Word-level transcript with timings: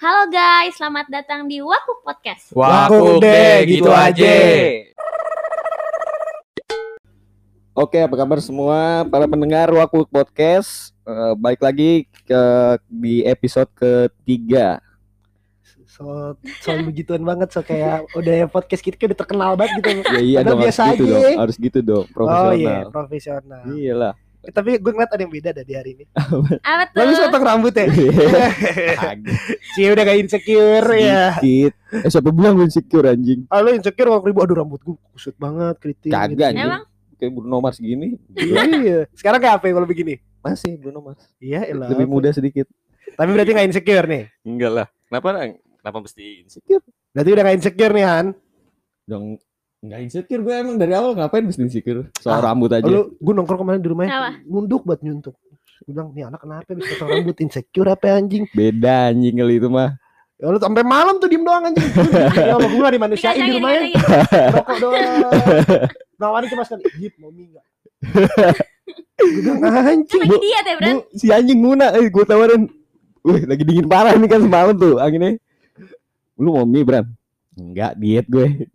Halo 0.00 0.32
guys, 0.32 0.80
selamat 0.80 1.12
datang 1.12 1.44
di 1.44 1.60
Waku 1.60 2.00
Podcast. 2.00 2.56
Waku 2.56 3.20
deh, 3.20 3.68
gitu 3.68 3.92
aja. 3.92 4.32
Oke, 7.76 8.00
apa 8.00 8.14
kabar 8.16 8.40
semua 8.40 9.04
para 9.04 9.28
pendengar 9.28 9.68
Waku 9.68 10.08
Podcast? 10.08 10.96
Eh, 11.04 11.36
balik 11.36 11.60
lagi 11.60 12.08
ke 12.24 12.42
di 12.88 13.28
episode 13.28 13.68
ketiga. 13.76 14.80
So, 15.84 16.32
so 16.64 16.72
begituan 16.80 17.20
banget 17.20 17.52
so 17.52 17.60
kayak 17.60 18.08
udah 18.16 18.34
ya 18.40 18.46
podcast 18.48 18.80
kita 18.80 19.04
udah 19.04 19.18
terkenal 19.20 19.52
banget 19.52 19.84
gitu. 19.84 20.16
Ya 20.16 20.20
iya 20.24 20.38
dong, 20.40 20.64
harus 20.64 20.72
biasa 20.72 20.82
gitu 20.96 21.04
aja. 21.04 21.12
dong, 21.12 21.38
harus 21.44 21.56
gitu 21.60 21.78
dong, 21.84 22.06
Oh 22.08 22.14
profesional. 22.16 22.56
iya, 22.56 22.76
profesional. 22.88 23.62
Iyalah. 23.68 24.14
Eh, 24.40 24.52
Tapi 24.52 24.80
gue 24.80 24.92
ngeliat 24.96 25.12
ada 25.12 25.20
yang 25.20 25.32
beda 25.32 25.50
dari 25.52 25.72
hari 25.76 25.90
ini. 26.00 26.04
Apa 26.64 26.88
tuh? 26.88 26.96
Lalu 26.96 27.12
potong 27.28 27.44
rambut 27.44 27.72
ya? 27.76 27.86
Kagak. 28.96 29.36
Cie 29.76 29.88
udah 29.92 30.02
gak 30.08 30.18
insecure 30.18 30.88
ya. 30.96 31.36
Sedikit. 31.36 31.72
Eh 31.92 32.08
siapa 32.08 32.28
bilang 32.32 32.56
gue 32.56 32.64
insecure 32.64 33.06
anjing? 33.12 33.44
Ah 33.52 33.60
lu 33.60 33.76
insecure 33.76 34.08
waktu 34.08 34.32
ribu 34.32 34.40
aduh 34.40 34.56
rambut 34.64 34.80
gue 34.80 34.96
kusut 35.12 35.36
banget 35.36 35.76
keriting. 35.76 36.12
Kagak 36.12 36.32
gitu. 36.32 36.42
anjing. 36.48 36.66
Emang? 36.72 36.82
Kayak 37.20 37.32
Bruno 37.36 37.56
Mars 37.60 37.76
gini. 37.76 38.16
Iya. 38.32 39.04
Sekarang 39.12 39.38
kayak 39.44 39.60
apa 39.60 39.68
kalau 39.68 39.84
begini? 39.84 40.16
Masih 40.40 40.72
Bruno 40.80 41.04
Mars. 41.04 41.20
Iya, 41.36 41.68
elah. 41.68 41.92
Lebih 41.92 42.08
muda 42.08 42.32
sedikit. 42.32 42.64
Tapi 43.12 43.28
berarti 43.36 43.50
gak 43.52 43.68
insecure 43.68 44.06
nih. 44.08 44.24
Enggak 44.48 44.72
lah. 44.72 44.86
Kenapa 45.12 45.28
kenapa 45.84 45.98
mesti 46.00 46.48
insecure? 46.48 46.80
Berarti 47.12 47.28
udah 47.28 47.42
gak 47.44 47.56
insecure 47.60 47.92
nih 47.92 48.06
Han. 48.08 48.26
Dong 49.04 49.36
Enggak 49.80 50.00
insecure 50.04 50.42
gue 50.44 50.52
emang 50.52 50.76
dari 50.76 50.92
awal 50.92 51.16
ngapain 51.16 51.40
mesti 51.40 51.64
insecure 51.64 52.12
soal 52.20 52.36
Ah, 52.36 52.52
rambut 52.52 52.68
aja. 52.68 52.84
Lu 52.84 53.16
gue 53.16 53.32
nongkrong 53.32 53.64
kemarin 53.64 53.80
di 53.80 53.88
rumahnya 53.88 54.12
Kenapa? 54.12 54.30
nunduk 54.44 54.84
buat 54.84 55.00
nyuntuk. 55.00 55.32
Gue 55.80 55.96
bilang, 55.96 56.12
nih 56.12 56.28
anak 56.28 56.44
kenapa 56.44 56.76
bisa 56.76 56.92
potong 56.92 57.08
rambut 57.08 57.36
insecure 57.40 57.88
apa 57.88 58.04
ya, 58.04 58.14
anjing? 58.20 58.44
Beda 58.52 59.08
anjing 59.08 59.40
kali 59.40 59.56
itu 59.56 59.72
mah. 59.72 59.96
Ya 60.36 60.52
lu 60.52 60.60
sampai 60.60 60.84
malam 60.84 61.16
tuh 61.16 61.32
diem 61.32 61.40
doang 61.40 61.64
anjing. 61.64 61.80
ya 62.36 62.52
sama 62.52 62.68
gue 62.68 62.88
dimanusiain 62.92 63.40
di 63.40 63.52
rumahnya. 63.56 63.88
Rokok 64.52 64.76
doang. 64.84 65.16
Nawarin 66.20 66.48
cuma 66.52 66.62
sekali, 66.68 66.84
"Jip, 67.00 67.16
mau 67.16 67.32
mie 67.32 67.48
enggak?" 67.48 67.64
Gue 69.16 69.30
bilang 69.40 69.58
anjing. 69.64 70.20
lagi 70.20 70.38
diet 70.44 70.64
ya, 70.68 70.74
Bran? 70.76 70.92
Bu, 70.92 70.98
si 71.16 71.26
anjing 71.32 71.60
Muna 71.60 71.86
eh 71.96 72.04
gue 72.04 72.24
tawarin. 72.28 72.68
Wih, 73.24 73.48
lagi 73.48 73.64
dingin 73.64 73.88
parah 73.88 74.12
nih 74.12 74.28
kan 74.28 74.44
semalam 74.44 74.76
tuh 74.76 75.00
anginnya. 75.00 75.40
Lu 76.36 76.52
mau 76.52 76.68
mie, 76.68 76.84
Bram? 76.84 77.08
Enggak, 77.56 77.96
diet 77.96 78.28
gue. 78.28 78.68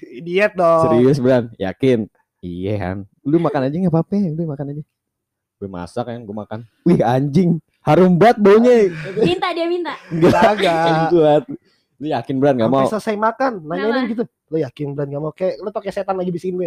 Diet 0.00 0.52
dong. 0.54 0.82
Serius, 0.88 1.18
Bram? 1.18 1.52
Yakin? 1.56 2.08
Iya, 2.40 2.74
Han. 2.80 2.98
Lu 3.20 3.36
makan 3.36 3.68
aja 3.68 3.76
enggak 3.76 3.92
apa-apa, 3.92 4.16
lu 4.16 4.42
makan 4.48 4.66
aja. 4.72 4.82
Gue 5.60 5.68
masak 5.68 6.04
kan, 6.08 6.18
gue 6.18 6.36
makan. 6.36 6.60
Wih, 6.88 7.04
anjing. 7.04 7.60
Harum 7.84 8.16
banget 8.16 8.40
baunya. 8.40 8.88
Minta 9.20 9.52
dia 9.52 9.68
minta. 9.68 9.92
Enggak. 10.08 11.12
Kuat. 11.12 11.44
Lu 12.00 12.06
yakin, 12.08 12.34
enggak 12.40 12.56
Sampai 12.56 12.80
mau? 12.80 12.88
selesai 12.88 13.16
makan, 13.16 13.52
nanyain 13.60 14.04
gitu. 14.08 14.24
Lo 14.50 14.56
yakin 14.58 14.98
Bran 14.98 15.06
gak 15.06 15.22
mau? 15.22 15.30
Kayak 15.30 15.62
lo 15.62 15.70
pakai 15.70 15.92
setan 15.94 16.16
lagi 16.18 16.32
bisikin 16.32 16.58
gue. 16.58 16.66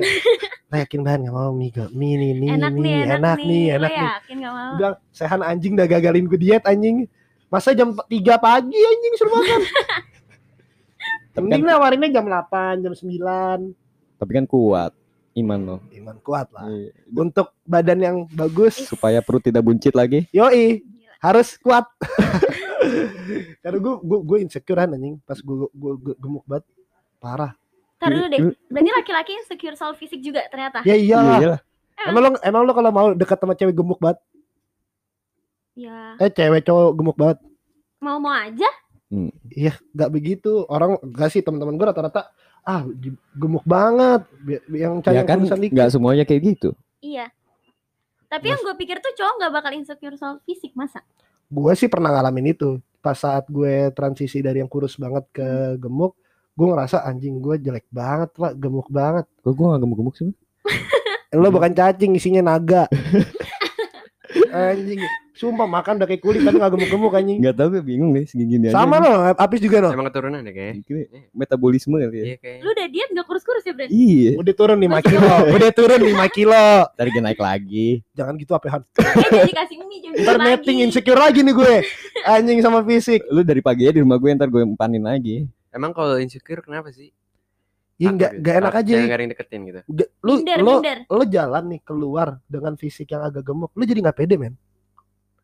Lo 0.72 0.76
yakin 0.86 1.00
Bran 1.04 1.20
gak 1.26 1.36
mau 1.36 1.52
mie 1.52 1.68
gak? 1.68 1.90
Mie 1.92 2.16
nih, 2.16 2.32
mie, 2.32 2.50
Enak 2.56 2.72
mie. 2.72 2.80
nih, 2.80 2.94
enak, 3.04 3.20
nih. 3.44 3.66
enak 3.76 3.92
nih. 3.92 4.08
yakin 4.08 4.36
gak 4.40 4.54
mau? 4.54 4.72
Bilang, 4.80 4.96
Sehan 5.12 5.42
anjing 5.44 5.74
udah 5.76 5.88
gagalin 5.90 6.26
gue 6.30 6.40
diet 6.40 6.64
anjing. 6.64 7.10
Masa 7.50 7.76
jam 7.76 7.92
3 7.92 8.08
pagi 8.40 8.78
anjing 8.78 9.14
suruh 9.20 9.34
makan. 9.36 9.62
Tapi 11.34 11.50
kan, 11.50 11.58
Mending 11.60 11.66
nawarinnya 11.66 12.10
jam 12.14 12.26
8, 12.26 12.84
jam 12.86 12.94
9. 12.94 13.74
tapi 14.16 14.32
kan 14.32 14.46
kuat 14.46 14.94
iman 15.34 15.60
lo. 15.60 15.78
Iman 15.90 16.18
kuat 16.22 16.48
lah. 16.54 16.70
Iya. 16.70 16.94
Untuk 17.10 17.58
badan 17.66 18.00
yang 18.00 18.18
bagus, 18.30 18.78
Supaya 18.86 19.18
perut 19.20 19.42
tidak 19.42 19.66
buncit 19.66 19.92
lagi. 19.92 20.30
yoi 20.30 20.86
harus 21.18 21.58
kuat. 21.58 21.90
Karena 23.64 23.78
gue 23.80 23.94
gue 23.98 24.20
gue 24.22 24.38
insecure 24.40 24.78
kan, 24.78 24.94
anjing 24.94 25.18
pas 25.24 25.36
gue 25.36 25.56
gue 25.68 25.94
gue 25.98 26.16
gemuk 26.16 26.46
banget 26.46 26.66
parah. 27.18 27.52
Ntar 27.98 28.10
dulu 28.12 28.28
deh. 28.30 28.40
Berarti 28.68 28.92
laki-laki 28.94 29.32
insecure 29.34 29.74
soal 29.74 29.96
fisik 29.96 30.20
juga 30.20 30.44
ternyata. 30.48 30.84
Ya 30.84 30.94
iyalah. 30.94 31.40
Iyalah. 31.40 31.60
Emang 32.04 32.22
lo 32.22 32.30
emang 32.42 32.62
lo 32.68 32.72
kalau 32.76 32.92
mau 32.92 33.08
dekat 33.14 33.38
sama 33.38 33.56
cewek 33.56 33.74
gemuk 33.74 33.98
banget, 33.98 34.20
Ya, 35.74 36.14
eh 36.22 36.30
cewek 36.30 36.62
cowok 36.62 36.94
gemuk 36.94 37.18
banget, 37.18 37.42
mau-mau 37.98 38.30
aja. 38.30 38.70
Iya 39.54 39.74
nggak 39.94 40.12
begitu. 40.12 40.66
Orang 40.70 40.98
enggak 41.02 41.30
sih 41.34 41.42
teman-teman 41.46 41.78
gue 41.78 41.88
rata-rata 41.88 42.34
ah 42.64 42.88
gemuk 43.36 43.66
banget. 43.68 44.26
Yang 44.72 44.94
cari 45.06 45.16
Ya 45.18 45.24
kan 45.24 45.40
enggak 45.44 45.90
semuanya 45.92 46.24
kayak 46.24 46.42
gitu. 46.56 46.70
Iya. 47.04 47.30
Tapi 48.34 48.50
yang 48.50 48.66
gue 48.66 48.76
pikir 48.82 48.98
tuh 48.98 49.14
cowok 49.14 49.46
gak 49.46 49.54
bakal 49.54 49.72
insecure 49.78 50.18
soal 50.18 50.42
fisik 50.42 50.74
masa? 50.74 51.06
Gue 51.54 51.70
sih 51.78 51.86
pernah 51.86 52.10
ngalamin 52.10 52.58
itu. 52.58 52.82
Pas 52.98 53.14
saat 53.14 53.46
gue 53.46 53.94
transisi 53.94 54.42
dari 54.42 54.58
yang 54.58 54.72
kurus 54.72 54.98
banget 54.98 55.22
ke 55.30 55.78
gemuk, 55.78 56.18
gue 56.58 56.66
ngerasa 56.66 57.06
anjing 57.06 57.38
gue 57.38 57.62
jelek 57.62 57.86
banget 57.94 58.34
pak, 58.34 58.58
gemuk 58.58 58.90
banget. 58.90 59.30
Kok 59.46 59.54
gue 59.54 59.66
gak 59.70 59.82
gemuk-gemuk 59.86 60.16
sih? 60.18 60.34
Lo 61.38 61.54
bukan 61.54 61.78
cacing 61.78 62.18
isinya 62.18 62.42
naga. 62.42 62.90
anjing, 64.50 65.02
sumpah 65.44 65.68
makan 65.68 65.94
udah 66.00 66.08
kayak 66.08 66.22
kulit 66.24 66.42
tapi 66.42 66.56
gak 66.56 66.72
gemuk-gemuk 66.72 67.12
anjing. 67.12 67.38
Enggak 67.44 67.56
tahu 67.60 67.68
gue 67.76 67.84
bingung 67.84 68.12
nih 68.16 68.24
segini 68.24 68.72
aja. 68.72 68.80
Sama 68.80 68.96
lo, 69.04 69.12
Apis 69.36 69.60
juga 69.60 69.78
lo. 69.84 69.90
Emang 69.92 70.08
keturunan 70.08 70.40
deh 70.40 70.54
kayaknya. 70.56 70.82
Ini 70.88 71.02
metabolisme 71.36 71.96
kali 72.00 72.16
ya. 72.16 72.24
Iya 72.24 72.38
kayak. 72.40 72.58
Lu 72.64 72.70
udah 72.72 72.88
diet 72.88 73.10
gak 73.12 73.26
kurus-kurus 73.28 73.64
ya, 73.68 73.74
Bran? 73.76 73.88
Iya. 73.92 74.32
Udah 74.40 74.54
turun 74.56 74.80
5 74.80 75.10
kilo, 75.12 75.34
udah 75.60 75.70
turun 75.76 76.02
5 76.02 76.38
kilo. 76.38 76.66
Tadi 76.96 77.10
dia 77.12 77.22
naik 77.22 77.42
lagi. 77.44 77.88
Jangan 78.16 78.34
gitu 78.40 78.52
apa 78.56 78.68
Han. 78.72 78.82
Eh, 78.88 79.30
jadi 79.44 79.54
kasih 79.54 79.76
Ntar 80.14 80.38
netting 80.38 80.78
insecure 80.86 81.18
lagi 81.18 81.42
nih 81.42 81.54
gue. 81.58 81.74
Anjing 82.24 82.62
sama 82.62 82.86
fisik. 82.86 83.26
Lu 83.34 83.42
dari 83.42 83.66
pagi 83.66 83.90
aja 83.90 83.98
di 83.98 84.02
rumah 84.06 84.22
gue 84.22 84.30
ntar 84.38 84.46
gue 84.46 84.62
empanin 84.62 85.02
lagi. 85.02 85.50
Emang 85.74 85.90
kalau 85.90 86.22
insecure 86.22 86.62
kenapa 86.62 86.94
sih? 86.94 87.10
Ya 87.98 88.10
Apa 88.10 88.14
enggak 88.14 88.32
gitu? 88.32 88.40
enggak 88.42 88.56
enak 88.62 88.74
aja. 88.74 88.94
Jangan 88.94 89.06
gak 89.06 89.14
ada 89.18 89.24
yang 89.24 89.34
deketin 89.34 89.62
gitu. 89.66 89.80
Lu 90.22 90.34
Minder, 90.38 90.58
lo 90.62 90.74
minder. 90.82 90.98
lo 91.10 91.24
jalan 91.26 91.64
nih 91.70 91.82
keluar 91.82 92.28
dengan 92.46 92.74
fisik 92.78 93.10
yang 93.10 93.26
agak 93.26 93.42
gemuk, 93.42 93.70
lu 93.74 93.84
jadi 93.86 94.00
nggak 94.02 94.18
pede 94.18 94.36
men. 94.38 94.54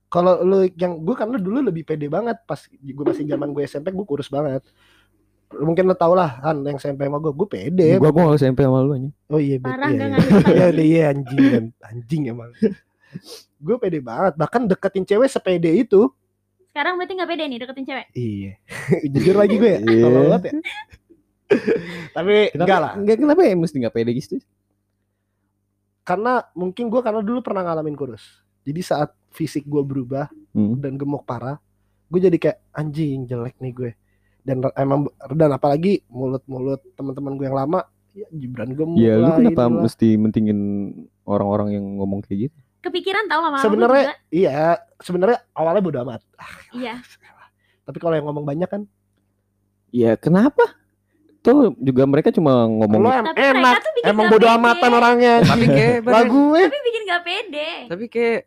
Kalau 0.09 0.42
lu 0.42 0.66
yang 0.74 0.97
gue 1.06 1.14
karena 1.14 1.38
dulu 1.38 1.62
lebih 1.62 1.86
pede 1.86 2.09
banget 2.09 2.42
pas 2.50 2.58
gue 2.66 3.06
masih 3.06 3.30
zaman 3.30 3.53
gue 3.53 3.62
SMP 3.70 3.94
gue 3.94 4.06
kurus 4.09 4.25
banget. 4.34 4.66
Mungkin 5.50 5.86
lo 5.86 5.94
tau 5.97 6.14
lah 6.18 6.42
Han 6.46 6.66
yang 6.66 6.81
SMP 6.81 7.06
sama 7.06 7.22
gue, 7.22 7.30
gue 7.30 7.47
pede. 7.50 7.90
Gua 8.02 8.09
gua 8.09 8.34
gak 8.34 8.42
SMP 8.42 8.66
sama 8.66 8.81
lu 8.81 8.97
anjing. 8.97 9.14
Oh 9.30 9.38
iya, 9.38 9.58
Parah 9.62 9.90
iya, 9.90 9.97
iya. 9.97 10.08
ngantuk 10.14 10.46
Iya 10.58 10.66
udah 10.74 10.86
iya 10.86 11.03
anjing 11.14 11.46
kan. 11.46 11.66
Anjing 11.94 12.22
emang. 12.30 12.52
gue 13.59 13.75
pede 13.81 14.00
banget, 14.02 14.34
bahkan 14.38 14.62
deketin 14.66 15.06
cewek 15.06 15.30
sepede 15.30 15.70
itu. 15.74 16.09
Sekarang 16.70 16.97
berarti 16.97 17.14
gak 17.18 17.30
pede 17.30 17.44
nih 17.46 17.58
deketin 17.62 17.86
cewek? 17.86 18.06
Iya. 18.18 18.53
Jujur 19.14 19.36
lagi 19.38 19.56
gue 19.58 19.70
ya. 19.70 19.80
Iya. 19.81 20.03
Tolol 20.06 20.24
banget 20.26 20.44
ya. 20.46 20.53
Tapi 22.14 22.36
enggak 22.53 22.80
lah. 22.81 22.91
Enggak 22.97 23.18
kenapa 23.18 23.41
ya 23.46 23.53
mesti 23.58 23.76
enggak 23.78 23.94
pede 23.94 24.12
gitu? 24.18 24.38
Karena 26.02 26.41
mungkin 26.58 26.90
gue 26.90 27.02
karena 27.06 27.22
dulu 27.22 27.46
pernah 27.46 27.62
ngalamin 27.62 27.94
kurus. 27.94 28.41
Jadi 28.66 28.81
saat 28.81 29.14
fisik 29.29 29.63
gue 29.63 29.81
berubah 29.81 30.28
Hmm. 30.50 30.75
dan 30.75 30.95
gemuk 30.95 31.23
parah, 31.23 31.62
gue 32.06 32.19
jadi 32.19 32.35
kayak 32.35 32.57
anjing 32.72 33.23
jelek 33.23 33.56
nih 33.57 33.72
gue. 33.72 33.91
Dan 34.40 34.59
emang 34.73 35.06
dan 35.29 35.51
apalagi 35.51 36.01
mulut-mulut 36.07 36.81
teman-teman 36.94 37.34
gue 37.34 37.45
yang 37.45 37.53
lama, 37.56 37.85
ya 38.12 38.25
Gibran 38.29 38.72
gemuk 38.72 38.97
Ya 38.97 39.13
lu 39.13 39.23
lah, 39.23 39.38
kenapa 39.38 39.62
inilah. 39.63 39.81
mesti 39.84 40.07
mentingin 40.16 40.59
orang-orang 41.23 41.69
yang 41.72 41.85
ngomong 41.95 42.19
kayak 42.19 42.50
gitu? 42.50 42.57
Kepikiran 42.79 43.28
tau 43.28 43.41
lama-lama 43.41 43.62
Sebenarnya 43.62 44.03
juga. 44.06 44.16
iya, 44.31 44.62
sebenarnya 44.97 45.38
awalnya 45.51 45.81
bodo 45.81 46.00
amat. 46.01 46.22
Iya. 46.72 46.97
Tapi 47.84 47.97
kalau 47.97 48.13
yang 48.13 48.25
ngomong 48.25 48.44
banyak 48.44 48.67
kan, 48.67 48.84
Ya 49.90 50.13
kenapa? 50.13 50.78
Tuh 51.40 51.73
juga 51.75 52.06
mereka 52.06 52.29
cuma 52.29 52.51
ngomong 52.63 53.00
lo 53.00 53.09
em- 53.09 53.25
Tapi 53.25 53.41
mereka 53.41 53.57
enak, 53.57 53.73
tuh 53.79 53.94
bikin 53.96 54.06
emang 54.07 54.23
gak 54.23 54.31
bodo 54.31 54.46
pede. 54.46 54.57
amatan 54.59 54.91
orangnya. 54.94 55.34
Tapi 55.41 55.66
kayak 55.67 55.97
bener- 56.03 56.29
gue 56.29 56.61
Tapi 56.63 56.79
bikin 56.84 57.01
gak 57.03 57.23
pede. 57.23 57.69
tapi 57.85 58.06
kayak 58.07 58.40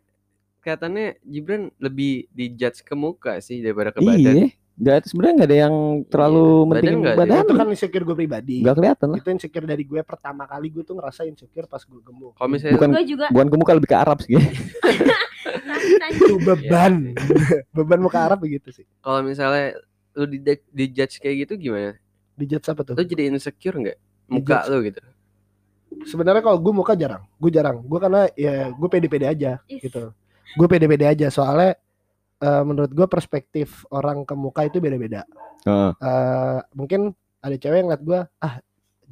kelihatannya 0.63 1.19
Gibran 1.21 1.63
lebih 1.77 2.31
dijudge 2.31 2.81
ke 2.81 2.95
muka 2.95 3.37
sih 3.37 3.59
daripada 3.59 3.91
ke 3.91 3.99
badan. 3.99 4.35
Iya. 4.39 4.47
Enggak 4.73 5.05
sebenarnya 5.05 5.33
enggak 5.35 5.49
ada 5.51 5.57
yang 5.59 5.75
terlalu 6.07 6.41
Iya, 6.41 6.49
badan 6.49 6.65
mentingin 6.65 6.97
nggak 6.97 7.13
badan. 7.15 7.35
ada. 7.35 7.43
itu 7.43 7.53
kan 7.53 7.67
insecure 7.69 8.03
gue 8.03 8.15
pribadi. 8.17 8.55
Enggak 8.59 8.75
kelihatan 8.75 9.05
lah. 9.05 9.17
Itu 9.19 9.29
insecure 9.29 9.65
dari 9.67 9.83
gue 9.83 10.01
pertama 10.01 10.43
kali 10.43 10.67
gue 10.67 10.81
tuh 10.81 10.95
ngerasa 10.95 11.21
insecure 11.23 11.67
pas 11.67 11.77
gue 11.79 11.99
gemuk. 11.99 12.33
Kalau 12.33 12.49
misalnya 12.49 12.73
Bukan 12.73 12.89
Gue 12.89 13.05
juga. 13.05 13.25
bukan 13.29 13.47
kemuka 13.49 13.71
lebih 13.75 13.89
ke 13.89 13.97
Arab 13.99 14.17
sih. 14.19 14.33
Itu 16.09 16.35
beban. 16.41 17.13
beban 17.75 17.99
muka 17.99 18.19
Arab 18.23 18.39
begitu 18.39 18.71
sih. 18.71 18.85
kalau 18.97 19.21
misalnya 19.21 19.77
lu 20.13 20.25
di 20.25 20.39
dijudge 20.69 21.17
kayak 21.17 21.45
gitu 21.45 21.53
gimana? 21.59 21.97
Dijudge 22.33 22.65
apa 22.65 22.81
tuh? 22.81 22.93
Lu 22.93 23.03
jadi 23.03 23.29
insecure 23.29 23.77
nggak? 23.77 23.97
Muka 24.25 24.65
lu 24.67 24.81
gitu. 24.83 25.01
sebenarnya 26.03 26.41
kalau 26.41 26.57
gue 26.57 26.73
muka 26.73 26.97
jarang 26.97 27.21
gue 27.37 27.51
jarang 27.53 27.77
gue 27.79 27.99
karena 28.01 28.25
ya 28.33 28.65
gue 28.67 28.89
pede-pede 28.89 29.29
aja 29.29 29.51
Is. 29.69 29.77
gitu 29.77 30.09
gue 30.45 30.67
pede-pede 30.67 31.05
aja 31.05 31.27
soalnya 31.27 31.75
eh, 32.37 32.63
menurut 32.63 32.89
gue 32.89 33.05
perspektif 33.05 33.67
orang 33.89 34.21
ke 34.21 34.33
muka 34.33 34.63
itu 34.63 34.77
beda-beda 34.77 35.23
Heeh. 35.63 35.91
Eh, 35.93 36.59
mungkin 36.73 37.11
ada 37.39 37.53
cewek 37.53 37.77
yang 37.77 37.87
ngeliat 37.87 38.03
gue 38.03 38.19
ah 38.39 38.53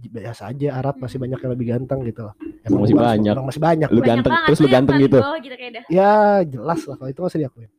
biasa 0.02 0.50
aja 0.50 0.68
Arab 0.76 0.98
masih 0.98 1.18
banyak 1.18 1.38
yang 1.38 1.52
lebih 1.52 1.68
ganteng 1.70 2.02
gitu 2.04 2.26
loh 2.26 2.34
Emang 2.62 2.84
masih 2.84 2.96
banyak. 2.96 3.32
emang 3.32 3.46
masih 3.46 3.62
banyak 3.62 3.88
Lu 3.88 3.98
Banyak 3.98 4.10
ganteng 4.12 4.34
terus 4.44 4.60
lu 4.60 4.68
ganteng 4.68 4.96
gitu. 5.00 5.18
gitu 5.40 5.56
kayak 5.56 5.72
dah. 5.74 5.84
ya 5.88 6.12
jelas 6.44 6.80
lah 6.84 6.96
kalau 6.96 7.10
itu 7.10 7.22
masih 7.22 7.38
diakuin 7.40 7.70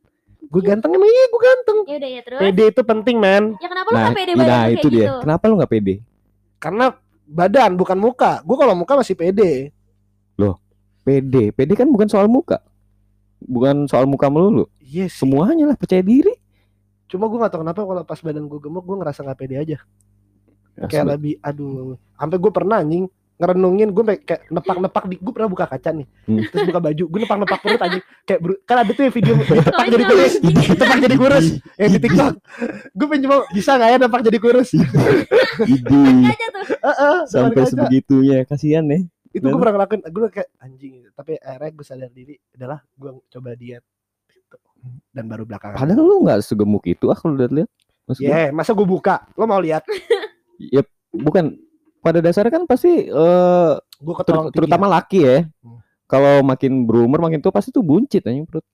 gue 0.43 0.61
ganteng 0.61 0.91
emang 0.91 1.09
iya 1.09 1.25
gue 1.25 1.41
ganteng 1.41 1.77
Ya 1.83 1.95
udah 1.97 2.09
ya 2.09 2.21
terus. 2.21 2.39
pede 2.39 2.63
itu 2.69 2.81
penting 2.81 3.15
men 3.17 3.43
Ya 3.57 3.67
kenapa 3.67 3.87
lu 3.87 3.93
Nah, 3.93 4.03
gak 4.05 4.15
pede 4.15 4.31
nah 4.31 4.39
badan 4.39 4.59
lu 4.63 4.73
itu 4.73 4.87
dia. 4.87 4.99
gitu? 5.01 5.13
Kenapa 5.21 5.43
lu 5.45 5.55
nggak 5.57 5.71
pede? 5.71 5.95
karena 6.57 6.85
badan 7.25 7.71
bukan 7.73 7.97
muka 7.97 8.31
gue 8.39 8.55
kalau 8.55 8.73
muka 8.73 8.93
masih 8.95 9.13
pede 9.13 9.73
Pede, 11.03 11.51
pede 11.51 11.75
kan 11.75 11.83
bukan 11.85 12.07
soal 12.07 12.31
muka, 12.31 12.63
bukan 13.45 13.85
soal 13.85 14.05
muka 14.05 14.27
melulu. 14.27 14.65
iya 14.79 15.05
sih. 15.07 15.23
Semuanya 15.23 15.73
lah 15.73 15.77
percaya 15.77 16.01
diri. 16.01 16.33
cuma 17.03 17.29
gue 17.29 17.37
gak 17.37 17.53
tau 17.53 17.61
kenapa 17.61 17.85
kalau 17.85 18.01
pas 18.01 18.17
badan 18.17 18.49
gue 18.49 18.57
gemuk 18.57 18.81
gue 18.81 18.97
ngerasa 18.97 19.21
gak 19.21 19.37
pede 19.37 19.55
aja. 19.55 19.77
Kayak 20.89 21.05
lebih 21.13 21.37
aduh. 21.39 21.93
Sampai 22.17 22.37
gue 22.41 22.49
pernah 22.49 22.81
anjing 22.81 23.05
ngerenungin 23.33 23.89
gue 23.91 24.03
kayak 24.23 24.45
nepak-nepak 24.47 25.03
di 25.09 25.15
gue 25.17 25.33
pernah 25.33 25.49
buka 25.49 25.65
kaca 25.65 25.89
nih. 25.89 26.05
Hmm. 26.25 26.41
terus 26.47 26.63
buka 26.69 26.79
baju 26.79 27.03
gue 27.05 27.19
nepak-nepak 27.21 27.59
perut 27.61 27.81
anjing. 27.81 28.03
Kayak 28.25 28.39
bru- 28.41 28.61
kan 28.63 28.75
ada 28.81 28.91
tuh 28.93 29.03
yang 29.05 29.13
video 29.13 29.33
nepak 29.61 29.85
jadi 29.89 30.05
kurus. 30.05 30.33
Nepak 30.41 30.97
jadi 31.01 31.15
kurus. 31.17 31.45
Yang 31.77 31.91
di 31.93 31.99
tiktok. 32.01 32.33
Gue 32.93 33.05
pengen 33.05 33.21
coba 33.29 33.35
bisa 33.53 33.71
gak 33.77 33.89
ya 33.89 33.97
nepak 34.01 34.21
jadi 34.25 34.37
kurus? 34.41 34.69
Ide 34.73 36.01
Aja 36.25 36.45
tuh. 36.49 36.65
Heeh, 36.81 37.17
sampai 37.29 37.63
sebegitunya, 37.69 38.37
kasihan 38.47 38.85
ya. 38.89 38.99
Itu 39.33 39.41
gue 39.43 39.57
pernah 39.57 39.75
ngelakuin 39.75 40.01
gue 40.05 40.23
kayak 40.29 40.49
anjing 40.61 40.93
tapi 41.11 41.31
akhirnya 41.37 41.71
gue 41.73 41.85
sadar 41.85 42.09
diri 42.09 42.35
adalah 42.53 42.79
gue 42.85 43.11
coba 43.27 43.49
diet 43.53 43.81
gitu. 44.29 44.57
dan 45.09 45.25
baru 45.25 45.43
belakangan 45.43 45.75
Padahal 45.75 46.03
lu 46.05 46.15
nggak 46.23 46.39
segemuk 46.39 46.85
itu 46.85 47.09
ah 47.09 47.17
kalau 47.17 47.33
lihat-lihat. 47.35 47.69
Maksud 48.03 48.21
gua, 48.21 48.29
ya 48.29 48.51
masa 48.51 48.71
gue 48.71 48.83
buka 48.85 49.15
lo 49.33 49.43
mau 49.43 49.57
lihat 49.57 49.81
ya 50.59 50.83
bukan 51.09 51.55
pada 51.99 52.19
dasarnya 52.19 52.51
kan 52.51 52.63
pasti 52.67 53.07
eh 53.07 53.71
gue 53.79 54.13
ter- 54.21 54.35
tinggi 54.35 54.53
terutama 54.53 54.85
laki 54.87 55.19
ya. 55.23 55.37
Hmm. 55.63 55.79
Kalau 56.03 56.43
makin 56.43 56.85
berumur 56.85 57.23
makin 57.23 57.41
tua 57.41 57.49
pasti 57.49 57.71
tuh 57.71 57.81
buncit 57.81 58.21
anjing 58.23 58.45
perut. 58.45 58.61
ya. 58.61 58.69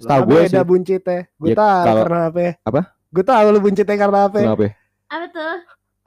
Setahu 0.00 0.08
Lah, 0.08 0.18
gue 0.24 0.40
sih. 0.40 0.44
beda 0.50 0.62
buncit 0.64 1.00
teh 1.04 1.22
gue 1.30 1.48
Ya, 1.52 1.56
tahu 1.60 1.94
karena 2.00 2.20
apa 2.26 2.40
ya. 2.40 2.52
Apa? 2.64 2.80
gue 3.10 3.24
tahu 3.26 3.46
lu 3.50 3.60
buncitnya 3.60 3.94
karena 3.94 4.18
apa 4.26 4.36
ya. 4.40 4.46
Kenapa? 4.50 4.66
Apa 5.06 5.26
tuh? 5.30 5.56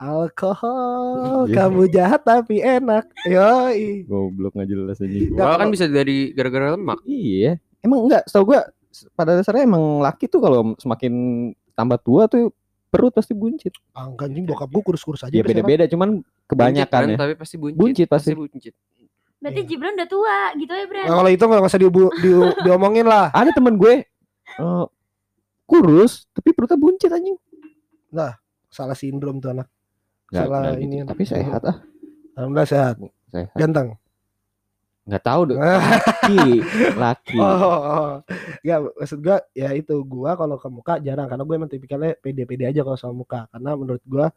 Alkohol 0.04 1.44
Iya. 1.44 1.54
kamu 1.58 1.82
jahat 1.88 2.20
tapi 2.20 2.58
enak 2.58 3.08
yoi 3.24 4.04
Goblok 4.04 4.52
nggak 4.52 4.68
jelas. 4.68 4.96
Nggak, 4.98 5.32
Gua 5.34 5.56
kan 5.56 5.68
bisa 5.68 5.84
dari 5.86 6.30
gara-gara 6.30 6.72
lemak. 6.72 7.00
Iya. 7.02 7.56
Emang 7.80 8.04
enggak, 8.04 8.24
setahu 8.24 8.50
gua 8.50 8.60
pada 9.12 9.34
dasarnya 9.34 9.64
emang 9.64 9.98
laki 9.98 10.26
tuh 10.26 10.38
kalau 10.38 10.76
semakin 10.76 11.12
tambah 11.72 11.98
tua 11.98 12.24
tuh 12.26 12.54
perut 12.86 13.10
pasti 13.10 13.32
buncit. 13.32 13.74
angka 13.90 14.24
anjing 14.24 14.44
bokap 14.44 14.70
gue 14.70 14.82
kurus-kurus 14.84 15.20
aja 15.20 15.30
Ya 15.30 15.42
beda-beda 15.42 15.82
cuman 15.84 16.22
kebanyakan 16.46 17.02
Buncit 17.04 17.10
ya. 17.10 17.18
tapi 17.18 17.32
pasti 17.34 17.54
buncit. 17.56 17.74
Buncit 17.76 18.06
pasti. 18.06 18.30
buncit. 18.32 18.74
Berarti 19.36 19.60
Iya. 19.60 19.66
Jibran 19.66 19.92
udah 19.92 20.06
tua 20.06 20.36
gitu 20.54 20.72
ya, 20.72 20.86
Bran. 20.86 21.04
Nah, 21.04 21.16
kalau 21.18 21.28
itu 21.28 21.42
nggak 21.42 21.64
usah 21.64 21.80
dibu- 21.80 22.14
di- 22.14 22.54
diomongin 22.62 23.04
lah 23.04 23.28
Ada 23.28 23.50
temen 23.50 23.74
gue 23.74 24.06
eh, 24.54 24.84
kurus 25.64 26.30
tapi 26.30 26.52
perutnya 26.52 26.76
buncit 26.76 27.10
anjing. 27.10 27.34
salah 28.68 28.94
sindrom 28.94 29.38
tuh 29.38 29.50
anak 29.50 29.66
Nggak- 30.34 30.44
Salah 30.44 30.62
gitu. 30.72 30.82
ini. 30.82 30.96
Tapi 31.04 31.22
sehat 31.24 31.62
ah. 31.62 31.76
alhamdulillah 32.34 32.66
sehat 32.68 32.94
Sehat. 33.28 33.54
ganteng 33.54 33.88
Nggak 35.04 35.20
tahu 35.22 35.40
deh. 35.44 35.56
Laki, 35.60 36.38
laki. 36.96 37.36
oh, 37.36 37.44
oh, 37.44 37.80
oh. 37.84 38.10
ya 38.60 38.80
maksud 38.80 39.20
gue 39.20 39.36
ya 39.52 39.68
itu 39.70 39.92
gua 40.02 40.32
kalau 40.32 40.56
ke 40.56 40.64
muka 40.66 40.96
jarang 40.98 41.28
karena 41.28 41.42
gue 41.42 41.54
emang 41.54 41.68
tipikalnya 41.68 42.16
pede-pede 42.16 42.64
aja 42.64 42.80
kalau 42.80 42.96
soal 42.96 43.12
muka 43.12 43.44
karena 43.46 43.70
menurut 43.74 44.00
gua 44.02 44.32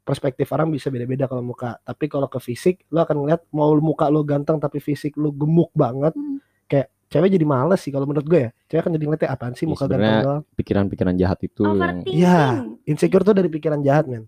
perspektif 0.00 0.50
orang 0.50 0.66
bisa 0.68 0.88
beda-beda 0.88 1.24
kalau 1.24 1.40
muka 1.40 1.78
tapi 1.78 2.04
kalau 2.04 2.26
ke 2.26 2.36
fisik 2.38 2.82
lo 2.88 3.00
akan 3.00 3.22
ngeliat 3.22 3.46
mau 3.50 3.70
muka 3.76 4.08
lo 4.08 4.20
ganteng 4.20 4.58
tapi 4.58 4.78
fisik 4.78 5.14
lo 5.14 5.30
gemuk 5.30 5.70
banget 5.72 6.10
Hmm. 6.10 6.42
kayak 6.66 6.90
cewek 7.06 7.30
jadi 7.30 7.42
males 7.44 7.78
sih 7.78 7.90
kalau 7.90 8.02
menurut 8.04 8.22
gue 8.24 8.40
ya 8.40 8.50
cewek 8.66 8.82
kan 8.82 8.90
jadi 8.90 9.04
ngeliatnya 9.04 9.30
apaan 9.30 9.54
sih 9.54 9.62
Ya, 9.62 9.70
muka 9.70 9.84
ganteng 9.86 10.16
doang 10.20 10.42
Pikiran-pikiran 10.52 11.14
jahat 11.14 11.38
itu 11.40 11.62
yang. 11.62 12.02
Iya. 12.04 12.38
insecure 12.84 13.22
tuh 13.22 13.30
dari 13.32 13.46
pikiran 13.46 13.78
jahat 13.80 14.06
men 14.06 14.26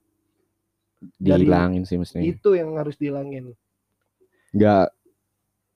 dihilangin 1.18 1.82
sih 1.88 1.98
mestinya. 1.98 2.22
itu 2.22 2.54
yang 2.54 2.74
harus 2.78 2.94
dihilangin 2.98 3.54
Nggak 4.52 4.92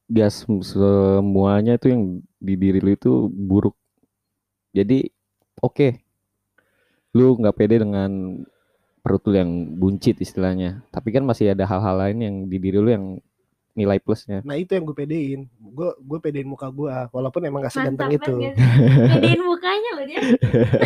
nggak 0.06 0.31
sem- 0.31 0.62
semuanya 0.62 1.75
itu 1.75 1.87
yang 1.90 2.02
di 2.38 2.55
diri 2.55 2.78
lu 2.78 2.90
itu 2.94 3.12
buruk. 3.26 3.75
Jadi 4.70 5.11
oke. 5.58 5.88
Lu 7.17 7.34
nggak 7.40 7.56
pede 7.56 7.82
dengan 7.82 8.11
perut 9.02 9.23
lu 9.26 9.34
yang 9.34 9.50
buncit 9.81 10.20
istilahnya. 10.20 10.84
Tapi 10.93 11.08
kan 11.11 11.25
masih 11.26 11.55
ada 11.55 11.64
hal-hal 11.67 11.96
lain 11.96 12.19
yang 12.23 12.37
di 12.46 12.56
diri 12.61 12.78
lu 12.78 12.90
yang 12.93 13.06
nilai 13.76 14.00
plusnya. 14.00 14.40
nah 14.40 14.56
itu 14.56 14.73
yang 14.73 14.88
gue 14.88 14.96
pedein 14.96 15.40
gue 15.61 15.88
gue 16.00 16.19
pedein 16.19 16.49
muka 16.49 16.64
gue 16.73 16.88
walaupun 17.12 17.44
emang 17.44 17.61
gak 17.61 17.76
seganteng 17.76 18.08
Mantap 18.08 18.25
itu 18.25 18.32
banget. 18.32 18.55
Gedein 19.12 19.40
mukanya 19.44 19.90
loh 19.93 20.05
dia. 20.08 20.20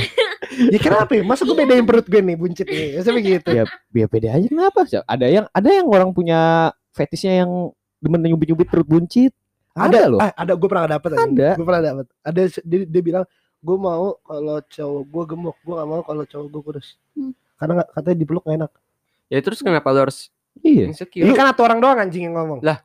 ya 0.74 0.78
kenapa 0.82 1.12
ya? 1.14 1.22
masa 1.22 1.46
gue 1.46 1.54
pedein 1.54 1.86
perut 1.86 2.02
gue 2.04 2.18
nih 2.18 2.34
buncit 2.34 2.66
nih 2.66 2.98
ya 2.98 3.00
begitu 3.06 3.48
Ya, 3.54 3.64
ya 3.94 4.06
pede 4.10 4.28
aja 4.28 4.46
kenapa? 4.50 4.82
Ada 5.06 5.26
yang 5.30 5.46
ada 5.54 5.68
yang 5.70 5.86
orang 5.86 6.10
punya 6.10 6.74
fetishnya 6.90 7.46
yang 7.46 7.70
demen 8.02 8.18
nyubit-nyubit 8.26 8.66
perut 8.66 8.88
buncit. 8.88 9.30
Ada, 9.70 10.10
loh. 10.10 10.18
ah, 10.18 10.34
ada 10.34 10.58
gue 10.58 10.66
pernah 10.68 10.90
dapet 10.90 11.14
Ada. 11.14 11.54
gue 11.54 11.62
pernah 11.64 11.82
dapet 11.94 12.06
ada 12.26 12.42
dia, 12.66 12.78
dia 12.90 13.02
bilang 13.06 13.24
gue 13.62 13.76
mau 13.78 14.18
kalau 14.26 14.58
cowok 14.66 15.02
gue 15.06 15.24
gemuk 15.30 15.56
gue 15.62 15.74
gak 15.78 15.88
mau 15.88 16.02
kalau 16.02 16.24
cowok 16.26 16.46
gue 16.50 16.62
kurus 16.66 16.88
Hmm. 17.14 17.30
karena 17.54 17.86
katanya 17.86 18.16
dipeluk 18.18 18.42
gak 18.42 18.56
enak 18.58 18.72
Ya 19.30 19.38
terus 19.38 19.62
kenapa 19.62 19.94
lu 19.94 20.02
harus 20.02 20.26
Iya. 20.60 20.86
insecure? 20.88 21.22
ini 21.22 21.32
kan 21.32 21.48
satu 21.48 21.62
orang 21.62 21.78
doang 21.78 21.98
anjing 21.98 22.24
yang 22.24 22.36
ngomong 22.36 22.60
Lah, 22.60 22.78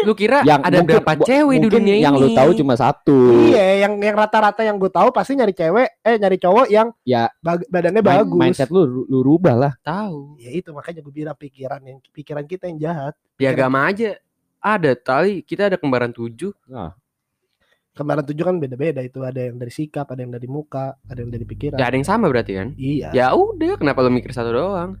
Lu 0.00 0.14
kira 0.14 0.42
Yang 0.42 0.60
ada 0.60 0.70
mungkin- 0.72 0.86
berapa 0.88 1.12
cewek 1.20 1.56
di 1.58 1.68
dunia 1.68 1.96
yang 1.98 2.14
ini? 2.14 2.22
lu 2.22 2.28
tahu 2.30 2.54
cuma 2.54 2.74
satu. 2.74 3.18
iya 3.44 3.82
yang 3.82 3.98
yang 3.98 4.14
rata-rata 4.14 4.62
yang 4.62 4.76
gue 4.76 4.86
tahu 4.86 5.10
pasti 5.10 5.34
nyari 5.34 5.50
cewek 5.50 5.98
eh 5.98 6.14
nyari 6.14 6.38
cowok 6.38 6.66
yang 6.68 6.94
Ya, 7.02 7.26
bag- 7.38 7.66
badannya 7.68 7.98
Main- 7.98 8.22
bagus 8.22 8.38
mindset 8.38 8.70
lu 8.70 8.86
lu 9.04 9.18
rubah 9.20 9.54
lah. 9.56 9.72
tahu. 9.80 10.38
ya 10.38 10.50
itu 10.52 10.70
makanya 10.70 11.00
gue 11.00 11.10
bilang 11.12 11.34
pikiran 11.34 11.82
yang 11.82 11.98
pikiran 12.06 12.44
kita 12.44 12.66
yang 12.66 12.78
jahat 12.80 13.14
Di 13.34 13.44
agama 13.44 13.82
aja 13.84 14.14
ada 14.58 14.94
tali 14.94 15.42
kita 15.42 15.66
ada 15.66 15.74
kembaran 15.74 16.10
tujuh. 16.10 16.54
kemarin 17.92 18.22
tujuh 18.22 18.42
kan 18.44 18.56
beda-beda 18.56 19.00
itu 19.00 19.22
ada 19.22 19.40
yang 19.40 19.54
dari 19.54 19.70
sikap 19.70 20.06
ada 20.06 20.18
yang 20.18 20.30
dari 20.30 20.46
muka 20.46 20.98
ada 21.00 21.14
yang 21.16 21.30
dari 21.30 21.42
pikiran 21.42 21.78
Ya 21.78 21.86
ada 21.86 21.94
yang 21.94 22.02
sama 22.04 22.26
berarti 22.26 22.52
kan? 22.52 22.68
iya 22.74 23.10
Ya 23.10 23.26
udah, 23.30 23.74
kenapa 23.74 24.02
lu 24.02 24.10
mikir 24.12 24.30
satu 24.30 24.50
doang? 24.50 24.98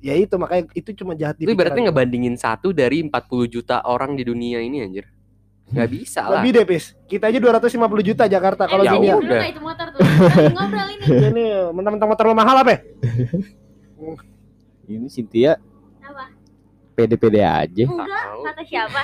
Ya 0.00 0.14
itu 0.14 0.34
makanya 0.36 0.64
itu 0.76 0.90
cuma 0.92 1.16
jahat 1.16 1.36
di 1.36 1.48
Lu 1.48 1.56
pikiran. 1.56 1.88
ngebandingin 1.88 2.36
satu 2.36 2.70
dari 2.70 3.00
40 3.04 3.12
juta 3.48 3.80
orang 3.84 4.14
di 4.14 4.24
dunia 4.24 4.60
ini 4.60 4.84
anjir. 4.84 5.08
Gak 5.66 5.90
bisa 5.90 6.22
lah. 6.22 6.46
lebih 6.46 6.62
deh 6.62 6.64
pis 6.64 6.94
kita 7.10 7.26
aja 7.26 7.42
250 7.42 7.74
juta 8.06 8.30
Jakarta 8.30 8.70
kalau 8.70 8.82
eh, 8.82 8.86
ya 8.86 8.92
dunia 8.94 9.14
udah. 9.18 9.40
nggak 9.42 9.50
itu 9.50 9.62
motor 9.66 9.86
tuh. 9.90 9.98
Ngobrol 10.54 10.88
ini. 10.94 11.04
ini 11.34 11.44
mentang-mentang 11.74 12.08
motor 12.14 12.24
lo 12.30 12.34
mahal 12.38 12.56
apa 12.62 12.70
ya? 12.70 12.80
Ini 14.86 15.10
Cynthia 15.10 15.58
Apa? 15.98 16.30
pede-pede 16.94 17.42
aja. 17.42 17.84
Enggak, 17.90 18.22
kata 18.46 18.62
siapa? 18.62 18.98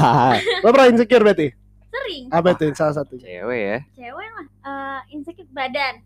lo 0.62 0.68
pernah 0.68 0.88
insecure 0.92 1.24
berarti 1.24 1.48
Sering. 1.88 2.28
apa 2.28 2.52
itu 2.52 2.64
salah 2.76 2.92
satu 2.92 3.16
Cewek 3.16 3.60
ya. 3.64 3.78
Cewek 3.96 4.28
lah. 4.36 4.44
Eh, 4.44 5.00
insecure 5.16 5.48
badan, 5.48 6.04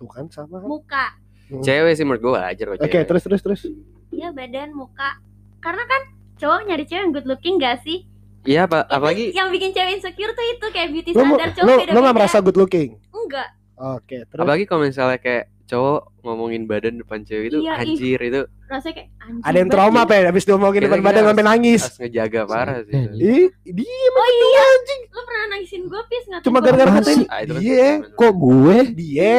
tuh 0.00 0.08
kan 0.08 0.24
sama 0.32 0.64
kan? 0.64 0.68
Muka. 1.46 1.62
Cewek 1.62 1.92
sih 1.92 2.02
menurut 2.02 2.20
gua 2.20 2.32
wajar 2.42 2.66
kok 2.66 2.76
oke 2.76 2.84
cewek. 2.84 3.04
terus 3.04 3.22
terus 3.22 3.40
terus 3.40 3.60
Iya 4.08 4.30
badan, 4.30 4.70
muka. 4.72 5.18
Karena 5.58 5.82
kan 5.82 6.02
cowok 6.36 6.60
nyari 6.64 6.84
cewek 6.84 7.00
yang 7.00 7.12
good 7.12 7.26
looking 7.26 7.56
gak 7.56 7.80
sih? 7.80 8.06
Iya, 8.42 8.64
apa 8.64 8.82
Itu 8.82 8.92
apalagi 8.92 9.24
yang 9.30 9.48
bikin 9.48 9.70
cewek 9.70 9.92
insecure 9.94 10.30
tuh 10.30 10.44
itu 10.44 10.66
kayak 10.68 10.88
beauty 10.90 11.10
lo 11.10 11.22
mau- 11.22 11.34
standar 11.34 11.50
cowok 11.50 11.62
lo 11.62 11.70
lo 11.70 11.78
beda-beda. 11.78 11.98
nggak 11.98 12.14
merasa 12.14 12.38
good 12.38 12.58
looking 12.58 12.90
Enggak. 13.08 13.48
oke 13.74 14.16
terus 14.22 14.36
apalagi 14.38 14.64
kalau 14.64 14.80
misalnya 14.82 15.16
kayak 15.16 15.44
cowok 15.64 16.00
ngomongin 16.20 16.62
badan 16.64 16.94
depan 16.96 17.20
cewek 17.20 17.48
itu 17.48 17.58
Iya, 17.58 17.72
ih. 17.74 17.82
anjir 17.82 18.20
itu 18.20 18.42
Rasanya 18.66 18.94
kayak 18.94 19.08
anjing. 19.18 19.42
ada 19.42 19.56
yang 19.56 19.70
trauma 19.70 19.98
apa 20.02 20.12
ya 20.14 20.22
habis 20.26 20.44
diomongin 20.44 20.80
depan 20.82 21.00
badan 21.00 21.16
harus- 21.16 21.30
sampai 21.30 21.44
nangis 21.46 21.82
harus 21.82 21.96
ngejaga 21.98 22.40
parah 22.44 22.78
sih. 22.82 22.92
itu. 22.92 23.16
ih 23.32 23.46
dia 23.64 24.08
Oh 24.14 24.28
iya. 24.30 24.64
Lu 25.08 25.20
pernah 25.22 25.44
nangisin 25.48 25.82
gue 25.86 26.02
pis 26.04 26.24
ngatain 26.26 26.44
cuma 26.44 26.58
gara-gara 26.60 26.90
ngatain 26.92 27.20
Iya, 27.56 27.88
bener. 27.98 28.12
Kok 28.12 28.32
gue? 28.34 28.76
dia 28.92 29.36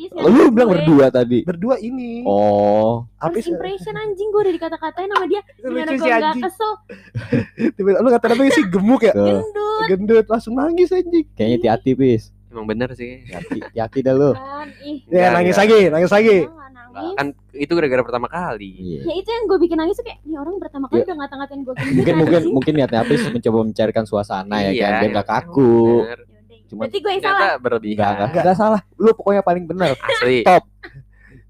Iya, 0.00 0.08
Apis 0.10 0.24
Oh, 0.24 0.30
lu 0.30 0.48
bilang 0.48 0.64
gue. 0.66 0.74
berdua 0.78 1.06
tadi. 1.10 1.38
berdua 1.42 1.76
ini 1.76 2.24
Oh, 2.24 3.04
habis 3.16 3.44
First 3.44 3.52
impression 3.52 3.92
anjing 3.94 4.28
gue 4.28 4.40
udah 4.40 4.54
dikata-katain 4.54 5.06
sama 5.06 5.26
dia 5.26 5.44
Gimana 5.54 5.68
lucu 5.86 5.92
gue 5.92 6.00
sih 6.00 6.10
gak 6.10 6.36
kesel 6.40 6.72
Tiba- 7.76 8.00
lu 8.00 8.08
kata 8.08 8.26
apa 8.30 8.42
sih 8.48 8.64
gemuk 8.66 9.02
ya 9.02 9.12
Gendut 9.12 9.84
gendut 9.86 10.26
langsung 10.26 10.54
nangis 10.54 10.88
anjing 10.90 11.26
kayaknya 11.30 11.56
hati-hati 11.58 11.92
bis. 11.92 12.32
Emang 12.48 12.64
bener 12.64 12.90
sih. 12.92 13.22
Hati- 13.26 13.60
Hati-hati 13.62 13.98
dah 14.00 14.12
lu. 14.12 14.32
kan 14.32 14.66
Ih 14.80 15.04
ya 15.06 15.30
nangis 15.30 15.54
lagi 15.54 15.78
nangis 15.86 16.10
lagi 16.10 16.48
Kan 16.90 17.26
itu 17.52 17.70
gara-gara 17.70 18.02
pertama 18.02 18.26
kali. 18.26 18.74
Iya. 18.74 19.00
Ya 19.04 19.14
itu 19.16 19.30
yang 19.30 19.44
gue 19.46 19.58
bikin 19.60 19.78
nangis 19.78 19.94
tuh 19.94 20.02
kayak 20.02 20.18
Nih 20.22 20.34
orang 20.34 20.58
pertama 20.58 20.84
kali 20.86 20.98
Ya. 20.98 21.06
udah 21.06 21.16
ngata-ngatain 21.18 21.60
gue 21.60 21.74
Mungkin 21.96 22.14
mungkin 22.16 22.34
anjing." 22.36 22.50
mungkin 22.52 22.72
niatnya 22.74 22.98
Apis 23.00 23.20
mencoba 23.26 23.58
mencarikan 23.62 24.04
suasana 24.04 24.56
ya 24.60 24.70
Iya, 24.70 24.82
kan 24.82 24.90
biar 24.96 25.06
iya. 25.06 25.14
gak 25.14 25.28
kaku. 25.28 25.78
Bener. 26.02 26.20
Cuma- 26.70 26.86
Berarti 26.86 26.98
gue 26.98 27.10
yang 27.10 27.20
salah 27.20 27.34
Enggak, 27.36 27.56
berlebihan. 27.60 28.12
enggak, 28.16 28.28
enggak 28.40 28.56
salah. 28.56 28.80
Lu 28.94 29.10
pokoknya 29.10 29.42
paling 29.42 29.64
benar. 29.66 29.98
Asli. 29.98 30.40
Top. 30.48 30.64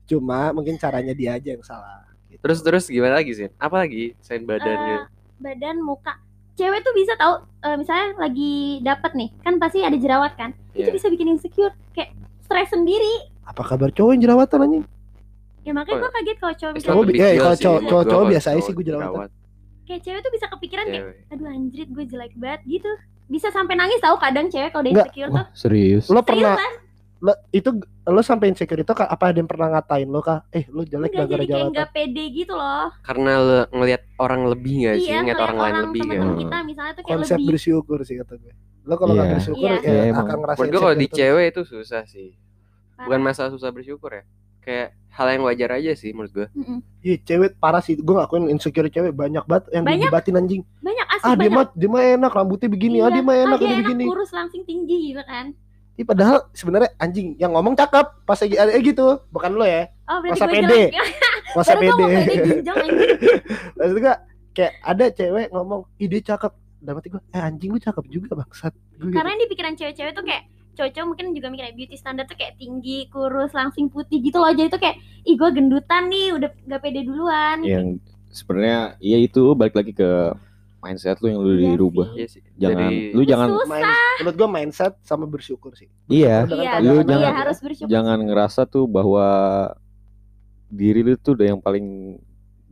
cuma 0.04 0.50
mungkin 0.50 0.74
caranya 0.74 1.12
dia 1.12 1.30
aja 1.32 1.48
yang 1.50 1.62
salah 1.62 2.02
gitu. 2.26 2.40
Terus 2.40 2.58
terus 2.60 2.84
gimana 2.86 3.14
lagi 3.16 3.30
sih? 3.32 3.46
Apa 3.56 3.78
lagi 3.78 4.16
selain 4.18 4.42
Eh, 4.42 4.48
badannya? 4.48 4.96
Badan, 5.38 5.76
muka 5.78 6.18
cewek 6.52 6.80
tuh 6.80 6.92
bisa 6.92 7.14
tahu 7.14 7.34
eh, 7.62 7.76
misalnya 7.76 8.18
lagi 8.18 8.52
dapat 8.80 9.14
nih 9.14 9.30
kan 9.38 9.56
pasti 9.56 9.80
ada 9.80 9.94
jerawat 9.94 10.34
kan 10.34 10.50
itu 10.72 10.84
Iya. 10.84 10.92
bisa 10.92 11.06
bikin 11.08 11.30
insecure 11.30 11.72
kayak 11.90 12.10
stres 12.40 12.68
sendiri 12.68 13.30
Apa 13.42 13.62
kabar 13.62 13.88
cowok 13.88 14.12
yang 14.12 14.22
jerawatan 14.22 14.58
anjing? 14.60 14.84
ya 15.60 15.70
makanya 15.70 15.94
Oh, 15.94 16.00
gue 16.00 16.10
kaget 16.12 16.36
kalau 16.36 16.54
cowok 16.54 16.72
Cowok 16.74 17.04
eh, 17.08 17.34
kalau 17.34 17.54
sih. 17.54 17.62
cowok- 17.62 17.82
cowok- 18.04 18.28
biasa 18.28 18.48
aja 18.50 18.60
sih 18.60 18.72
gua 18.72 18.84
jerawatan. 18.84 19.28
kayak 19.82 20.00
cewek 20.02 20.20
tuh 20.20 20.32
bisa 20.32 20.46
kepikiran 20.48 20.84
kayak 20.86 21.04
aduh 21.28 21.46
anjrit 21.48 21.88
gue 21.88 22.04
jelek 22.04 22.32
banget 22.34 22.60
gitu 22.68 22.90
bisa 23.30 23.48
sampai 23.48 23.74
nangis 23.74 23.96
tahu 23.96 24.18
kadang 24.18 24.46
cewek 24.46 24.68
kalau 24.68 24.82
udah 24.82 24.90
Enggak. 24.92 25.06
insecure 25.06 25.30
tuh 25.30 25.36
Wah, 25.38 25.46
serius. 25.54 26.04
Lo 26.06 26.20
pernah 26.20 26.58
lo, 27.20 27.32
itu 27.50 27.70
lo 28.04 28.20
sampai 28.20 28.48
insecure 28.48 28.80
itu 28.80 28.90
apa 28.90 29.24
ada 29.24 29.36
yang 29.36 29.46
pernah 29.46 29.68
ngatain 29.70 30.04
lo 30.04 30.18
kah? 30.18 30.42
Eh, 30.50 30.66
lo 30.66 30.82
jelek 30.82 31.12
enggak 31.12 31.28
gara-gara 31.30 31.62
jadi 31.62 31.70
kayak 31.70 31.90
pede 31.90 32.24
gitu 32.34 32.52
loh 32.52 32.90
Karena 33.00 33.30
lo 33.38 33.58
ngelihat 33.70 34.02
orang 34.16 34.40
lebih 34.46 34.74
gak 34.82 34.96
sih? 34.96 35.06
iya 35.06 35.20
Ngeliat 35.20 35.22
ngeliat 35.22 35.40
orang 35.40 35.58
lain 35.58 35.74
lebih 35.80 36.00
temen 36.02 36.16
kan? 36.18 36.34
kita 36.34 36.56
misalnya 36.64 36.92
tuh 36.92 37.02
kayak 37.02 37.16
Konsep 37.16 37.36
lebih 37.36 37.48
bersyukur 37.48 37.98
sih 38.02 38.16
kata 38.16 38.34
gue. 38.34 38.52
Lo 38.82 38.94
kalau 38.96 39.12
nggak 39.14 39.24
Iya. 39.24 39.34
bersyukur 39.36 39.68
Iya. 39.70 39.78
ya 39.86 40.02
emang. 40.06 40.24
akan 40.26 40.36
ngerasa 40.40 40.60
gue 40.64 40.80
kalau 40.80 40.96
di 40.96 41.08
cewek 41.08 41.44
itu 41.46 41.62
susah 41.62 42.02
sih. 42.04 42.28
Bukan 42.98 43.20
masalah 43.20 43.50
susah 43.50 43.70
bersyukur 43.70 44.10
ya. 44.10 44.24
Kayak 44.60 44.88
hal 45.10 45.26
yang 45.28 45.42
wajar 45.42 45.70
aja 45.74 45.92
sih 45.92 46.10
menurut 46.10 46.30
gue. 46.30 46.46
Mm-mm. 46.52 46.78
Iya, 47.00 47.16
cewek 47.20 47.50
parah 47.56 47.80
sih. 47.80 47.94
Gue 47.94 48.14
ngakuin 48.14 48.46
insecure 48.48 48.86
cewek 48.86 49.10
banyak 49.10 49.42
banget 49.42 49.64
yang 49.70 49.84
Banyak. 49.84 50.06
dibatin 50.06 50.34
anjing. 50.36 50.62
banyak 50.78 51.06
asli 51.10 51.24
Ah, 51.24 51.34
dia 51.34 51.40
banyak 51.42 51.52
mah 51.52 51.66
dia 51.74 51.88
mah 51.88 52.02
enak 52.14 52.32
rambutnya 52.32 52.68
begini. 52.68 52.96
Ah, 52.98 53.08
Iya. 53.08 53.12
dia 53.12 53.22
mah 53.22 53.36
enak 53.36 53.46
dia 53.50 53.60
udah 53.60 53.72
enak 53.72 53.84
begini. 53.84 54.04
kurus 54.06 54.30
langsing 54.30 54.62
tinggi 54.62 54.98
gitu 55.10 55.22
kan 55.24 55.46
Ih, 55.92 56.06
padahal 56.06 56.48
sebenarnya 56.50 56.96
anjing 56.96 57.36
yang 57.36 57.52
ngomong 57.52 57.76
cakep 57.76 58.24
pas 58.24 58.38
lagi 58.38 58.56
eh 58.56 58.80
gitu. 58.80 59.20
Bukan 59.28 59.52
lo 59.52 59.64
ya. 59.64 59.92
oh 60.06 60.18
berarti 60.18 60.32
Masa 60.32 60.44
gue 60.46 60.54
pede? 60.56 60.82
Masa 61.56 61.72
pede. 61.74 62.04
Maksud 63.76 63.96
gue 63.98 64.14
kayak 64.50 64.72
ada 64.80 65.04
cewek 65.10 65.46
ngomong, 65.50 65.84
"Ih, 65.96 66.08
dia 66.08 66.22
cakep." 66.26 66.52
Dalam 66.80 66.96
hati 66.96 67.08
gue, 67.10 67.20
"Eh, 67.28 67.42
anjing 67.42 67.70
lu 67.70 67.78
cakep 67.78 68.04
juga, 68.08 68.32
bangsat." 68.34 68.72
Gue 68.72 69.08
gitu. 69.08 69.12
karena 69.12 69.28
yang 69.28 69.40
di 69.40 69.48
pikiran 69.48 69.72
cewek-cewek 69.74 70.12
tuh 70.12 70.24
kayak 70.24 70.42
cowok 70.86 71.06
mungkin 71.06 71.26
juga 71.30 71.48
mikirnya 71.48 71.74
beauty 71.74 71.94
standar 71.94 72.24
tuh 72.24 72.34
kayak 72.34 72.56
tinggi 72.56 73.04
kurus 73.06 73.50
langsing 73.50 73.86
putih 73.86 74.18
gitu 74.18 74.36
loh 74.36 74.48
jadi 74.48 74.68
tuh 74.68 74.78
kayak 74.78 74.96
ih 75.20 75.34
gue 75.34 75.50
gendutan 75.50 76.06
nih 76.06 76.32
udah 76.32 76.48
gak 76.66 76.80
pede 76.80 77.00
duluan 77.02 77.60
Yang 77.60 78.00
sebenarnya 78.28 78.80
ya 78.98 79.18
itu 79.18 79.52
balik 79.52 79.74
lagi 79.74 79.90
ke 79.90 80.08
mindset 80.78 81.18
lu 81.18 81.28
yang 81.28 81.38
lu 81.38 81.52
Iya 81.52 81.68
dirubah. 81.68 82.08
sih. 82.08 82.16
Iya 82.16 82.26
sih. 82.30 82.42
Jangan 82.56 82.88
Dari- 82.88 83.12
lu 83.12 83.22
jangan 83.22 83.48
Susah. 83.50 83.68
Main, 83.68 83.84
menurut 84.16 84.36
gue 84.38 84.48
mindset 84.50 84.92
sama 85.02 85.24
bersyukur 85.24 85.72
sih. 85.74 85.92
iya, 86.06 86.48
Dengan 86.48 86.64
iya 86.64 86.72
lu 86.80 86.94
jangan- 87.02 87.20
iya 87.20 87.30
harus 87.36 87.58
bersyukur 87.58 87.90
jangan 87.90 88.18
ngerasa 88.18 88.64
tuh 88.64 88.84
bahwa 88.86 89.26
diri 90.66 91.02
lu 91.02 91.14
tuh 91.16 91.34
udah 91.34 91.46
yang 91.48 91.60
paling 91.60 92.16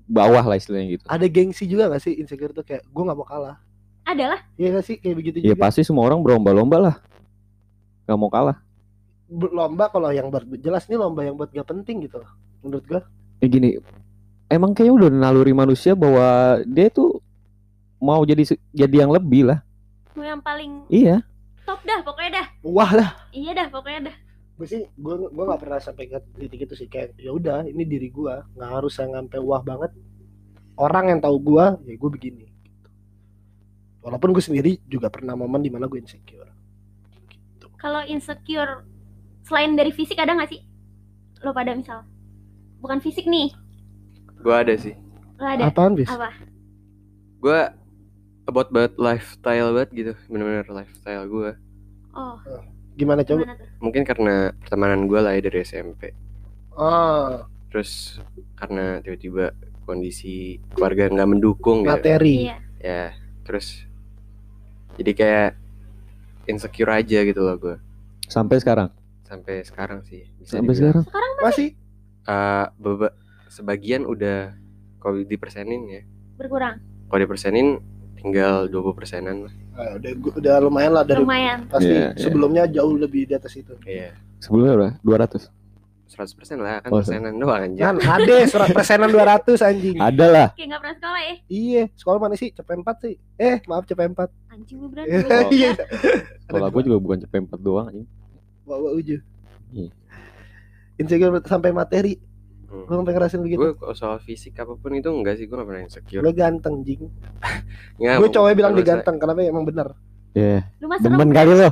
bawah 0.05 0.41
lah 0.43 0.57
istilahnya 0.57 0.97
gitu. 0.97 1.05
Ada 1.05 1.27
gengsi 1.27 1.67
juga 1.67 1.91
gak 1.91 2.00
sih 2.00 2.17
insecure 2.17 2.50
tuh 2.50 2.65
kayak 2.65 2.81
gue 2.83 3.03
gak 3.03 3.12
mau 3.15 3.27
kalah. 3.27 3.61
adalah 4.05 4.41
Iya 4.57 4.73
gak 4.73 4.85
sih 4.87 4.97
kayak 4.97 5.17
begitu 5.19 5.37
Ya 5.38 5.53
juga. 5.53 5.69
pasti 5.69 5.85
semua 5.85 6.00
orang 6.03 6.17
berlomba-lomba 6.19 6.79
lah. 6.81 6.97
Gak 8.09 8.17
mau 8.17 8.27
kalah. 8.27 8.57
Lomba 9.29 9.93
kalau 9.93 10.09
yang 10.09 10.33
ber- 10.33 10.49
jelas 10.57 10.88
nih 10.88 10.97
lomba 10.97 11.21
yang 11.21 11.37
buat 11.37 11.53
gak 11.53 11.69
penting 11.69 12.00
gitu 12.03 12.19
loh. 12.19 12.31
Menurut 12.65 12.85
gue. 12.88 13.00
Ya 13.38 13.47
gini, 13.47 13.77
emang 14.49 14.73
kayaknya 14.73 14.95
udah 14.97 15.09
naluri 15.12 15.53
manusia 15.53 15.93
bahwa 15.93 16.25
dia 16.65 16.88
tuh 16.88 17.21
mau 17.99 18.25
jadi 18.25 18.43
jadi 18.73 18.97
yang 18.99 19.12
lebih 19.12 19.45
lah. 19.45 19.61
gue 20.11 20.27
yang 20.27 20.43
paling 20.43 20.83
Iya. 20.88 21.23
top 21.62 21.79
dah 21.85 22.03
pokoknya 22.03 22.43
dah 22.43 22.47
Wah 22.65 22.91
lah. 22.91 23.11
iya 23.31 23.55
dah 23.55 23.67
pokoknya 23.69 24.11
dah 24.11 24.17
Gue 24.55 24.67
sih 24.67 24.83
gue 24.83 25.15
gue 25.21 25.45
gak 25.47 25.61
pernah 25.62 25.79
sampai 25.79 26.07
ke 26.07 26.19
titik 26.35 26.67
itu 26.67 26.75
sih 26.75 26.88
kayak 26.88 27.15
ya 27.15 27.31
udah 27.31 27.62
ini 27.62 27.83
diri 27.83 28.07
gue 28.09 28.35
nggak 28.53 28.71
harus 28.73 28.99
yang 28.99 29.15
sampai 29.15 29.38
wah 29.38 29.62
banget. 29.62 29.95
Orang 30.75 31.07
yang 31.07 31.19
tahu 31.19 31.37
gue 31.38 31.65
ya 31.85 31.95
gue 31.95 32.11
begini. 32.12 32.47
Gitu. 32.65 32.88
Walaupun 34.00 34.31
gue 34.31 34.41
sendiri 34.41 34.79
juga 34.85 35.07
pernah 35.07 35.35
momen 35.35 35.59
di 35.59 35.71
mana 35.71 35.87
gue 35.87 35.99
insecure. 35.99 36.38
Gitu. 37.78 37.80
kalau 37.80 38.02
insecure 38.02 38.82
selain 39.40 39.73
dari 39.73 39.88
fisik 39.88 40.18
ada 40.18 40.35
gak 40.35 40.50
sih 40.50 40.66
lo 41.40 41.54
pada 41.54 41.70
misal 41.73 42.02
bukan 42.78 42.99
fisik 42.99 43.25
nih 43.25 43.54
gue 44.37 44.50
ada 44.50 44.75
sih. 44.75 44.94
lo 45.38 45.47
ada 45.47 45.70
Apaan 45.70 45.94
bis? 45.94 46.11
apa 46.11 46.35
Gue 47.38 47.70
about 48.44 48.66
banget 48.68 48.99
lifestyle 48.99 49.70
banget 49.70 49.90
gitu. 49.94 50.12
Bener-bener 50.26 50.66
lifestyle 50.66 51.23
gue. 51.25 51.50
oh 52.12 52.35
Gimana 52.94 53.23
coba? 53.23 53.47
gimana 53.47 53.54
tuh 53.54 53.68
Mungkin 53.78 54.02
karena 54.02 54.35
pertemanan 54.58 55.06
gue 55.06 55.20
lah 55.23 55.38
ya 55.38 55.40
dari 55.40 55.62
SMP. 55.62 56.11
Oh, 56.75 57.47
Terus 57.70 58.18
karena 58.54 58.99
tiba-tiba 58.99 59.54
kondisi 59.87 60.58
keluarga 60.75 61.06
nggak 61.06 61.30
mendukung 61.30 61.87
gitu. 61.87 61.94
materi. 61.94 62.37
iya 62.44 62.58
ya 62.78 63.04
terus 63.42 63.87
jadi 64.94 65.12
kayak 65.14 65.50
insecure 66.49 66.90
aja 66.90 67.23
gitu 67.23 67.38
loh 67.38 67.55
gue 67.55 67.76
Sampai 68.25 68.59
sekarang. 68.59 68.88
sampai 69.23 69.61
sekarang 69.61 70.00
sih 70.02 70.25
bisa 70.35 70.57
Sampai 70.57 70.73
dibilang. 70.73 71.05
sekarang. 71.05 71.31
Masih 71.38 71.69
Eh, 72.25 72.67
beba- 72.76 73.17
sebagian 73.49 74.05
udah 74.05 74.52
kalau 74.99 75.17
dipersenin 75.19 75.81
ya 75.87 76.02
berkurang 76.35 76.76
kalau 77.07 77.21
dipersenin 77.23 77.81
tinggal 78.14 78.67
20 78.67 78.93
persenan 78.93 79.37
lah 79.43 79.55
ah, 79.73 79.97
udah 79.97 80.11
udah 80.35 80.55
lumayan 80.61 80.93
lah 80.93 81.02
dari 81.02 81.19
lumayan 81.19 81.64
pasti 81.67 81.88
Iya, 81.88 82.12
iya. 82.12 82.21
sebelumnya 82.21 82.64
jauh 82.67 82.93
lebih 82.95 83.25
di 83.25 83.33
atas 83.33 83.52
itu. 83.55 83.73
iya 83.83 84.12
Sebelumnya 84.38 85.00
berapa? 85.00 85.25
200. 85.25 85.49
100 86.09 86.33
persen 86.33 86.57
lah 86.57 86.81
kan 86.81 86.88
Oh, 86.88 86.99
persenan 86.99 87.37
doang 87.37 87.61
anjir 87.62 87.83
Kan 87.83 87.97
ada 88.00 88.37
surat 88.45 88.69
persenan 88.71 89.09
200 89.09 89.61
anjing. 89.61 89.97
Ada 89.99 90.27
lah. 90.27 90.49
kayak 90.53 90.69
gak 90.71 90.81
pernah 90.81 90.97
sekolah 90.97 91.21
ya 91.21 91.35
Iya, 91.47 91.83
sekolah 91.93 92.19
mana 92.19 92.35
sih? 92.35 92.49
Cepet 92.50 92.77
4 92.77 92.97
sih. 92.99 93.15
Eh, 93.37 93.57
maaf 93.65 93.85
cepet 93.85 94.09
4. 94.09 94.33
anjing 94.49 94.77
gue 94.77 94.88
berani 94.88 95.09
gue 95.09 95.41
Iya. 95.55 95.71
Kalau 96.45 96.67
gue 96.67 96.83
juga 96.83 96.99
bukan 96.99 97.19
cepet 97.21 97.41
4 97.45 97.61
doang 97.61 97.87
anjing. 97.87 98.09
bawa 98.62 98.88
uju. 98.93 99.17
Iya. 99.71 99.91
Insecure 100.97 101.41
sampai 101.43 101.71
materi. 101.71 102.15
Hmm. 102.65 102.85
Lu 102.85 102.95
sampai 102.95 103.12
ngerasain 103.12 103.41
begitu. 103.41 103.61
gue 103.61 103.73
soal 103.95 104.19
fisik 104.19 104.53
apa 104.55 104.75
pun 104.75 104.93
itu 104.93 105.09
enggak 105.09 105.37
sih 105.37 105.45
gue 105.45 105.55
gak 105.55 105.65
pernah 105.65 105.83
insecure 105.83 106.21
Lu 106.21 106.31
ganteng, 106.33 106.85
jing. 106.85 107.00
Nggak, 107.99 108.17
Gue 108.19 108.29
cowok 108.29 108.53
bilang 108.53 108.73
dia 108.73 108.85
ganteng, 108.87 109.17
kenapa 109.17 109.41
emang 109.43 109.65
bener. 109.65 109.88
Ya, 110.33 110.69
lu 110.77 110.87
masuk 110.87 111.05
demen 111.05 111.31
kali 111.31 111.53
lo. 111.55 111.69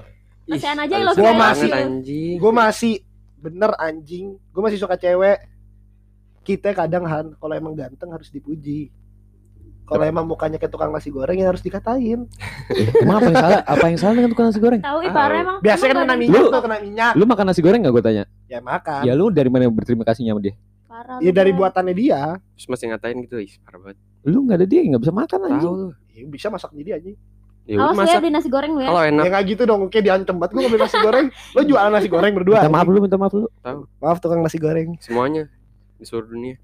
Ih, 0.46 0.56
Kasihan 0.56 0.78
aja 0.78 0.94
lo 1.00 1.10
Gua 1.12 1.32
masih- 1.34 1.68
anjing 1.70 2.36
Gue 2.38 2.52
masih 2.54 2.94
bener 3.46 3.70
anjing. 3.76 4.34
Gue 4.50 4.60
masih 4.60 4.76
suka 4.76 4.94
cewek. 4.94 5.38
Kita 6.42 6.70
kadang 6.72 7.02
Han, 7.04 7.26
kalau 7.34 7.54
emang 7.54 7.74
ganteng 7.74 8.10
harus 8.10 8.26
dipuji. 8.28 8.90
Kalau 9.82 10.02
emang 10.02 10.26
mukanya 10.26 10.58
kayak 10.58 10.68
tukang 10.68 10.90
nasi 10.90 11.08
goreng 11.08 11.38
ya 11.38 11.46
harus 11.46 11.62
dikatain. 11.62 12.26
Eh, 12.68 12.90
emang 13.02 13.18
apa 13.18 13.28
yang 13.28 13.38
salah? 13.38 13.60
Apa 13.62 13.84
yang 13.86 13.98
salah 13.98 14.14
dengan 14.16 14.30
tukang 14.30 14.46
nasi 14.46 14.58
goreng? 14.58 14.82
tahu 14.82 14.98
ih 15.00 15.10
parah 15.10 15.38
emang 15.40 15.56
Biasanya 15.60 15.92
kan 15.92 16.02
kena 16.02 16.16
minyak 16.16 16.40
Lu- 16.40 16.50
tuh, 16.50 16.60
kena 16.60 16.78
minyak. 16.80 17.12
Lu 17.14 17.24
makan 17.24 17.44
nasi 17.46 17.60
goreng 17.62 17.80
gak 17.80 17.94
gue 17.94 18.02
tanya? 18.02 18.24
Ya 18.44 18.58
makan. 18.58 19.02
Ya 19.02 19.14
lu 19.14 19.30
dari 19.30 19.46
mana 19.46 19.66
berterima 19.66 20.02
kasihnya 20.02 20.34
sama 20.34 20.42
dia? 20.42 20.54
parah 20.86 21.18
Ya 21.20 21.30
dari 21.30 21.52
buatannya 21.52 21.94
dia. 21.94 22.20
terus 22.52 22.66
masih 22.66 22.88
ngatain 22.88 23.18
gitu 23.20 23.36
ih 23.36 23.52
parah 23.60 23.78
banget 23.78 23.98
Lu 24.24 24.38
gak 24.42 24.56
ada 24.56 24.66
dia 24.66 24.80
gak 24.82 25.02
bisa 25.02 25.12
makan 25.12 25.38
anjing. 25.44 25.62
tahu 25.62 25.74
Ya, 26.10 26.22
bisa 26.24 26.46
masak 26.48 26.70
jadi 26.72 26.90
anjing. 26.96 27.16
Ya 27.66 27.76
awas 27.84 28.06
ya 28.06 28.16
beli 28.16 28.30
nasi 28.30 28.46
goreng 28.46 28.72
lu 28.72 28.80
ya 28.80 28.88
kalau 28.88 29.02
enak 29.04 29.22
Ya 29.22 29.28
nggak 29.28 29.44
gitu 29.48 29.62
dong, 29.62 29.80
kayak 29.86 30.04
diancem 30.04 30.34
banget 30.36 30.52
gue 30.52 30.62
beli 30.66 30.78
nasi 30.78 30.96
goreng. 30.98 31.26
Lo 31.50 31.60
jualan 31.60 31.90
nasi 31.90 32.06
goreng 32.06 32.32
berdua. 32.32 32.56
Minta 32.56 32.70
maaf 32.70 32.80
anjing. 32.80 32.94
lu, 32.94 33.00
minta 33.00 33.16
maaf 33.16 33.32
lu. 33.32 33.46
Maaf 33.96 34.16
tukang 34.18 34.40
nasi 34.40 34.56
goreng. 34.56 34.88
semuanya 34.98 35.50
di 35.94 36.04
seluruh 36.04 36.28
dunia 36.28 36.56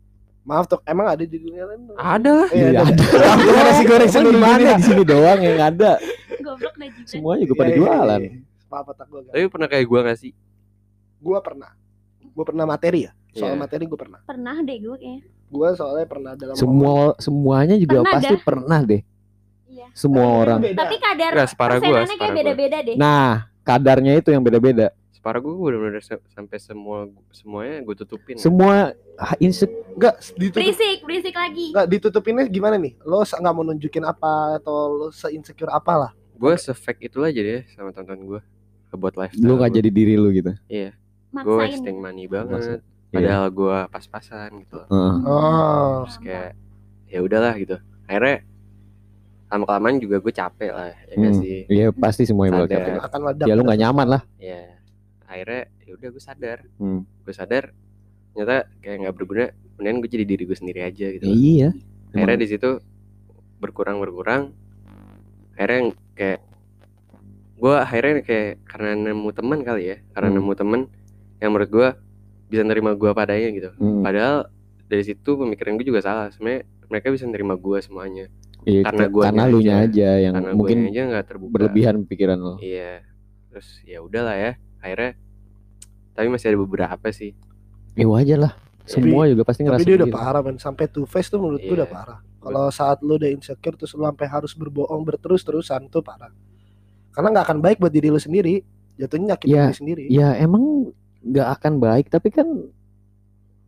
Maaf 0.42 0.66
tuh, 0.66 0.82
emang 0.84 1.06
ada 1.06 1.22
di 1.22 1.36
dunia 1.36 1.62
lain? 1.64 1.86
ada 1.92 2.30
lah 2.36 2.48
Iya, 2.50 2.66
Iya, 2.68 2.80
ada. 2.80 2.82
ada. 2.84 3.04
Maaf 3.24 3.38
tukang 3.40 3.64
nasi 3.64 3.84
goreng 3.84 4.08
seluruh 4.08 4.32
di 4.32 4.40
mana? 4.40 4.56
dunia 4.56 4.74
di 4.74 4.84
sini 4.84 5.02
doang 5.04 5.38
yang 5.40 5.58
ada. 5.60 5.92
goblok 6.40 6.74
dah 6.74 6.88
Semuanya 7.04 7.40
juga 7.40 7.54
pada 7.56 7.62
Iya, 7.64 7.72
iya, 7.72 7.80
jualan. 7.80 8.20
iya. 8.20 8.30
Maaf 8.68 8.86
otak 8.88 9.06
gue. 9.06 9.20
tapi 9.24 9.44
pernah 9.48 9.68
kayak 9.68 9.84
gue 9.84 10.00
gak 10.02 10.18
sih 10.18 10.32
Gue 11.18 11.38
pernah. 11.40 11.70
Gue 12.24 12.44
pernah 12.44 12.64
materi 12.64 13.00
ya. 13.04 13.12
Soal 13.32 13.54
Iya. 13.54 13.58
materi 13.58 13.84
gue 13.84 13.94
pernah. 13.96 14.20
pernah 14.22 14.56
deh 14.58 14.76
gue 14.76 14.96
kayaknya 14.96 15.22
Gue 15.48 15.68
soalnya 15.72 16.06
pernah 16.06 16.32
dalam 16.32 16.54
Semua 16.54 17.12
semuanya 17.16 17.76
juga 17.76 18.00
Pernah 18.00 18.12
pasti 18.12 18.32
dah. 18.32 18.40
pernah 18.40 18.80
deh. 18.82 19.02
Iya 19.72 19.86
Semua 19.92 20.22
Tapi 20.22 20.36
orang. 20.38 20.58
beda. 20.60 20.78
tapi 20.78 20.96
kadar 20.98 21.30
Enggak, 21.32 21.48
separah 21.48 21.76
gua, 21.78 21.98
kayak 22.04 22.34
beda-beda 22.34 22.78
deh 22.82 22.94
Nah, 22.94 23.30
kadarnya 23.62 24.12
itu 24.14 24.28
yang 24.28 24.40
beda-beda. 24.40 24.86
separah 25.12 25.38
gue 25.38 25.54
bener-bener 25.54 26.02
se- 26.02 26.24
sampai 26.28 26.58
semua 26.58 26.98
semuanya 27.30 27.80
gue 27.80 27.94
tutupin 27.96 28.34
Semua 28.36 28.90
ah, 29.14 29.34
insek 29.38 29.70
Enggak 29.92 30.14
ditutup 30.30 30.60
berisik 30.60 30.98
berisik 31.00 31.34
lagi 31.34 31.66
Enggak 31.70 31.86
ditutupinnya 31.88 32.44
gimana 32.44 32.76
nih? 32.76 32.92
Lo 33.00 33.22
nggak 33.22 33.52
mau 33.52 33.62
nunjukin 33.62 34.02
apa 34.02 34.58
atau 34.58 34.76
lo 34.90 35.06
se-insecure 35.08 35.70
apa 35.70 35.94
lah? 35.96 36.12
gue 36.32 36.52
se-fake 36.52 37.06
itulah 37.06 37.30
jadi 37.30 37.62
sama 37.70 37.90
tonton 37.90 38.18
gue 38.20 38.40
buat 38.92 39.14
lifestyle 39.14 39.46
lu 39.46 39.56
gak 39.56 39.72
jadi 39.72 39.88
diri 39.88 40.18
lu 40.18 40.28
gitu. 40.32 40.50
iya 40.66 40.90
gue 40.90 41.38
maksain 41.38 41.70
wasting 41.70 41.96
money 41.96 42.26
banget 42.26 42.82
Iya. 43.08 43.14
padahal 43.14 43.46
gue 43.48 43.76
pas-pasan 43.88 44.50
gitu 44.58 44.74
loh. 44.74 44.88
Heeh. 44.88 45.14
Oh. 45.22 45.96
terus 46.02 46.16
kayak 46.18 46.50
ya 47.06 47.18
udahlah 47.20 47.54
gitu 47.54 47.76
akhirnya 48.04 48.42
lama 49.52 49.64
kelamaan 49.64 49.96
juga 49.98 50.16
gue 50.16 50.32
capek 50.32 50.70
lah 50.70 50.88
ya 50.88 51.14
Hmm. 51.14 51.36
sih 51.36 51.58
Iya 51.68 51.86
pasti 51.92 52.24
semuanya 52.24 52.56
bakal 52.56 52.66
Sadar. 52.66 52.80
capek. 52.80 52.92
Akan 53.04 53.18
meledak. 53.20 53.46
Ya 53.46 53.52
lu 53.52 53.62
gak 53.62 53.78
nyaman 53.78 54.06
lah. 54.08 54.22
ya 54.38 54.60
akhirnya 55.22 55.62
ya 55.82 55.92
udah 55.94 56.08
gue 56.10 56.22
sadar 56.22 56.58
Hmm. 56.76 57.00
gue 57.04 57.32
sadar 57.32 57.64
ternyata 58.28 58.56
kayak 58.78 58.96
nggak 58.98 59.14
berguna 59.14 59.44
kemudian 59.70 59.96
gue 59.98 60.10
jadi 60.10 60.24
diri 60.26 60.42
gue 60.42 60.52
sendiri 60.54 60.80
aja 60.82 61.06
gitu 61.10 61.22
Ya, 61.22 61.28
loh. 61.28 61.36
iya. 61.36 61.68
akhirnya 62.10 62.38
di 62.38 62.48
situ 62.48 62.70
berkurang 63.58 63.96
berkurang 63.98 64.52
akhirnya 65.52 65.78
yang 65.78 65.88
kayak 66.12 66.40
gue 67.54 67.74
akhirnya 67.74 68.12
kayak 68.20 68.60
karena 68.62 68.90
nemu 68.94 69.28
teman 69.30 69.58
kali 69.60 69.82
ya 69.86 69.96
karena 70.10 70.28
Hmm. 70.28 70.36
nemu 70.38 70.52
teman 70.54 70.80
yang 71.38 71.50
menurut 71.50 71.70
gue 71.70 71.88
bisa 72.48 72.62
nerima 72.62 72.92
gue 72.92 73.10
padanya 73.10 73.48
gitu 73.50 73.70
Hmm. 73.74 74.00
padahal 74.00 74.48
dari 74.84 75.02
situ 75.02 75.30
pemikiran 75.30 75.76
gue 75.76 75.86
juga 75.86 76.00
salah 76.00 76.28
sebenarnya 76.28 76.64
mereka 76.86 77.08
bisa 77.08 77.24
nerima 77.24 77.54
gue 77.54 77.78
semuanya 77.78 78.28
Iya, 78.62 78.80
karena 78.84 79.06
guanya 79.06 79.26
karena 79.28 79.44
lu 79.48 79.58
nya 79.58 79.74
aja. 79.80 80.10
yang 80.16 80.34
karena 80.34 80.52
mungkin 80.52 80.78
gue 80.80 80.90
aja 80.90 81.02
nggak 81.08 81.24
terbuka 81.26 81.50
berlebihan 81.50 81.94
pikiran 82.04 82.38
lo. 82.38 82.54
iya 82.58 83.02
terus 83.48 83.82
ya 83.82 83.98
udahlah 83.98 84.32
ya 84.34 84.52
akhirnya 84.78 85.12
tapi 86.12 86.26
masih 86.28 86.46
ada 86.48 86.58
beberapa 86.58 87.06
sih 87.10 87.32
Ya 87.92 88.06
wajar 88.06 88.38
lah. 88.40 88.52
Semua 88.82 89.28
juga 89.28 89.44
pasti 89.44 89.62
ngerasa 89.62 89.78
Tapi 89.78 89.86
dia 89.86 89.96
udah 89.96 90.08
begitu. 90.08 90.18
parah 90.18 90.40
men 90.40 90.56
Sampai 90.56 90.86
two 90.86 91.04
face 91.04 91.28
tuh 91.28 91.38
menurut 91.38 91.60
gue 91.60 91.68
Iya. 91.68 91.78
udah 91.78 91.88
parah 91.88 92.18
Kalau 92.36 92.66
saat 92.68 92.98
lu 92.98 93.14
udah 93.14 93.28
insecure 93.28 93.76
Terus 93.76 93.92
lu 93.92 94.02
sampai 94.02 94.26
harus 94.26 94.52
berbohong 94.52 95.04
berterus-terusan 95.04 95.86
Tuh 95.86 96.00
parah 96.00 96.32
Karena 97.10 97.28
nggak 97.30 97.44
akan 97.46 97.58
baik 97.60 97.76
buat 97.78 97.90
diri 97.90 98.08
lu 98.08 98.16
sendiri 98.16 98.58
Jatuhnya 98.96 99.36
nyakitin 99.36 99.50
Iya, 99.50 99.62
diri 99.62 99.76
sendiri 99.76 100.04
Ya 100.08 100.28
emang 100.34 100.88
nggak 101.20 101.48
akan 101.54 101.72
baik 101.78 102.06
tapi 102.08 102.28
kan 102.28 102.48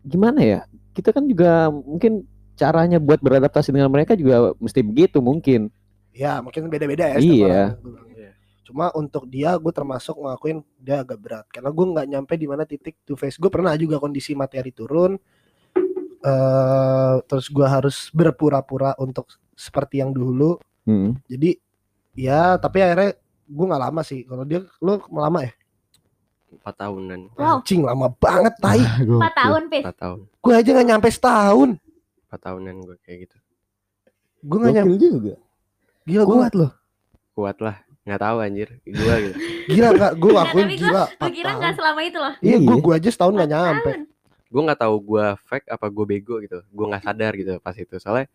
gimana 0.02 0.40
ya? 0.40 0.60
Kita 0.90 1.10
kan 1.10 1.24
juga 1.24 1.68
mungkin 1.68 2.26
caranya 2.54 2.98
buat 2.98 3.18
beradaptasi 3.18 3.70
dengan 3.70 3.88
mereka 3.88 4.14
juga 4.14 4.54
mesti 4.56 4.80
begitu 4.80 5.18
mungkin. 5.18 5.68
Ya 6.10 6.38
mungkin 6.38 6.66
beda-beda 6.66 7.10
ya 7.10 7.18
Iya. 7.18 7.74
setiap 7.74 7.82
orang. 7.84 8.06
Iya. 8.10 8.30
Cuma 8.64 8.86
untuk 8.92 9.26
dia 9.26 9.54
gue 9.54 9.68
termasuk 9.70 10.16
ngelakuin 10.16 10.64
dia 10.78 11.02
agak 11.02 11.18
berat 11.18 11.44
Karena 11.46 11.68
gue 11.68 11.84
nggak 11.84 12.06
nyampe 12.08 12.32
di 12.34 12.46
mana 12.46 12.64
titik 12.64 12.96
two 13.02 13.12
face 13.12 13.36
Gue 13.36 13.52
pernah 13.52 13.74
juga 13.74 13.98
kondisi 13.98 14.32
materi 14.32 14.72
turun 14.72 15.20
eh 16.20 17.14
Terus 17.20 17.46
gue 17.46 17.66
harus 17.66 18.08
berpura-pura 18.10 18.96
untuk 18.96 19.28
seperti 19.52 20.00
yang 20.00 20.10
dulu 20.10 20.56
Hmm. 20.84 21.16
Jadi 21.24 21.56
ya 22.12 22.54
tapi 22.54 22.78
akhirnya 22.78 23.16
gue 23.42 23.64
nggak 23.66 23.82
lama 23.82 24.00
sih 24.00 24.20
Kalau 24.22 24.44
dia 24.44 24.60
lu 24.78 25.00
lama 25.10 25.40
ya 25.40 25.52
empat 26.54 26.74
tahunan 26.78 27.20
Wow. 27.34 27.58
Anjing 27.58 27.80
lama 27.80 28.06
banget 28.12 28.52
tai 28.60 28.80
Empat 29.02 29.32
tahun, 29.34 29.62
Pis. 29.66 29.80
empat 29.80 29.96
tahun 29.98 30.18
Gue 30.38 30.52
aja 30.54 30.68
nggak 30.70 30.88
nyampe 30.88 31.08
setahun 31.08 31.70
empat 32.34 32.42
tahunan 32.44 32.74
gue 32.80 32.96
kayak 33.00 33.18
gitu 33.24 33.36
Gue 34.42 34.58
nggak 34.58 34.74
nyampe 34.76 34.94
juga. 34.98 35.34
Gila 36.04 36.22
gue 36.22 36.34
Kuat 36.36 36.54
loh. 36.54 36.72
kuat 37.32 37.56
lah 37.58 37.76
nggak 38.04 38.20
tahu 38.20 38.36
anjir 38.38 38.68
gue 38.80 39.14
gitu 39.22 39.36
Gila 39.72 39.88
gak 39.92 40.12
Gue 40.14 40.30
ngakuin 40.30 40.66
tapi 40.66 40.76
gila 40.76 41.04
Gue 41.08 41.30
kira 41.32 41.50
nggak 41.54 41.72
selama 41.74 42.00
itu 42.02 42.18
loh. 42.18 42.34
Iya 42.38 42.56
gue 42.58 42.68
Iya. 42.68 42.82
gue 42.82 42.92
aja 42.94 43.08
setahun 43.08 43.32
nggak 43.32 43.46
Empat 43.46 43.58
nyampe 43.64 43.90
gue 44.46 44.62
nggak 44.62 44.80
tahu 44.80 44.94
gue 45.04 45.26
fake 45.42 45.66
apa 45.68 45.86
gue 45.88 46.04
bego 46.04 46.34
gitu 46.38 46.58
gue 46.60 46.86
nggak 46.86 47.02
sadar 47.02 47.32
gitu 47.32 47.52
pas 47.58 47.74
itu 47.74 47.94
soalnya 47.96 48.26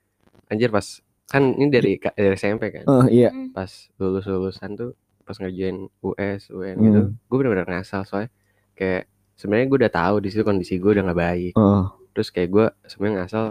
anjir 0.48 0.68
pas 0.68 0.84
kan 1.26 1.44
ini 1.46 1.68
dari 1.70 1.92
dari 1.96 2.34
SMP 2.34 2.64
kan 2.70 2.84
Oh 2.86 3.06
iya. 3.06 3.30
Hmm. 3.30 3.52
pas 3.52 3.70
lulus 3.96 4.26
lulusan 4.26 4.74
tuh 4.74 4.92
pas 5.22 5.36
ngerjain 5.36 5.78
US 6.02 6.50
UN 6.50 6.76
gitu 6.82 7.02
Hmm. 7.06 7.14
gue 7.22 7.36
bener-bener 7.38 7.68
ngasal 7.70 8.04
soalnya 8.04 8.34
kayak 8.74 9.06
sebenarnya 9.34 9.66
gue 9.66 9.78
udah 9.80 9.94
tahu 9.94 10.16
di 10.18 10.28
situ 10.28 10.42
kondisi 10.42 10.76
gue 10.76 10.92
udah 10.92 11.04
nggak 11.06 11.20
baik 11.22 11.54
Oh. 11.54 11.88
terus 12.12 12.28
kayak 12.28 12.50
gue 12.50 12.66
sebenarnya 12.84 13.16
ngasal 13.22 13.46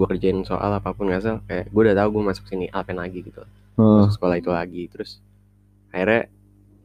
gue 0.00 0.06
kerjain 0.08 0.40
soal 0.42 0.72
apa 0.72 0.90
pun 0.90 1.06
ngasal 1.06 1.44
kayak 1.44 1.68
gue 1.68 1.82
udah 1.82 1.92
tahu 1.94 2.08
gue 2.10 2.22
masuk 2.24 2.44
sini 2.46 2.66
Alpen 2.68 2.96
lagi 2.96 3.20
gitu 3.20 3.44
Oh. 3.74 4.00
masuk 4.00 4.16
sekolah 4.16 4.36
itu 4.36 4.50
lagi 4.50 4.82
terus 4.86 5.20
akhirnya 5.90 6.32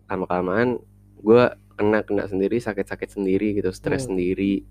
lama 0.05 0.25
kelamaan 0.25 0.69
gue 1.17 1.43
kena 1.73 1.99
kena 2.01 2.23
sendiri 2.25 2.55
sakit 2.57 2.83
sakit 2.85 3.09
sendiri 3.11 3.51
gitu 3.53 3.67
stres 3.69 4.03
Hmm. 4.03 4.13
sendiri 4.13 4.63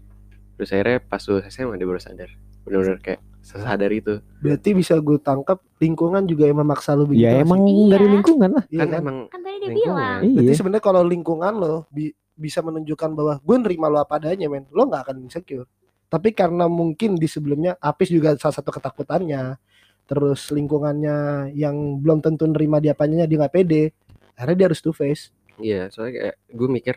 terus 0.55 0.69
akhirnya 0.71 1.01
pas 1.01 1.21
lulus 1.23 1.49
SMA 1.49 1.75
dia 1.75 1.85
baru 1.85 1.97
sadar 1.99 2.29
bener-bener 2.63 2.97
kayak 2.99 3.21
sesadar 3.41 3.91
itu 3.91 4.25
Berarti 4.39 4.71
bisa 4.73 4.97
gue 4.97 5.19
tangkap 5.19 5.61
Lingkungan 5.77 6.25
juga 6.25 6.45
yang 6.45 6.59
memaksa 6.59 6.93
lu 6.93 7.05
begitu 7.05 7.25
Ya 7.25 7.33
nggak 7.35 7.45
emang 7.45 7.61
Iya. 7.63 7.89
dari 7.91 8.07
lingkungan 8.11 8.51
lah. 8.51 8.65
Iya 8.67 8.79
kan 8.79 8.89
kan? 8.89 9.01
emang 9.01 9.17
Kan 9.27 9.41
tadi 9.43 9.53
dia 9.55 9.69
lingkungan. 9.69 10.01
bilang. 10.01 10.21
Berarti 10.31 10.45
Iya. 10.47 10.57
sebenarnya 10.57 10.81
kalau 10.83 11.03
lingkungan 11.03 11.53
lo 11.55 11.75
bi- 11.91 12.15
bisa 12.35 12.59
menunjukkan 12.59 13.11
bahwa 13.13 13.35
gue 13.39 13.57
nerima 13.59 13.87
lo 13.87 13.99
apa 13.99 14.17
adanya 14.17 14.49
men 14.49 14.65
Lo 14.71 14.83
nggak 14.83 15.03
akan 15.03 15.17
insecure 15.21 15.69
Tapi 16.07 16.31
karena 16.31 16.67
mungkin 16.67 17.15
di 17.15 17.25
sebelumnya 17.25 17.75
Apis 17.77 18.09
juga 18.09 18.35
salah 18.35 18.55
satu 18.55 18.71
ketakutannya 18.71 19.57
Terus 20.05 20.49
lingkungannya 20.49 21.17
yang 21.53 21.75
belum 21.99 22.21
tentu 22.21 22.45
nerima 22.45 22.77
dia 22.77 22.93
apanya 22.93 23.25
dia 23.25 23.39
nggak 23.39 23.53
pede 23.53 23.91
Akhirnya 24.35 24.57
dia 24.57 24.67
harus 24.69 24.79
two 24.79 24.93
face 24.93 25.33
Iya, 25.55 25.87
soalnya 25.89 26.13
kayak 26.15 26.37
gue 26.51 26.69
mikir 26.69 26.95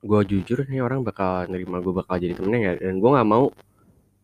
gue 0.00 0.20
jujur 0.26 0.64
nih 0.64 0.80
orang 0.80 1.00
bakal 1.00 1.44
nerima 1.46 1.78
gue 1.78 1.94
bakal 1.94 2.16
jadi 2.16 2.34
temennya 2.34 2.58
nggak 2.62 2.76
dan 2.78 2.94
gue 2.98 3.10
nggak 3.10 3.24
mau 3.26 3.44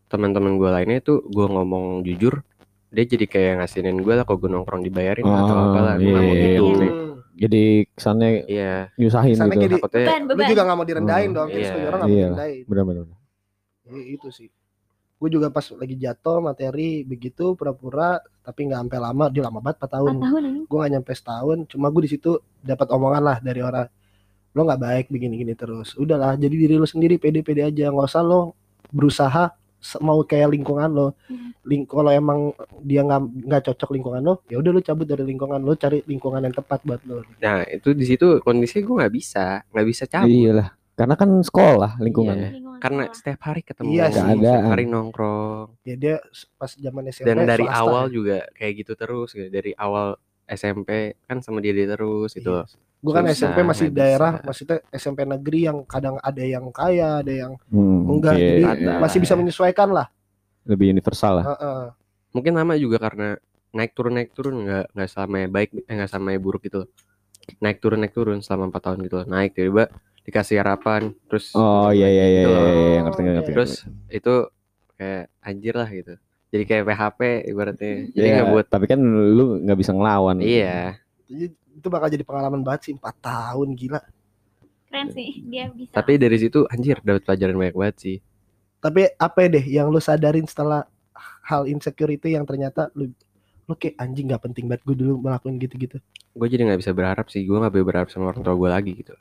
teman-teman 0.07 0.53
gue 0.55 0.69
lainnya 0.69 1.01
tuh 1.01 1.25
gue 1.25 1.47
ngomong 1.47 2.03
jujur 2.03 2.45
dia 2.91 3.05
jadi 3.07 3.25
kayak 3.25 3.53
ngasinin 3.61 3.97
gue 3.97 4.13
lah 4.13 4.25
kalau 4.25 4.39
gue 4.39 4.51
nongkrong 4.51 4.83
dibayarin 4.83 5.23
atau 5.23 5.41
Oh, 5.49 5.65
apalah 5.71 5.95
gue 5.97 6.05
nggak 6.05 6.21
mau 6.23 6.35
iya, 6.35 6.45
gitu 6.45 6.65
iya. 6.67 6.91
Jadi 7.41 7.63
kesannya 7.89 8.31
iya 8.45 8.73
nyusahin 8.95 9.33
Kesannya 9.33 9.55
gitu. 9.55 9.63
jadi- 9.63 9.77
takutnya 9.79 10.01
Beban, 10.05 10.23
Lu 10.29 10.43
juga 10.45 10.63
nggak 10.63 10.77
mau 10.77 10.85
direndahin 10.85 11.31
Oh, 11.31 11.35
dong 11.35 11.49
iya. 11.49 11.57
orang 11.57 11.81
nggak 11.81 12.01
mau 12.03 12.09
Iya. 12.11 12.21
direndahin 12.27 12.63
Benar-benar. 12.69 13.05
Iya, 13.91 14.05
itu 14.17 14.29
sih 14.31 14.49
gue 15.21 15.29
juga 15.29 15.53
pas 15.53 15.61
lagi 15.77 16.01
jatuh 16.01 16.41
materi 16.41 17.05
begitu 17.05 17.53
pura-pura 17.53 18.17
tapi 18.41 18.65
nggak 18.65 18.89
sampai 18.89 18.99
lama 18.99 19.25
dia 19.29 19.45
lama 19.45 19.61
banget 19.61 19.77
4 19.85 19.93
tahun 19.93 20.13
Empat 20.17 20.25
tahun 20.33 20.43
ini. 20.49 20.61
gue 20.65 20.79
gak 20.81 20.93
nyampe 20.97 21.13
setahun 21.13 21.59
cuma 21.69 21.87
gue 21.93 22.03
di 22.09 22.11
situ 22.11 22.31
dapat 22.65 22.89
omongan 22.89 23.21
lah 23.21 23.37
dari 23.39 23.61
orang 23.61 23.85
lo 24.51 24.61
nggak 24.65 24.81
baik 24.81 25.07
begini-gini 25.07 25.53
terus 25.53 25.93
udahlah 25.95 26.35
jadi 26.35 26.57
diri 26.57 26.75
lo 26.75 26.89
sendiri 26.89 27.21
pede-pede 27.21 27.63
aja 27.63 27.93
nggak 27.93 28.09
usah 28.09 28.25
lo 28.25 28.57
berusaha 28.89 29.53
mau 30.01 30.25
kayak 30.25 30.51
lingkungan 30.51 30.89
lo 30.89 31.09
Hmm. 31.29 31.53
Ling 31.61 31.85
kalau 31.85 32.09
emang 32.09 32.57
dia 32.81 33.05
nggak 33.05 33.21
nggak 33.45 33.63
cocok 33.69 33.93
lingkungan 33.93 34.25
lo 34.25 34.35
ya 34.49 34.57
udah 34.57 34.73
lo 34.73 34.81
cabut 34.81 35.05
dari 35.05 35.23
lingkungan 35.23 35.61
lo 35.61 35.77
cari 35.77 36.01
lingkungan 36.03 36.41
yang 36.41 36.57
tepat 36.57 36.81
buat 36.83 37.05
lo 37.05 37.21
nah 37.37 37.61
itu 37.69 37.93
di 37.93 38.09
situ 38.09 38.41
kondisi 38.41 38.81
gue 38.81 38.95
nggak 38.97 39.13
bisa 39.13 39.61
nggak 39.69 39.87
bisa 39.87 40.09
cabut 40.09 40.33
Iyalah. 40.33 40.80
Karena 41.01 41.15
kan 41.15 41.31
sekolah. 41.41 41.97
Iya. 41.97 42.03
Lingkungan 42.03 42.37
karena 42.77 43.03
sekolah. 43.03 43.17
setiap 43.17 43.41
hari 43.43 43.61
ketemu 43.63 43.89
Iya 43.91 44.05
sih. 44.07 44.15
setiap 44.15 44.37
Keadaan. 44.37 44.65
hari 44.67 44.85
nongkrong 44.87 45.67
ya 45.83 45.95
dia 45.97 46.17
pas 46.55 46.71
zaman 46.71 47.03
SMP 47.07 47.27
dan 47.27 47.37
dari 47.43 47.65
swasta 47.65 47.81
awal 47.83 48.05
ya. 48.05 48.13
juga 48.13 48.37
kayak 48.53 48.73
gitu 48.75 48.93
terus 48.95 49.29
gitu. 49.31 49.49
dari 49.49 49.73
awal 49.75 50.09
SMP 50.47 50.89
kan 51.23 51.39
sama 51.39 51.59
dia, 51.59 51.71
dia 51.71 51.87
terus 51.87 52.33
gitu 52.33 52.53
Iya. 52.53 52.65
gue 52.99 53.13
kan 53.15 53.25
Susah, 53.25 53.37
SMP 53.39 53.59
masih 53.63 53.87
daerah 53.91 54.33
bisa. 54.35 54.45
maksudnya 54.45 54.79
SMP 54.91 55.19
negeri 55.25 55.61
yang 55.63 55.79
kadang 55.85 56.17
ada 56.19 56.41
yang 56.43 56.69
kaya 56.71 57.21
ada 57.21 57.33
yang 57.35 57.53
Hmm, 57.67 58.05
enggak 58.11 58.35
oke. 58.35 58.43
jadi 58.43 58.65
Ada. 58.67 58.93
masih 58.99 59.19
bisa 59.19 59.35
menyesuaikan 59.35 59.89
lah 59.89 60.07
lebih 60.63 60.87
universal 60.91 61.33
lah. 61.37 61.45
Heeh. 61.47 61.83
mungkin 62.31 62.53
lama 62.55 62.75
juga 62.75 62.97
karena 62.99 63.37
naik 63.71 63.93
turun 63.93 64.15
naik 64.15 64.31
turun 64.31 64.57
nggak 64.63 64.85
nggak 64.91 65.09
sama 65.09 65.39
baik 65.47 65.69
eh, 65.81 65.95
nggak 65.95 66.09
sama 66.09 66.33
buruk 66.37 66.61
gitu 66.63 66.85
loh. 66.85 66.89
naik 67.59 67.79
turun 67.79 67.99
naik 67.99 68.13
turun 68.13 68.39
selama 68.41 68.69
empat 68.69 68.83
tahun 68.85 68.99
gitu 69.03 69.17
loh. 69.17 69.27
naik 69.27 69.53
tiba-tiba 69.53 69.85
dikasih 70.23 70.61
harapan 70.61 71.11
terus 71.27 71.53
Oh 71.53 71.91
iya 71.91 72.07
iya 72.07 72.25
iya, 72.27 72.41
Gitu 72.41 72.51
iya, 72.51 72.71
iya, 72.71 72.99
ngerti 73.03 73.21
ngerti. 73.21 73.37
ngerti. 73.37 73.51
terus 73.57 73.73
itu 74.09 74.35
kayak 74.95 75.25
anjir 75.41 75.75
lah 75.75 75.89
gitu 75.89 76.15
jadi 76.51 76.65
kayak 76.67 76.85
PHP 76.85 77.21
ibaratnya 77.47 77.91
jadi 78.11 78.27
Iya, 78.27 78.35
nggak 78.37 78.49
buat 78.51 78.67
tapi 78.67 78.85
kan 78.85 78.99
lu 79.01 79.63
nggak 79.63 79.79
bisa 79.79 79.93
ngelawan. 79.93 80.37
iya 80.39 80.99
Jadi 81.25 81.47
itu 81.55 81.87
bakal 81.89 82.09
jadi 82.09 82.25
pengalaman 82.27 82.61
banget 82.61 82.91
sih 82.91 82.93
4 82.93 83.17
tahun 83.19 83.69
gila 83.73 84.01
Keren 84.91 85.07
sih. 85.15 85.47
Dia 85.47 85.71
bisa. 85.71 85.95
tapi 85.95 86.19
dari 86.19 86.37
situ 86.37 86.67
anjir 86.67 86.99
dapat 87.01 87.23
pelajaran 87.23 87.55
banyak 87.55 87.77
banget 87.77 87.97
sih 87.99 88.17
tapi 88.81 89.07
apa 89.15 89.39
deh 89.47 89.63
yang 89.63 89.89
lu 89.89 90.01
sadarin 90.01 90.45
setelah 90.45 90.85
hal 91.45 91.65
insecure 91.65 92.11
itu 92.11 92.27
yang 92.29 92.43
ternyata 92.43 92.91
lu 92.93 93.09
lu 93.65 93.75
kayak 93.75 93.95
anjing 93.97 94.27
nggak 94.27 94.43
penting 94.43 94.67
banget 94.67 94.83
gue 94.83 94.97
dulu 94.99 95.21
melakukan 95.21 95.55
gitu-gitu 95.57 95.97
gue 96.31 96.47
jadi 96.49 96.67
nggak 96.67 96.81
bisa 96.83 96.91
berharap 96.91 97.27
sih 97.29 97.47
gue 97.47 97.55
nggak 97.55 97.71
boleh 97.71 97.87
berharap 97.87 98.09
sama 98.11 98.35
orang 98.35 98.43
tua 98.43 98.57
gue 98.57 98.69
lagi 98.69 98.93
gitu 98.99 99.15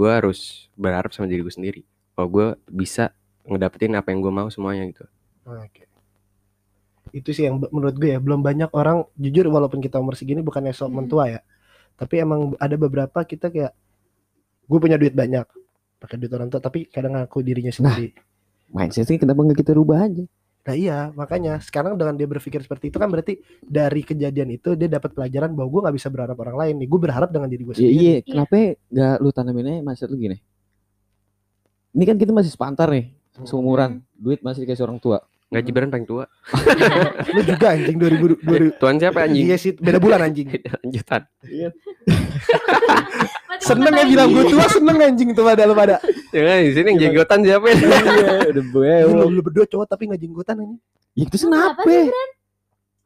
gue 0.00 0.08
harus 0.08 0.72
berharap 0.80 1.12
sama 1.12 1.28
diri 1.28 1.44
gue 1.44 1.52
sendiri 1.52 1.80
kalau 2.16 2.28
gue 2.32 2.46
bisa 2.72 3.12
ngedapetin 3.44 3.92
apa 4.00 4.08
yang 4.08 4.24
gue 4.24 4.32
mau 4.32 4.48
semuanya 4.48 4.88
gitu 4.88 5.04
oke 5.44 5.84
itu 7.12 7.30
sih 7.36 7.44
yang 7.44 7.60
menurut 7.68 8.00
gue 8.00 8.16
ya 8.16 8.20
belum 8.22 8.40
banyak 8.40 8.72
orang 8.72 9.04
jujur 9.20 9.44
walaupun 9.52 9.84
kita 9.84 10.00
umur 10.00 10.16
segini 10.16 10.40
bukannya 10.40 10.72
sok 10.72 10.88
Hmm. 10.88 11.04
mentua 11.04 11.24
ya 11.28 11.40
tapi 12.00 12.16
emang 12.24 12.56
ada 12.56 12.80
beberapa 12.80 13.20
kita 13.28 13.52
kayak 13.52 13.76
gue 14.64 14.78
punya 14.80 14.96
duit 14.96 15.12
banyak 15.12 15.44
pakai 16.00 16.16
duit 16.16 16.32
orang 16.32 16.48
tua 16.48 16.64
tapi 16.64 16.88
kadang 16.88 17.20
ngaku 17.20 17.44
dirinya 17.44 17.74
sendiri 17.74 18.16
Mindsetnya 18.70 19.18
kenapa 19.18 19.42
nggak 19.42 19.66
kita 19.66 19.74
rubah 19.74 20.06
aja? 20.06 20.24
Nah 20.60 20.76
iya 20.76 21.08
makanya 21.16 21.56
sekarang 21.64 21.96
dengan 21.96 22.12
dia 22.12 22.28
berpikir 22.28 22.60
seperti 22.60 22.92
itu 22.92 23.00
kan 23.00 23.08
berarti 23.08 23.40
dari 23.64 24.04
kejadian 24.04 24.52
itu 24.52 24.76
dia 24.76 24.92
dapat 24.92 25.16
pelajaran 25.16 25.56
bahwa 25.56 25.68
gue 25.72 25.80
nggak 25.88 25.96
bisa 25.96 26.08
berharap 26.12 26.36
orang 26.36 26.56
lain 26.60 26.74
nih. 26.84 26.88
Gue 26.92 27.00
berharap 27.00 27.28
dengan 27.32 27.48
diri 27.48 27.62
gue 27.64 27.74
Iya, 27.74 27.80
sendiri. 27.80 27.96
iya, 27.96 28.16
kenapa 28.20 28.54
nggak 28.92 29.14
lu 29.24 29.30
tanamin 29.32 29.66
aja 29.66 29.80
mindset 29.80 30.08
lu 30.12 30.20
gini? 30.20 30.36
Ini 31.90 32.04
kan 32.06 32.16
kita 32.20 32.30
masih 32.30 32.54
sepantar 32.54 32.86
nih, 32.86 33.10
seumuran, 33.42 33.98
duit 34.14 34.38
masih 34.46 34.62
dikasih 34.62 34.84
orang 34.86 35.02
tua. 35.02 35.24
Nggak 35.50 35.62
Gibran 35.66 35.90
paling 35.90 36.06
tua. 36.06 36.24
Lu 37.34 37.42
juga 37.42 37.74
anjing 37.74 37.98
2000 37.98 38.46
2000 38.46 38.78
tuan 38.78 38.94
siapa 39.02 39.26
anjing? 39.26 39.44
iya 39.50 39.56
sih 39.58 39.74
beda 39.74 39.98
bulan 39.98 40.30
anjing. 40.30 40.46
Lanjutan. 40.78 41.22
Mati 43.50 43.64
seneng 43.70 43.92
ya 43.98 44.04
bilang 44.06 44.28
gue 44.30 44.44
tua 44.46 44.66
seneng 44.70 44.96
anjing 45.02 45.34
tuh 45.34 45.42
pada 45.42 45.66
lu 45.66 45.74
pada. 45.74 45.98
Ya 46.30 46.40
kan 46.46 46.56
di 46.62 46.72
sini 46.72 46.86
yang 46.94 46.98
jenggotan 47.02 47.42
siapa 47.42 47.66
ya? 47.66 47.74
Iya, 47.82 48.34
udah 48.54 48.64
gue. 48.70 48.92
lu, 49.10 49.22
lu. 49.26 49.40
berdua 49.42 49.66
cowok 49.66 49.86
tapi 49.90 50.06
nggak 50.06 50.20
jenggotan 50.22 50.56
anjing. 50.62 50.80
Ya 51.18 51.22
itu 51.26 51.36
Kenapa? 51.42 51.82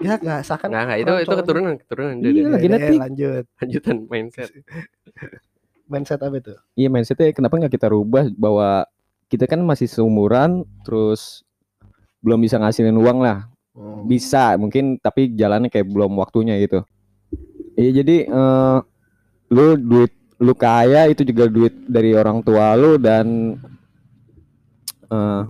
Ya 0.04 0.14
nggak 0.20 0.40
seakan 0.44 0.68
Enggak 0.68 0.82
enggak 0.84 0.98
itu 1.00 1.12
itu 1.24 1.34
keturunan 1.40 1.72
keturunan. 1.80 2.14
Udah, 2.20 2.28
Iya, 2.28 2.40
udah, 2.44 2.52
lagi 2.52 2.66
Deh, 2.68 2.72
netik. 2.76 2.98
lanjut. 3.00 3.44
lanjutan 3.56 3.96
mindset. 4.12 4.50
Mindset 5.88 6.20
apa 6.20 6.36
itu? 6.36 6.54
Iya 6.76 6.88
mindsetnya 6.92 7.32
kenapa 7.32 7.54
nggak 7.56 7.72
kita 7.72 7.88
rubah 7.88 8.28
bahwa 8.36 8.84
kita 9.32 9.48
kan 9.48 9.64
masih 9.64 9.88
seumuran 9.88 10.68
terus 10.84 11.40
belum 12.24 12.40
bisa 12.40 12.56
ngasilin 12.56 12.96
uang 12.96 13.20
lah 13.20 13.44
Hmm. 13.74 14.06
bisa 14.06 14.54
mungkin 14.54 15.02
tapi 15.02 15.34
jalannya 15.34 15.66
kayak 15.66 15.90
belum 15.90 16.14
waktunya 16.14 16.54
gitu 16.62 16.86
iya 17.74 17.90
jadi 17.90 18.22
eh, 18.22 18.76
lu 19.50 19.74
duit 19.74 20.14
lu 20.38 20.54
kaya 20.54 21.10
itu 21.10 21.26
juga 21.26 21.50
duit 21.50 21.74
dari 21.84 22.14
orang 22.14 22.38
tua 22.38 22.78
lu 22.78 22.94
dan 22.96 23.58
eh 25.10 25.42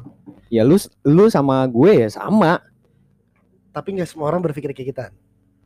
ya 0.49 0.65
lu 0.65 0.77
lu 1.05 1.29
sama 1.29 1.69
gue 1.69 2.01
ya 2.01 2.09
sama 2.09 2.65
Tapi 3.69 3.93
nggak 3.93 4.09
semua 4.09 4.31
orang 4.31 4.41
berpikir 4.41 4.73
kayak 4.73 4.89
kita. 4.89 5.05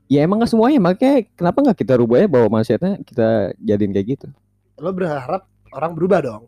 ya 0.08 0.24
emang 0.24 0.42
nggak 0.42 0.50
semuanya 0.50 0.82
makanya 0.82 1.30
kenapa 1.36 1.58
nggak 1.62 1.78
kita 1.78 1.94
rubah 1.94 2.18
ya 2.18 2.26
bahwa 2.26 2.58
mindsetnya 2.58 2.98
kita 3.06 3.52
jadiin 3.60 3.92
kayak 3.92 4.18
gitu 4.18 4.26
Lo 4.80 4.90
berharap 4.90 5.46
orang 5.70 5.92
berubah 5.94 6.18
dong. 6.24 6.42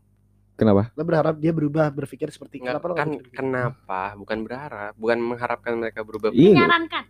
Kenapa 0.61 0.93
Lo 0.93 1.03
berharap 1.03 1.35
dia 1.35 1.51
berubah 1.51 1.89
berpikir 1.89 2.29
seperti 2.29 2.61
Enggak, 2.61 2.77
kenapa 2.77 2.85
lo 2.85 2.93
nggak 2.93 3.01
kan 3.01 3.11
gitu? 3.17 3.31
kenapa? 3.33 4.01
Bukan 4.15 4.39
berharap, 4.41 4.93
bukan 4.95 5.19
mengharapkan 5.19 5.73
mereka 5.75 6.01
berubah. 6.01 6.29
Iya, 6.31 6.53
Menyarankan. 6.55 7.05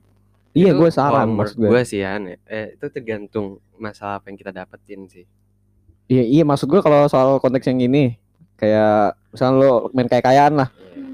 iya 0.51 0.71
gue 0.73 0.89
saran 0.89 1.29
maksud 1.31 1.57
gue 1.57 1.69
gue 1.69 1.83
sih 1.85 1.99
ya, 1.99 2.19
eh, 2.45 2.75
itu 2.75 2.87
tergantung 2.89 3.47
masalah 3.77 4.19
apa 4.19 4.29
yang 4.29 4.37
kita 4.37 4.51
dapetin 4.51 5.07
sih. 5.07 5.23
iya 6.07 6.23
iya 6.23 6.43
maksud 6.43 6.67
gue 6.67 6.79
kalau 6.79 7.07
soal 7.07 7.39
konteks 7.39 7.67
yang 7.67 7.79
ini 7.81 8.19
kayak 8.55 9.15
misalnya 9.29 9.55
lo 9.57 9.71
main 9.91 10.05
kayak 10.05 10.25
kayaan 10.25 10.55
lah 10.57 10.69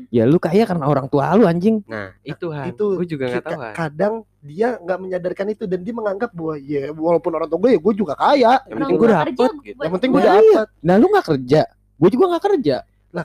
ya 0.09 0.23
lu 0.23 0.39
kaya 0.39 0.65
karena 0.65 0.87
orang 0.87 1.05
tua 1.07 1.35
lu 1.35 1.45
anjing 1.45 1.85
Nah, 1.85 2.17
itu 2.23 2.49
Han. 2.49 2.71
itu 2.71 2.85
gue 2.97 3.07
juga 3.07 3.25
nggak 3.29 3.45
tahu 3.45 3.61
Han. 3.61 3.75
kadang 3.77 4.15
dia 4.41 4.79
nggak 4.79 4.99
menyadarkan 4.99 5.47
itu 5.51 5.65
dan 5.67 5.83
dia 5.83 5.93
menganggap 5.93 6.31
bahwa 6.31 6.55
ya 6.57 6.89
walaupun 6.91 7.33
orang 7.35 7.47
tua 7.47 7.59
gue 7.61 7.71
ya 7.71 7.81
gue 7.83 7.95
juga 7.95 8.15
kaya 8.15 8.53
Yang 8.63 8.79
penting 8.79 8.97
gue 8.97 9.05
kerja 9.05 9.21
dapet 9.27 9.51
gitu. 9.61 9.79
yang 9.79 9.93
penting 9.93 10.11
gue 10.11 10.21
Nah, 10.21 10.33
dapat 10.33 10.67
nah 10.81 10.95
lu 10.97 11.07
nggak 11.07 11.27
kerja 11.29 11.63
gue 11.97 12.09
juga 12.11 12.25
nggak 12.33 12.45
kerja. 12.45 12.77
Lah 13.11 13.25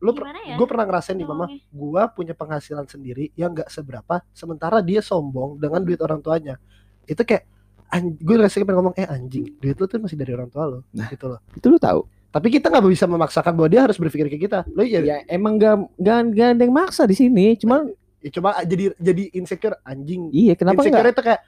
lo 0.00 0.10
per- 0.12 0.32
ya? 0.48 0.56
gue 0.56 0.66
pernah 0.66 0.84
ngerasain 0.88 1.14
nih 1.14 1.28
mama. 1.28 1.46
Gue 1.68 2.02
punya 2.12 2.32
penghasilan 2.32 2.84
sendiri 2.84 3.28
yang 3.34 3.52
nggak 3.52 3.68
seberapa 3.68 4.24
sementara 4.32 4.80
dia 4.80 5.00
sombong 5.00 5.56
dengan 5.56 5.84
duit 5.84 6.00
orang 6.00 6.18
tuanya. 6.18 6.56
Itu 7.04 7.20
kayak 7.22 7.44
gue 8.20 8.36
rasanya 8.36 8.64
pengen 8.68 8.78
ngomong 8.84 8.96
eh 9.00 9.08
anjing 9.08 9.56
duit 9.60 9.76
lo 9.76 9.88
tuh 9.88 9.96
masih 9.96 10.12
dari 10.12 10.36
orang 10.36 10.52
tua 10.52 10.64
lo 10.68 10.78
Nah. 10.92 11.08
gitu 11.08 11.24
loh. 11.32 11.40
itu 11.52 11.66
lu 11.66 11.80
tahu. 11.80 12.04
Tapi 12.28 12.52
kita 12.52 12.68
nggak 12.68 12.84
bisa 12.84 13.08
memaksakan 13.08 13.56
bahwa 13.56 13.68
dia 13.72 13.80
harus 13.88 13.96
berpikir 13.96 14.28
kayak 14.28 14.42
kita. 14.44 14.58
Lo 14.76 14.84
ya, 14.84 15.00
ya 15.00 15.24
emang 15.24 15.56
gak 15.56 15.88
gak, 15.96 16.18
gak 16.36 16.48
ada 16.52 16.62
yang 16.68 16.74
maksa 16.76 17.08
di 17.08 17.16
sini 17.16 17.56
cuman 17.56 17.88
ya 18.20 18.30
cuma 18.34 18.50
jadi 18.60 18.92
jadi 19.00 19.22
insecure 19.32 19.76
anjing. 19.82 20.28
Iya 20.32 20.52
kenapa 20.52 20.84
insecure 20.84 21.00
enggak 21.00 21.16
itu 21.16 21.22
kayak 21.24 21.40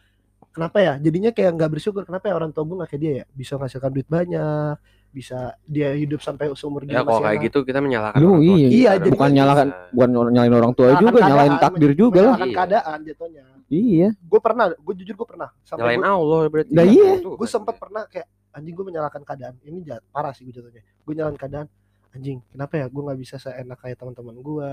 kenapa 0.51 0.77
ya? 0.81 0.93
Jadinya 0.97 1.31
kayak 1.31 1.51
nggak 1.61 1.71
bersyukur. 1.77 2.03
Kenapa 2.09 2.25
ya 2.27 2.35
orang 2.35 2.51
tua 2.51 2.65
gue 2.65 2.77
nggak 2.81 2.91
kayak 2.91 3.03
dia 3.05 3.13
ya? 3.13 3.25
Bisa 3.37 3.53
menghasilkan 3.61 3.91
duit 3.93 4.09
banyak 4.09 4.75
bisa 5.11 5.59
dia 5.67 5.91
hidup 5.99 6.23
sampai 6.23 6.55
seumur 6.55 6.87
dia 6.87 6.99
Ya 6.99 7.03
kalau 7.03 7.19
masih 7.19 7.27
kayak 7.27 7.39
gitu 7.51 7.59
kita 7.67 7.79
menyalahkan 7.83 8.19
orang 8.23 8.39
tua 8.39 8.47
iya. 8.47 8.55
kita. 8.71 8.71
Iya, 8.79 8.91
jadi 8.95 9.11
bukan 9.11 9.27
kan 9.27 9.31
nyalakan 9.35 9.69
bisa. 9.69 9.91
bukan 9.91 10.09
nyalain 10.31 10.55
orang 10.55 10.73
tua 10.73 10.87
Menyalahkan 10.87 11.03
juga 11.03 11.21
nyalain 11.21 11.51
keadaan, 11.51 11.65
takdir 11.67 11.93
juga 11.99 12.21
lah 12.23 12.37
Iya. 12.39 12.55
keadaan 12.55 12.99
jatuhnya. 13.03 13.43
Iya. 13.71 14.09
Gue 14.19 14.41
pernah 14.43 14.67
gue 14.71 14.95
jujur 15.03 15.15
gue 15.19 15.29
pernah 15.31 15.49
sampai 15.67 15.83
Nyalain 15.83 16.01
gue, 16.03 16.11
Allah 16.15 16.41
berarti. 16.47 16.73
Nah, 16.75 16.85
iya. 16.87 17.13
gue 17.19 17.49
sempat 17.51 17.75
pernah 17.79 18.03
kayak 18.07 18.29
anjing 18.55 18.75
gue 18.75 18.87
menyalahkan 18.87 19.23
keadaan. 19.27 19.55
Ini 19.67 19.79
jahat 19.83 20.03
parah 20.15 20.33
sih 20.35 20.43
gue 20.47 20.55
jatuhnya. 20.55 20.83
Gue 21.03 21.15
nyalain 21.19 21.39
keadaan 21.39 21.67
anjing 22.15 22.39
kenapa 22.55 22.73
ya? 22.79 22.87
Gue 22.87 23.03
nggak 23.07 23.19
bisa 23.19 23.35
seenak 23.43 23.79
kayak 23.83 23.99
teman-teman 23.99 24.35
gue 24.39 24.71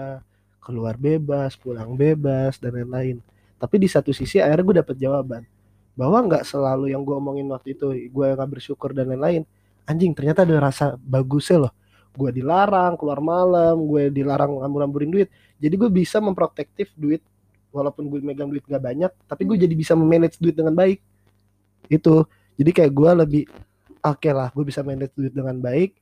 keluar 0.61 0.95
bebas 1.01 1.57
pulang 1.57 1.97
bebas 1.97 2.61
dan 2.61 2.77
lain-lain. 2.77 3.17
Tapi 3.57 3.75
di 3.81 3.89
satu 3.89 4.13
sisi 4.13 4.37
akhirnya 4.37 4.65
gue 4.65 4.75
dapet 4.85 4.95
jawaban. 5.01 5.41
Bahwa 5.97 6.21
nggak 6.29 6.45
selalu 6.45 6.93
yang 6.93 7.01
gue 7.01 7.17
omongin 7.17 7.49
waktu 7.49 7.73
itu 7.73 7.89
gue 7.89 8.27
nggak 8.37 8.49
bersyukur 8.53 8.93
dan 8.93 9.09
lain-lain 9.09 9.49
anjing 9.87 10.11
ternyata 10.11 10.43
ada 10.43 10.59
rasa 10.59 10.85
bagusnya 10.99 11.67
loh. 11.67 11.73
Gue 12.11 12.29
dilarang 12.35 12.99
keluar 12.99 13.23
malam 13.23 13.87
gue 13.87 14.11
dilarang 14.11 14.59
ngambur-ngamburin 14.59 15.09
duit. 15.09 15.29
Jadi 15.57 15.73
gue 15.73 15.89
bisa 15.89 16.19
memprotektif 16.19 16.91
duit 16.93 17.23
walaupun 17.71 18.11
gue 18.11 18.19
megang 18.21 18.51
duit 18.51 18.63
gak 18.65 18.83
banyak 18.83 19.11
tapi 19.25 19.47
gue 19.47 19.57
jadi 19.57 19.73
bisa 19.73 19.95
manage 19.95 20.37
duit 20.37 20.53
dengan 20.53 20.75
baik. 20.75 20.99
Itu. 21.87 22.27
Jadi 22.57 22.71
kayak 22.73 22.91
gue 22.91 23.11
lebih 23.25 23.43
oke 24.03 24.29
lah 24.33 24.51
gue 24.51 24.65
bisa 24.67 24.83
manage 24.83 25.15
duit 25.15 25.31
dengan 25.31 25.55
baik. 25.57 25.95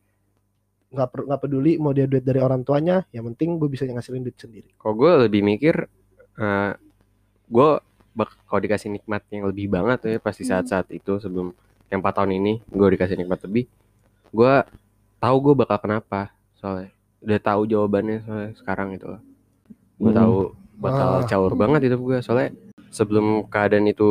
Nggak 0.95 1.07
per- 1.11 1.25
nggak 1.27 1.41
peduli 1.43 1.75
mau 1.75 1.91
dia 1.91 2.07
duit 2.07 2.23
dari 2.23 2.39
orang 2.39 2.63
tuanya 2.63 3.03
yang 3.11 3.27
penting 3.33 3.59
gue 3.59 3.67
bisa 3.67 3.83
ngasilin 3.83 4.23
duit 4.23 4.39
sendiri. 4.39 4.69
Kalau 4.79 4.95
gue 4.95 5.11
lebih 5.27 5.43
mikir, 5.43 5.75
eh 6.39 6.71
gue 7.45 7.69
bak- 8.15 8.39
kalau 8.47 8.61
dikasih 8.63 8.89
nikmat 8.95 9.27
yang 9.27 9.51
lebih 9.51 9.67
banget 9.67 9.99
ya 10.07 10.17
pasti 10.23 10.47
Hmm. 10.47 10.55
saat-saat 10.55 10.87
itu 10.95 11.19
sebelum 11.19 11.51
yang 11.87 11.99
4 11.99 12.15
tahun 12.15 12.31
ini 12.33 12.53
gue 12.65 12.87
dikasih 12.91 13.15
nikmat 13.15 13.43
lebih, 13.43 13.65
gue 14.29 14.53
tahu 15.17 15.35
gue 15.41 15.53
bakal 15.55 15.77
kenapa 15.79 16.33
soalnya 16.55 16.89
udah 17.21 17.39
tahu 17.39 17.61
jawabannya 17.65 18.17
soalnya 18.21 18.51
sekarang 18.53 18.93
itu 18.93 19.05
loh. 19.07 19.21
Gue 19.95 20.11
Hmm. 20.11 20.19
tahu 20.19 20.35
bakal 20.75 21.09
Ah. 21.19 21.25
caur 21.25 21.53
banget 21.53 21.87
itu 21.87 21.95
gue 21.95 22.17
soalnya 22.19 22.51
sebelum 22.91 23.47
keadaan 23.47 23.85
itu 23.85 24.09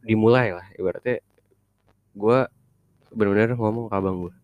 dimulai 0.00 0.52
lah 0.52 0.66
ibaratnya 0.74 1.20
gue 2.12 2.38
benar-benar 3.08 3.54
ngomong 3.54 3.86
ke 3.86 3.94
abang 3.94 4.16
gue, 4.20 4.34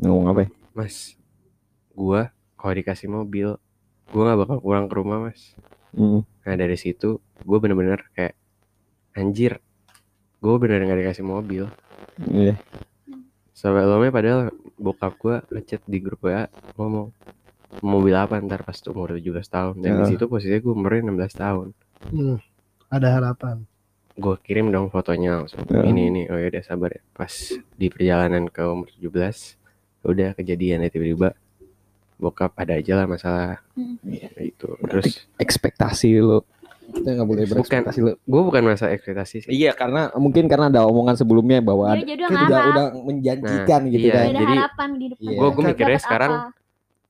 ngomong 0.00 0.26
apa 0.26 0.40
ya? 0.42 0.48
mas, 0.72 1.14
gue 1.92 2.20
kalau 2.54 2.72
dikasih 2.72 3.06
mobil, 3.06 3.58
gue 4.06 4.20
nggak 4.20 4.38
bakal 4.38 4.56
pulang 4.58 4.86
ke 4.86 4.94
rumah 4.94 5.18
mas. 5.20 5.54
Mm. 5.92 6.22
Nah 6.22 6.54
dari 6.56 6.74
situ 6.74 7.18
gue 7.20 7.58
bener-bener 7.58 8.06
kayak 8.10 8.34
anjir, 9.12 9.58
gue 10.40 10.54
bener 10.56 10.80
gak 10.82 10.98
dikasih 10.98 11.22
mobil. 11.22 11.64
iya. 12.26 12.56
Sampai 13.52 13.84
lama 13.84 14.08
padahal 14.08 14.48
bokap 14.74 15.12
gue 15.14 15.36
ngechat 15.50 15.84
di 15.84 16.00
grup 16.00 16.24
WA 16.24 16.48
ngomong 16.74 17.12
mobil 17.78 18.14
apa 18.14 18.40
ntar 18.40 18.60
pas 18.60 18.74
tuh 18.74 18.90
umur 18.90 19.14
17 19.14 19.20
tahun? 19.46 19.74
Dan 19.78 19.90
di 19.94 20.02
Ya. 20.02 20.08
situ 20.10 20.24
posisinya 20.26 20.58
gue 20.58 20.72
umurnya 20.72 21.00
16 21.06 21.36
tahun. 21.36 21.66
Hmm, 22.08 22.36
ada 22.88 23.08
harapan. 23.12 23.68
Gue 24.16 24.36
kirim 24.38 24.68
dong 24.68 24.88
fotonya 24.88 25.38
langsung. 25.38 25.60
Ya. 25.66 25.84
ini 25.84 26.08
ini. 26.08 26.22
Oh 26.26 26.36
ya 26.36 26.48
udah 26.48 26.64
sabar 26.64 26.90
ya. 26.90 27.02
Pas 27.10 27.30
di 27.54 27.86
perjalanan 27.86 28.48
ke 28.48 28.64
umur 28.64 28.88
17 28.90 29.60
udah 30.02 30.32
kejadian 30.32 30.80
ya 30.80 30.88
tiba-tiba 30.88 31.36
bokap 32.16 32.56
ada 32.56 32.74
aja 32.74 32.96
lah 32.96 33.04
masalah. 33.04 33.60
Hmm. 33.72 34.00
Ya, 34.02 34.32
itu. 34.36 34.72
Berarti 34.76 34.88
terus 34.88 35.08
ekspektasi 35.36 36.16
lo 36.16 36.48
kita 36.92 37.08
nggak 37.14 37.28
boleh 37.28 37.44
Bukan. 37.44 37.54
berekspektasi. 37.56 37.98
Lo 38.00 38.12
gue 38.16 38.42
bukan 38.44 38.62
masa 38.62 38.86
ekspektasi 38.88 39.36
sih. 39.44 39.50
Iya 39.50 39.72
karena 39.72 40.10
mungkin 40.14 40.44
karena 40.46 40.68
ada 40.68 40.82
omongan 40.84 41.14
sebelumnya 41.14 41.58
bahwa 41.58 41.94
Dia 41.94 42.04
jadi 42.04 42.22
kita 42.24 42.44
udah 42.44 42.60
udah 42.68 42.86
menjanjikan 43.02 43.80
Nah, 43.82 43.90
gitu 43.90 44.06
iya, 44.06 44.12
kan. 44.12 44.24
Ada 44.24 44.34
jadi- 44.36 44.58
harapan 44.58 44.88
di 44.92 45.06
depan. 45.08 45.22
Iya. 45.24 45.36
Gua- 45.36 45.44
gua 45.46 45.54
Dapat 45.56 45.70
mikirnya 45.70 45.96
apa? 45.96 46.04
sekarang, 46.04 46.32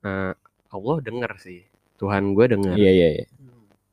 Eh, 0.01 0.33
Allah 0.71 0.97
denger 0.99 1.33
sih. 1.37 1.61
Tuhan 1.97 2.33
gue 2.33 2.47
denger. 2.49 2.73
Iya 2.73 2.91
iya 2.91 3.09
iya. 3.15 3.27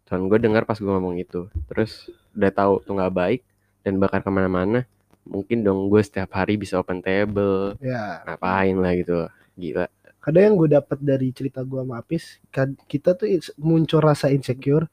Tuhan 0.03 0.21
gue 0.25 0.39
denger 0.39 0.63
pas 0.63 0.75
gue 0.75 0.87
ngomong 0.87 1.15
itu. 1.17 1.51
Terus 1.67 2.07
udah 2.31 2.47
tahu 2.49 2.73
tuh 2.81 2.95
nggak 2.95 3.11
baik 3.11 3.41
dan 3.81 3.97
bakal 3.97 4.19
ke 4.19 4.29
mana-mana 4.29 4.87
mungkin 5.23 5.59
dong 5.59 5.91
gue 5.91 5.99
setiap 5.99 6.31
hari 6.31 6.55
bisa 6.55 6.79
open 6.79 7.03
table. 7.03 7.75
Ya 7.77 8.23
ngapain 8.23 8.75
lah 8.75 8.95
gitu. 8.95 9.27
Gila. 9.53 9.91
Kadang 10.17 10.43
yang 10.45 10.55
gue 10.55 10.69
dapat 10.73 10.97
dari 10.97 11.27
cerita 11.31 11.59
gue 11.61 11.75
sama 11.77 11.99
Apis 11.99 12.39
kita 12.85 13.11
tuh 13.13 13.27
muncul 13.57 13.99
rasa 13.99 14.27
insecure 14.27 14.87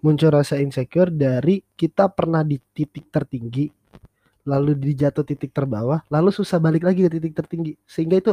muncul 0.00 0.32
rasa 0.32 0.56
insecure 0.56 1.12
dari 1.12 1.60
kita 1.76 2.08
pernah 2.12 2.40
di 2.40 2.56
titik 2.56 3.12
tertinggi 3.12 3.68
lalu 4.48 4.72
dijatuh 4.72 5.22
titik 5.22 5.52
terbawah 5.52 6.00
lalu 6.08 6.32
susah 6.32 6.56
balik 6.56 6.84
lagi 6.88 7.04
ke 7.04 7.10
titik 7.12 7.34
tertinggi. 7.36 7.76
Sehingga 7.84 8.16
itu 8.18 8.32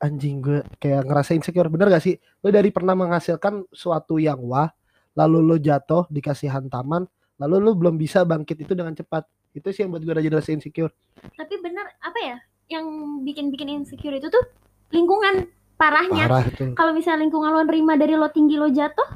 anjing 0.00 0.40
gue 0.40 0.60
kayak 0.80 1.04
ngerasa 1.04 1.36
insecure. 1.36 1.68
Bener 1.68 1.92
gak 1.92 2.02
sih? 2.02 2.16
Lo 2.40 2.48
dari 2.48 2.72
pernah 2.72 2.96
menghasilkan 2.96 3.68
suatu 3.70 4.16
yang 4.16 4.40
wah 4.44 4.68
lalu 5.14 5.38
lo 5.44 5.56
jatuh 5.60 6.10
dikasih 6.10 6.50
hantaman 6.50 7.06
lalu 7.38 7.62
lo 7.62 7.72
belum 7.78 7.94
bisa 8.00 8.24
bangkit 8.24 8.64
itu 8.64 8.72
dengan 8.72 8.96
cepat. 8.96 9.28
Itu 9.54 9.70
sih 9.70 9.86
yang 9.86 9.94
buat 9.94 10.02
gue 10.02 10.14
jadi 10.16 10.34
rasa 10.34 10.50
insecure. 10.56 10.90
Tapi 11.36 11.54
bener 11.62 11.86
apa 12.02 12.18
ya? 12.18 12.36
Yang 12.66 12.86
bikin-bikin 13.22 13.68
insecure 13.70 14.16
itu 14.16 14.32
tuh 14.32 14.44
lingkungan 14.90 15.46
parahnya. 15.78 16.26
parah 16.30 16.48
Kalau 16.74 16.92
misalnya 16.96 17.28
lingkungan 17.28 17.50
lo 17.52 17.62
nerima 17.66 17.94
dari 17.94 18.14
lo 18.18 18.30
tinggi 18.30 18.58
lo 18.58 18.70
jatuh, 18.70 19.06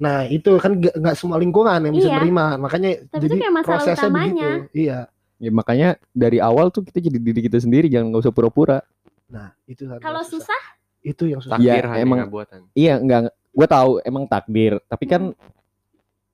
Nah 0.00 0.24
itu 0.24 0.56
kan 0.56 0.72
gak, 0.74 0.94
nggak 0.94 1.14
semua 1.14 1.36
lingkungan 1.36 1.76
yang 1.78 1.92
bisa 1.92 2.08
Iya. 2.08 2.16
menerima 2.16 2.44
makanya 2.58 2.90
Tapi 3.04 3.14
itu 3.14 3.24
jadi 3.26 3.36
kayak 3.38 3.54
masalah 3.54 3.72
prosesnya 3.76 4.00
utamanya. 4.02 4.50
begitu. 4.64 4.76
Iya. 4.80 4.98
ya 5.38 5.50
makanya 5.50 5.88
dari 6.10 6.38
awal 6.38 6.68
tuh 6.68 6.82
kita 6.82 7.00
jadi 7.00 7.16
diri 7.16 7.40
kita 7.42 7.56
sendiri 7.56 7.86
jangan 7.86 8.08
nggak 8.08 8.22
usah 8.22 8.28
pura-pura 8.30 8.78
Nah 9.26 9.56
itu 9.64 9.84
yang 9.84 9.96
kalau 9.98 10.20
susah 10.22 10.60
itu 11.00 11.24
yang 11.26 11.38
susah. 11.38 11.54
Takdir 11.54 11.84
hanya 11.86 11.96
emang- 11.98 12.28
buatan 12.28 12.68
iya 12.72 12.96
enggak 12.96 13.28
gue 13.30 13.66
tahu 13.66 13.90
emang 14.02 14.24
takdir 14.26 14.76
tapi 14.84 15.04
kan 15.06 15.32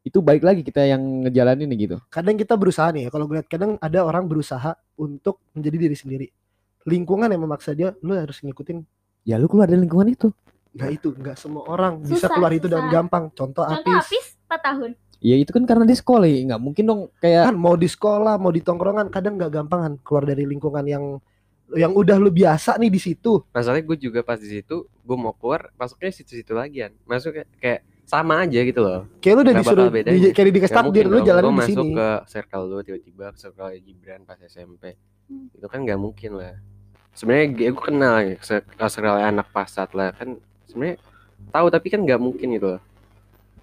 itu 0.03 0.19
baik 0.21 0.43
lagi 0.43 0.63
kita 0.63 0.83
yang 0.85 1.03
ngejalanin 1.23 1.71
gitu 1.73 1.99
Kadang 2.09 2.35
kita 2.35 2.55
berusaha 2.55 2.91
nih. 2.91 3.07
ya, 3.07 3.09
Kalau 3.09 3.27
gue 3.27 3.35
lihat 3.37 3.47
kadang 3.47 3.75
ada 3.77 3.99
orang 4.01 4.25
berusaha 4.25 4.75
untuk 4.97 5.43
menjadi 5.51 5.77
diri 5.81 5.97
sendiri. 5.97 6.27
Lingkungan 6.85 7.27
yang 7.27 7.43
memaksa 7.43 7.75
dia, 7.75 7.91
lu 8.01 8.15
harus 8.15 8.39
ngikutin. 8.39 8.87
ya 9.23 9.35
lu 9.35 9.47
keluar 9.47 9.67
dari 9.67 9.79
lingkungan 9.81 10.07
itu 10.09 10.31
Nah 10.77 10.89
itu 10.89 11.09
nggak 11.11 11.37
semua 11.37 11.63
orang 11.67 11.93
bisa 12.01 12.21
Susah, 12.21 12.31
keluar 12.31 12.53
itu 12.53 12.67
dengan 12.67 12.85
susah. 12.85 12.95
gampang. 12.95 13.25
Contoh 13.31 13.65
contoh 13.65 13.81
Apis. 13.83 13.97
habis 14.07 14.25
4 14.47 14.61
tahun. 14.63 14.91
Ya 15.19 15.35
itu 15.35 15.49
kan 15.49 15.65
karena 15.65 15.83
dia 15.83 15.97
sekolah 15.97 16.25
ya, 16.25 16.41
nggak 16.47 16.61
mungkin 16.61 16.85
dong 16.85 17.01
kayak 17.19 17.49
kan 17.49 17.57
mau 17.57 17.73
di 17.73 17.89
sekolah 17.89 18.37
mau 18.37 18.51
di 18.51 18.61
tongkrongan 18.61 19.09
kadang 19.09 19.35
nggak 19.35 19.49
gampang 19.51 19.81
kan 19.81 19.93
keluar 20.01 20.25
dari 20.25 20.45
lingkungan 20.45 20.85
yang 20.85 21.05
yang 21.73 21.91
udah 21.91 22.15
lu 22.15 22.31
biasa 22.31 22.77
nih 22.77 22.89
di 22.89 23.01
situ. 23.01 23.43
Masalahnya 23.51 23.83
gue 23.83 23.99
juga 23.99 24.21
pas 24.21 24.37
di 24.37 24.47
situ 24.47 24.85
gue 24.87 25.17
mau 25.17 25.33
keluar 25.33 25.73
masuknya 25.75 26.13
situ-situ 26.13 26.53
lagi 26.53 26.79
kan 26.79 26.93
masuk 27.03 27.33
kayak, 27.35 27.49
kayak 27.59 27.81
sama 28.07 28.39
aja 28.39 28.61
gitu 28.63 28.79
loh. 28.79 29.03
Kayak 29.19 29.35
lu 29.35 29.41
udah 29.41 29.51
Nggak 29.51 29.65
disuruh 29.65 29.89
di, 29.89 30.01
kayak 30.31 30.47
dikasih 30.47 30.63
Nggak 30.71 30.85
takdir 30.85 31.05
lu 31.05 31.19
jalan 31.21 31.43
gua 31.43 31.51
di 31.51 31.59
masuk 31.59 31.75
sini. 31.83 31.95
ke 31.97 32.09
circle 32.29 32.65
lu 32.65 32.77
tiba-tiba 32.81 33.25
ke 33.29 33.39
circle 33.41 33.69
Gibran 33.81 34.21
pas 34.23 34.39
SMP 34.39 34.85
Hmm. 35.27 35.51
itu 35.51 35.67
kan 35.67 35.83
nggak 35.83 35.99
mungkin 35.99 36.39
lah. 36.39 36.55
Sebenarnya 37.11 37.47
gue 37.67 37.83
kenal 37.83 38.15
ya 38.23 38.35
circle 38.79 39.19
anak 39.19 39.51
pasat 39.51 39.91
lah. 39.91 40.15
Kan 40.15 40.39
sebenarnya 40.67 40.97
tahu 41.49 41.67
tapi 41.69 41.87
kan 41.89 42.01
nggak 42.03 42.21
mungkin 42.21 42.49
gitu 42.53 42.69
loh. 42.75 42.83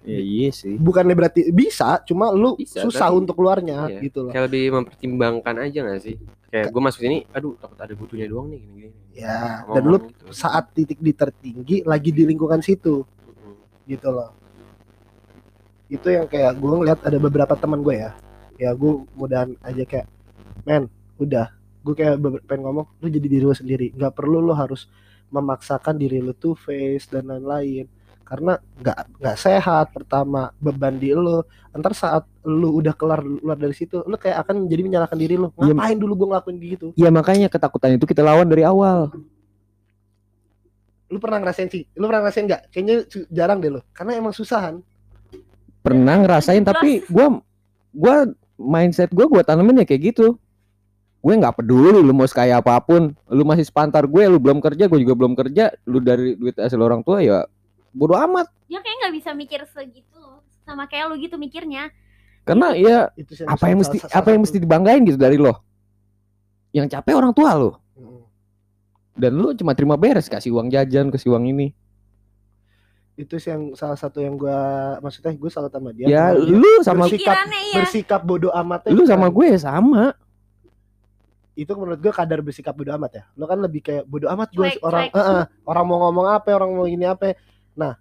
Ya 0.04 0.20
iya 0.20 0.52
sih. 0.52 0.76
bukannya 0.76 1.16
berarti 1.16 1.48
bisa 1.48 1.96
cuma 2.04 2.28
lu 2.28 2.60
Bisa, 2.60 2.84
susah 2.84 3.08
tapi- 3.08 3.24
untuk 3.24 3.40
keluarnya 3.40 3.88
Iya. 3.88 4.00
gitu 4.04 4.28
loh. 4.28 4.32
Kayak 4.32 4.52
lebih 4.52 4.64
mempertimbangkan 4.76 5.54
aja 5.64 5.78
gak 5.80 6.02
sih? 6.02 6.20
Kayak 6.48 6.68
gue 6.68 6.82
masuk 6.82 7.00
sini 7.00 7.24
aduh 7.32 7.56
takut 7.56 7.78
ada 7.80 7.94
butuhnya 7.94 8.28
doang 8.28 8.52
nih 8.52 8.60
gini-gini. 8.60 8.92
Ya 9.16 9.64
Ngomong 9.64 9.74
dan 9.74 9.82
lu 9.86 9.96
gitu. 10.04 10.24
saat 10.28 10.64
titik 10.72 11.00
di 11.00 11.12
tertinggi 11.12 11.76
lagi 11.82 12.10
di 12.10 12.28
lingkungan 12.28 12.60
situ. 12.60 13.00
Mm-mm. 13.00 13.56
gitu 13.86 14.08
loh. 14.08 14.36
Itu 15.86 16.08
yang 16.08 16.26
kayak 16.26 16.52
gue 16.54 16.68
ngeliat 16.70 17.00
ada 17.00 17.16
beberapa 17.16 17.54
teman 17.54 17.80
gue 17.80 17.96
ya. 17.96 18.10
Ya 18.56 18.70
gue 18.72 18.92
mudahan 19.12 19.56
aja 19.60 19.82
kayak 19.82 20.06
men 20.64 20.88
udah. 21.16 21.48
Gue 21.80 21.94
kayak 21.94 22.16
pengen 22.44 22.64
ngomong 22.64 22.86
lu 22.98 23.08
jadi 23.08 23.24
diri 23.24 23.40
lu 23.42 23.52
sendiri. 23.52 23.88
Nggak 23.90 24.12
perlu 24.12 24.36
lu 24.38 24.52
harus 24.52 24.84
memaksakan 25.32 25.96
diri 25.96 26.20
lu 26.20 26.32
tuh 26.34 26.56
face 26.56 27.08
dan 27.08 27.28
lain-lain. 27.28 27.88
Karena 28.24 28.56
nggak 28.56 29.20
nggak 29.20 29.36
sehat 29.36 29.92
pertama 29.92 30.48
beban 30.56 30.96
di 30.96 31.12
lu 31.12 31.44
ntar 31.76 31.92
saat 31.92 32.24
lu 32.46 32.80
udah 32.80 32.96
keluar 32.96 33.20
keluar 33.20 33.58
dari 33.58 33.74
situ 33.76 34.00
lu 34.06 34.16
kayak 34.16 34.46
akan 34.46 34.64
jadi 34.64 34.82
menyalahkan 34.86 35.18
diri 35.18 35.36
lu. 35.36 35.52
Iya. 35.60 35.76
ngapain 35.76 35.98
dulu 36.00 36.12
gue 36.16 36.28
ngelakuin 36.32 36.56
gitu? 36.62 36.86
Ya 36.96 37.12
makanya 37.12 37.52
ketakutan 37.52 38.00
itu 38.00 38.06
kita 38.08 38.24
lawan 38.24 38.48
dari 38.48 38.64
awal. 38.64 39.12
lu 41.12 41.22
pernah 41.22 41.38
ngerasain 41.38 41.70
sih? 41.70 41.86
Lu 41.94 42.10
pernah 42.10 42.26
ngerasain 42.26 42.48
nggak? 42.48 42.62
Kayaknya 42.74 42.96
jarang 43.30 43.62
deh 43.62 43.70
lu. 43.70 43.80
Karena 43.94 44.18
emang 44.18 44.34
susahan. 44.34 44.82
Pernah 45.84 46.24
ngerasain 46.24 46.64
tapi 46.64 47.06
gua 47.06 47.38
gua 47.94 48.26
mindset 48.58 49.12
gua 49.14 49.30
gua 49.30 49.42
tanemin 49.46 49.84
ya 49.84 49.86
kayak 49.86 50.16
gitu. 50.16 50.40
Gue 51.24 51.40
nggak 51.40 51.56
peduli 51.56 52.04
lu 52.04 52.12
mau 52.12 52.28
kayak 52.28 52.60
apa 52.60 52.76
pun, 52.84 53.16
lu 53.32 53.42
masih 53.48 53.64
sepantar 53.64 54.04
gue, 54.04 54.28
lu 54.28 54.36
belum 54.36 54.60
kerja, 54.60 54.92
gue 54.92 55.00
juga 55.00 55.16
belum 55.16 55.32
kerja, 55.32 55.72
lu 55.88 56.04
dari 56.04 56.36
duit 56.36 56.52
hasil 56.60 56.76
orang 56.76 57.00
tua 57.00 57.24
ya 57.24 57.48
bodo 57.96 58.12
amat. 58.12 58.52
Ya 58.68 58.84
kayak 58.84 58.96
nggak 59.00 59.14
bisa 59.16 59.30
mikir 59.32 59.64
segitu 59.72 60.20
sama 60.68 60.84
kayak 60.84 61.08
lu 61.08 61.16
gitu 61.16 61.40
mikirnya. 61.40 61.88
Karena 62.44 62.76
ya 62.76 63.08
itu 63.16 63.40
sih 63.40 63.48
apa 63.48 63.72
yang 63.72 63.80
mesti 63.80 64.04
salah 64.04 64.20
apa 64.20 64.28
yang 64.36 64.40
mesti 64.44 64.58
dibanggain 64.60 65.00
gitu 65.08 65.16
dari 65.16 65.40
lo? 65.40 65.64
Yang 66.76 66.92
capek 66.92 67.16
orang 67.16 67.32
tua 67.32 67.56
lo. 67.56 67.80
Dan 69.16 69.32
lu 69.40 69.56
cuma 69.56 69.72
terima 69.72 69.96
beres 69.96 70.28
kasih 70.28 70.52
uang 70.52 70.68
jajan, 70.68 71.08
kasih 71.08 71.32
uang 71.32 71.48
ini. 71.48 71.72
itu 73.14 73.38
sih 73.38 73.54
yang 73.54 73.78
salah 73.78 73.94
satu 73.94 74.18
yang 74.18 74.34
gua 74.34 74.58
maksudnya 74.98 75.30
gue 75.30 75.46
salah 75.46 75.70
sama 75.70 75.94
dia 75.94 76.10
ya 76.10 76.34
lu 76.34 76.82
sama 76.82 77.06
bersikap 77.06 77.46
iya. 77.46 77.74
bersikap 77.78 78.20
bodoh 78.26 78.50
amat 78.50 78.90
lu 78.90 79.06
sama 79.06 79.30
gue 79.30 79.54
ya 79.54 79.58
sama. 79.62 80.18
Itu 81.54 81.70
menurut 81.78 82.02
gue 82.02 82.10
kadar 82.10 82.42
bersikap 82.42 82.74
bodoh 82.74 82.94
amat 82.98 83.12
ya. 83.14 83.24
Lo 83.38 83.46
kan 83.46 83.62
lebih 83.62 83.80
kayak 83.80 84.04
bodoh 84.10 84.26
amat 84.34 84.50
gue 84.50 84.74
Cuek, 84.74 84.82
orang 84.82 85.06
cuek. 85.10 85.18
eh, 85.18 85.30
eh, 85.38 85.44
orang 85.70 85.84
mau 85.86 85.98
ngomong 86.06 86.26
apa 86.34 86.50
orang 86.50 86.70
mau 86.74 86.86
ini 86.90 87.06
apa. 87.06 87.38
Nah 87.78 87.94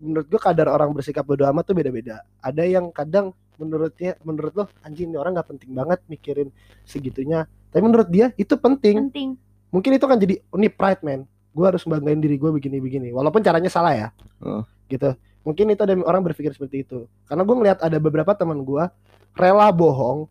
menurut 0.00 0.26
gue 0.30 0.40
kadar 0.40 0.70
orang 0.70 0.94
bersikap 0.94 1.26
bodoh 1.26 1.46
amat 1.50 1.66
tuh 1.66 1.74
beda-beda. 1.74 2.22
Ada 2.38 2.62
yang 2.64 2.94
kadang 2.94 3.34
menurutnya 3.58 4.16
menurut 4.24 4.52
lo 4.56 4.64
anjing 4.86 5.12
ini 5.12 5.18
orang 5.18 5.36
nggak 5.36 5.48
penting 5.50 5.70
banget 5.74 5.98
mikirin 6.06 6.48
segitunya. 6.86 7.50
Tapi 7.74 7.82
menurut 7.82 8.08
dia 8.08 8.30
itu 8.38 8.54
penting. 8.54 9.10
Penting. 9.10 9.30
mungkin 9.70 9.94
itu 9.94 10.06
kan 10.06 10.18
jadi 10.18 10.34
oh, 10.50 10.58
ini 10.58 10.70
pride 10.70 11.02
man. 11.02 11.26
Gue 11.50 11.66
harus 11.66 11.82
banggain 11.82 12.22
diri 12.22 12.38
gue 12.38 12.50
begini-begini. 12.50 13.10
Walaupun 13.10 13.42
caranya 13.42 13.70
salah 13.70 13.94
ya. 13.94 14.08
Oh. 14.38 14.62
gitu. 14.86 15.14
Mungkin 15.42 15.72
itu 15.72 15.82
ada 15.82 15.94
orang 16.06 16.22
berpikir 16.22 16.54
seperti 16.54 16.86
itu. 16.86 17.10
Karena 17.26 17.42
gue 17.42 17.56
ngeliat 17.58 17.78
ada 17.82 17.98
beberapa 17.98 18.34
teman 18.38 18.62
gue 18.62 18.86
rela 19.34 19.70
bohong 19.70 20.26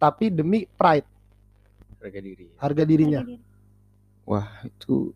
tapi 0.00 0.32
demi 0.32 0.64
pride 0.64 1.06
harga 2.00 2.20
diri. 2.20 2.46
Harga 2.56 2.82
dirinya. 2.88 3.20
Harga 3.20 3.32
diri. 3.36 3.48
Wah, 4.24 4.46
itu 4.64 5.12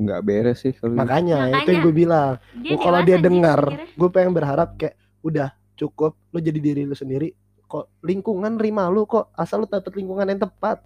nggak 0.00 0.20
beres 0.24 0.58
sih 0.64 0.72
kalau 0.72 0.96
makanya, 0.96 1.50
itu 1.50 1.52
yang 1.52 1.60
Makanya. 1.60 1.80
gue 1.84 1.94
bilang. 1.94 2.32
Dia 2.62 2.72
Oh, 2.72 2.80
kalau 2.80 3.00
dia 3.04 3.18
dengar 3.20 3.60
gue 3.84 4.08
pengen 4.08 4.32
berharap 4.32 4.68
kayak 4.80 4.96
udah 5.20 5.52
cukup. 5.76 6.16
Lu 6.32 6.38
jadi 6.40 6.56
diri 6.56 6.88
lu 6.88 6.96
sendiri. 6.96 7.36
Kok 7.70 8.02
lingkungan 8.02 8.56
terima 8.56 8.88
lu 8.88 9.04
kok 9.04 9.30
asal 9.36 9.62
lu 9.62 9.66
dapet 9.68 9.92
lingkungan 9.94 10.24
yang 10.26 10.40
tepat. 10.40 10.82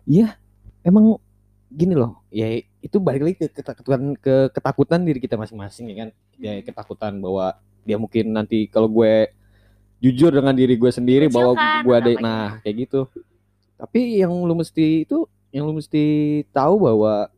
Emang 0.85 1.17
gini 1.75 1.97
loh 1.97 2.23
ya 2.31 2.47
itu 2.79 3.03
balik 3.03 3.27
lagi 3.27 3.37
ke 3.41 3.47
ketakutan 3.51 4.15
ke 4.15 4.47
ketakutan 4.55 5.03
diri 5.03 5.19
kita 5.19 5.35
masing-masing 5.35 5.91
ya 5.91 5.97
kan? 6.07 6.09
Ya 6.37 6.53
ketakutan 6.61 7.19
bahwa 7.23 7.57
dia 7.85 7.97
mungkin 8.01 8.33
nanti 8.35 8.67
kalau 8.69 8.89
gue 8.89 9.31
jujur 10.01 10.33
dengan 10.33 10.53
diri 10.53 10.77
gue 10.77 10.91
sendiri 10.93 11.33
bahwa 11.33 11.57
Kecilkan 11.57 11.85
gue 11.85 11.95
ada 11.97 12.11
apa 12.13 12.21
nah 12.21 12.47
kayak 12.61 12.77
gitu 12.89 13.01
tapi 13.85 14.19
yang 14.19 14.33
lu 14.33 14.55
mesti 14.55 15.05
itu 15.05 15.29
yang 15.51 15.65
lu 15.65 15.77
mesti 15.77 16.03
tahu 16.51 16.75
bahwa 16.81 17.29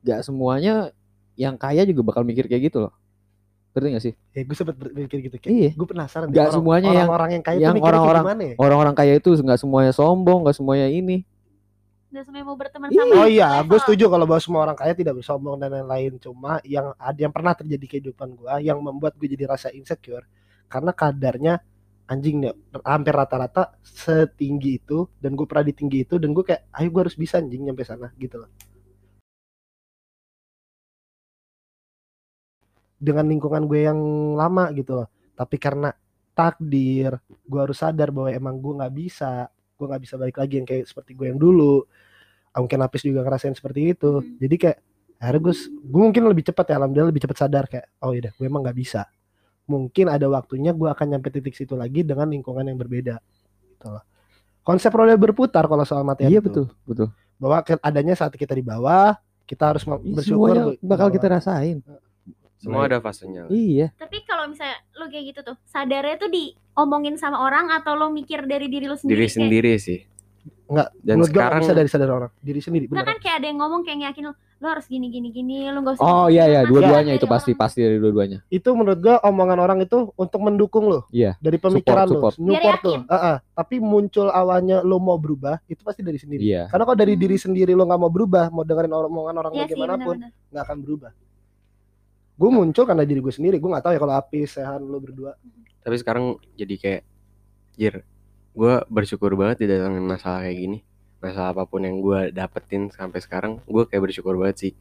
gak 0.00 0.22
semuanya 0.22 0.94
yang 1.34 1.54
kaya 1.54 1.82
juga 1.82 2.00
bakal 2.02 2.22
mikir 2.22 2.46
kayak 2.46 2.70
gitu 2.70 2.86
loh 2.86 2.94
ngerti 3.72 3.88
gak 3.92 4.04
sih 4.04 4.14
ya 4.32 4.40
gue 4.40 4.56
sempet 4.56 4.72
berpikir 4.74 5.18
gitu 5.20 5.36
kayak 5.36 5.52
iya 5.52 5.70
gue 5.70 5.84
penasaran 5.84 6.26
deh, 6.26 6.32
Nggak 6.32 6.44
orang- 6.44 6.56
semuanya 6.56 6.88
yang- 6.88 6.96
orang-orang 7.02 7.30
yang 7.30 7.44
kaya 7.44 7.58
yang 7.60 7.74
orang-orang- 7.76 8.24
gimana 8.24 8.42
ya? 8.42 8.54
orang-orang 8.56 8.94
kaya 8.94 9.12
itu 9.14 9.28
nggak 9.36 9.60
semuanya 9.60 9.92
sombong 9.92 10.38
nggak 10.42 10.56
semuanya 10.56 10.88
ini 10.88 11.18
Udah 12.06 12.22
semuanya 12.22 12.46
mau 12.46 12.56
berteman 12.56 12.88
Iya. 12.88 13.02
sama 13.02 13.12
Oh 13.12 13.26
iya, 13.28 13.48
level. 13.52 13.68
gue 13.68 13.78
setuju 13.82 14.04
kalau 14.08 14.24
bahwa 14.24 14.40
semua 14.40 14.60
orang 14.64 14.72
kaya 14.72 14.92
tidak 14.94 15.14
bersombong 15.14 15.58
dan 15.58 15.68
lain-lain. 15.68 16.16
Cuma 16.16 16.64
yang 16.64 16.96
ada 16.96 17.18
yang 17.18 17.28
pernah 17.28 17.52
terjadi 17.52 17.76
di 17.76 17.88
kehidupan 17.90 18.28
gue, 18.32 18.48
yang 18.62 18.78
membuat 18.80 19.12
gue 19.12 19.28
jadi 19.28 19.44
rasa 19.44 19.68
insecure, 19.68 20.24
karena 20.64 20.96
kadarnya 20.96 21.54
anjing 22.06 22.36
nih 22.42 22.52
hampir 22.86 23.14
rata-rata 23.14 23.76
setinggi 23.82 24.80
itu, 24.82 25.06
dan 25.22 25.34
gue 25.38 25.46
pernah 25.48 25.66
di 25.66 25.74
tinggi 25.74 25.98
itu, 26.06 26.18
dan 26.22 26.30
gue 26.36 26.44
kayak, 26.46 26.70
ayo 26.78 26.88
gue 26.94 27.00
harus 27.06 27.16
bisa 27.18 27.38
anjing 27.42 27.62
nyampe 27.66 27.82
sana 27.86 28.08
gitu 28.18 28.42
loh. 28.42 28.50
Dengan 32.96 33.28
lingkungan 33.28 33.68
gue 33.68 33.80
yang 33.84 34.00
lama 34.40 34.72
gitu 34.72 35.04
loh. 35.04 35.08
Tapi 35.36 35.56
karena 35.60 35.92
takdir, 36.32 37.20
gue 37.44 37.60
harus 37.60 37.76
sadar 37.76 38.08
bahwa 38.14 38.32
emang 38.32 38.56
gue 38.56 38.72
nggak 38.80 38.94
bisa, 38.96 39.48
gue 39.76 39.86
nggak 39.86 40.02
bisa 40.02 40.14
balik 40.16 40.36
lagi 40.40 40.54
yang 40.60 40.66
kayak 40.68 40.84
seperti 40.88 41.12
gue 41.12 41.26
yang 41.28 41.40
dulu 41.40 41.84
mungkin 42.56 42.80
Apis 42.80 43.04
juga 43.04 43.20
ngerasain 43.20 43.52
seperti 43.52 43.92
itu 43.92 44.24
Hmm. 44.24 44.40
jadi 44.40 44.56
kayak 44.56 44.78
akhirnya 45.20 45.40
gue 45.48 45.54
gue 45.92 46.02
mungkin 46.08 46.24
lebih 46.28 46.44
cepat 46.48 46.64
ya 46.72 46.74
alhamdulillah 46.80 47.10
lebih 47.12 47.24
cepat 47.24 47.36
sadar 47.36 47.64
kayak 47.68 47.86
oh 48.04 48.12
iya 48.12 48.32
gue 48.32 48.46
emang 48.48 48.64
nggak 48.64 48.76
bisa 48.76 49.04
mungkin 49.66 50.06
ada 50.06 50.26
waktunya 50.26 50.70
gue 50.70 50.86
akan 50.86 51.06
nyampe 51.08 51.28
titik 51.28 51.52
situ 51.52 51.74
lagi 51.74 52.00
dengan 52.00 52.26
lingkungan 52.26 52.64
yang 52.64 52.74
berbeda 52.76 53.18
gitu 53.68 53.86
loh 53.88 54.02
konsep 54.62 54.90
roda 54.90 55.14
berputar 55.14 55.62
kalau 55.64 55.82
soal 55.82 56.02
materi 56.02 56.26
iya 56.28 56.38
itu. 56.38 56.46
betul 56.48 56.66
betul 56.84 57.08
bahwa 57.36 57.60
adanya 57.80 58.14
saat 58.14 58.32
kita 58.32 58.50
di 58.50 58.62
bawah 58.62 59.14
kita 59.44 59.62
harus 59.68 59.84
Iya, 59.84 59.98
bersyukur 60.12 60.54
semuanya 60.54 60.78
bakal 60.80 61.06
bawah. 61.06 61.14
kita 61.14 61.26
rasain 61.28 61.78
semua 62.56 62.82
ada 62.84 62.98
fasenya 62.98 63.46
iya 63.48 63.92
Tapi 63.92 64.22
kalau 64.22 64.48
misalnya 64.48 64.74
lu 64.96 65.06
kayak 65.06 65.24
gitu 65.28 65.40
tuh, 65.44 65.56
sadarnya 65.62 66.16
tuh 66.16 66.26
diomongin 66.26 67.14
sama 67.14 67.38
orang 67.38 67.68
atau 67.70 67.94
lo 67.94 68.08
mikir 68.08 68.42
dari 68.42 68.66
diri 68.66 68.86
lu 68.86 68.96
sendiri? 68.96 69.12
diri 69.12 69.22
Kayak- 69.22 69.36
sendiri 69.36 69.72
sih 69.76 70.00
Enggak, 70.66 70.88
dan 70.98 71.14
menurut 71.16 71.30
sekarang 71.30 71.60
bisa 71.62 71.72
dari 71.72 71.86
sadar 71.86 72.10
orang 72.10 72.30
diri 72.38 72.58
sendiri 72.58 72.84
bener 72.86 73.06
kan 73.06 73.16
kayak 73.16 73.38
ada 73.38 73.46
yang 73.46 73.58
ngomong 73.58 73.86
kayak 73.86 74.10
yakin 74.10 74.22
lo, 74.26 74.32
lo 74.34 74.66
harus 74.66 74.86
gini 74.86 75.06
gini 75.08 75.28
gini, 75.30 75.70
lo 75.70 75.78
gak 75.80 75.94
usah 75.94 76.02
oh 76.02 76.26
iya 76.26 76.44
iya 76.44 76.60
dua-duanya 76.62 77.14
itu 77.14 77.22
pasti 77.24 77.54
orang. 77.54 77.62
pasti 77.62 77.78
dari 77.80 77.96
dua-duanya. 77.96 78.38
Itu 78.48 78.74
menurut 78.74 78.98
gue 78.98 79.14
omongan 79.16 79.58
orang 79.58 79.78
itu 79.80 80.10
untuk 80.12 80.40
mendukung 80.40 80.90
lo 80.90 81.06
Iya, 81.08 81.38
dari 81.38 81.56
pemikiran 81.56 82.10
support. 82.10 82.34
lo 82.34 82.50
support 82.50 82.80
lo. 82.82 82.94
Heeh, 83.06 83.36
tapi 83.52 83.76
muncul 83.78 84.26
awalnya 84.26 84.82
lo 84.82 84.98
mau 84.98 85.14
berubah 85.16 85.62
itu 85.66 85.78
pasti 85.80 86.02
dari 86.02 86.18
sendiri. 86.18 86.42
Iya. 86.42 86.66
Karena 86.66 86.82
kalau 86.82 86.98
dari 86.98 87.14
Hmm. 87.14 87.22
diri 87.22 87.36
sendiri 87.36 87.70
lo 87.70 87.86
nggak 87.86 88.00
mau 88.00 88.10
berubah 88.10 88.50
mau 88.50 88.66
dengerin 88.66 88.90
omongan 88.90 89.34
orang 89.36 89.52
Iya 89.52 89.62
sih 89.62 89.78
bagaimanapun 89.78 90.14
nggak 90.50 90.64
akan 90.66 90.78
berubah. 90.82 91.10
Gue 92.34 92.50
muncul 92.50 92.84
karena 92.84 93.04
diri 93.04 93.20
gue 93.20 93.30
sendiri 93.30 93.56
gue 93.56 93.70
nggak 93.70 93.84
tahu 93.86 93.92
ya 93.94 94.00
kalau 94.00 94.14
Apis 94.14 94.50
Sehan 94.50 94.82
lo 94.82 94.98
berdua. 94.98 95.38
Tapi 95.80 95.94
sekarang 95.94 96.42
jadi 96.52 96.74
kayak 96.74 97.02
jir 97.76 97.94
gue 98.56 98.74
bersyukur 98.86 99.30
banget 99.34 99.62
didatengin 99.62 100.00
masalah 100.02 100.42
kayak 100.42 100.56
gini. 100.56 100.78
Masalah 101.16 101.52
apa 101.52 101.62
pun 101.62 101.80
yang 101.80 101.96
gue 101.98 102.30
dapetin 102.30 102.88
sampai 102.88 103.20
sekarang 103.20 103.60
gue 103.62 103.84
kayak 103.84 104.02
bersyukur 104.02 104.34
banget 104.34 104.56
sih. 104.58 104.72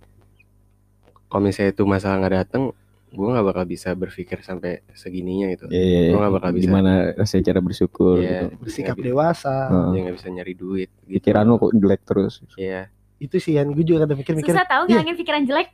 Kalau 1.25 1.41
misalnya 1.41 1.71
itu 1.71 1.83
masalah 1.83 2.15
nggak 2.17 2.35
dateng 2.37 2.63
gue 3.11 3.23
nggak 3.25 3.45
bakal 3.45 3.63
bisa 3.63 3.91
berpikir 3.93 4.39
sampai 4.41 4.83
segininya 4.91 5.47
gitu. 5.49 5.65
Iya, 5.67 5.79
iya, 5.79 6.11
Gua 6.11 6.19
nggak 6.21 6.35
bakal 6.35 6.51
bisa. 6.51 6.63
gimana 6.65 6.91
rasanya 7.13 7.43
cara 7.45 7.59
bersyukur 7.61 8.15
Iya, 8.17 8.27
gitu. 8.27 8.47
bersikap 8.59 8.93
nggak 8.93 8.99
bi- 8.99 9.07
dewasa 9.07 9.55
dia 9.89 9.99
nggak 10.01 10.15
bisa 10.15 10.27
nyari 10.29 10.53
duit 10.53 10.89
gitu. 11.01 11.15
pikiran 11.15 11.43
lu 11.45 11.55
kok 11.55 11.71
jelek 11.73 12.01
terus? 12.03 12.33
Iya. 12.55 12.81
Itu 13.15 13.39
sih 13.39 13.55
yang 13.55 13.71
gue 13.71 13.83
juga 13.83 14.03
kadang 14.03 14.19
mikir-mikir. 14.19 14.51
Susah 14.51 14.63
tahu 14.65 14.83
Iya. 14.83 14.91
ngilangin 14.93 15.15
pikiran 15.15 15.41
jelek, 15.45 15.67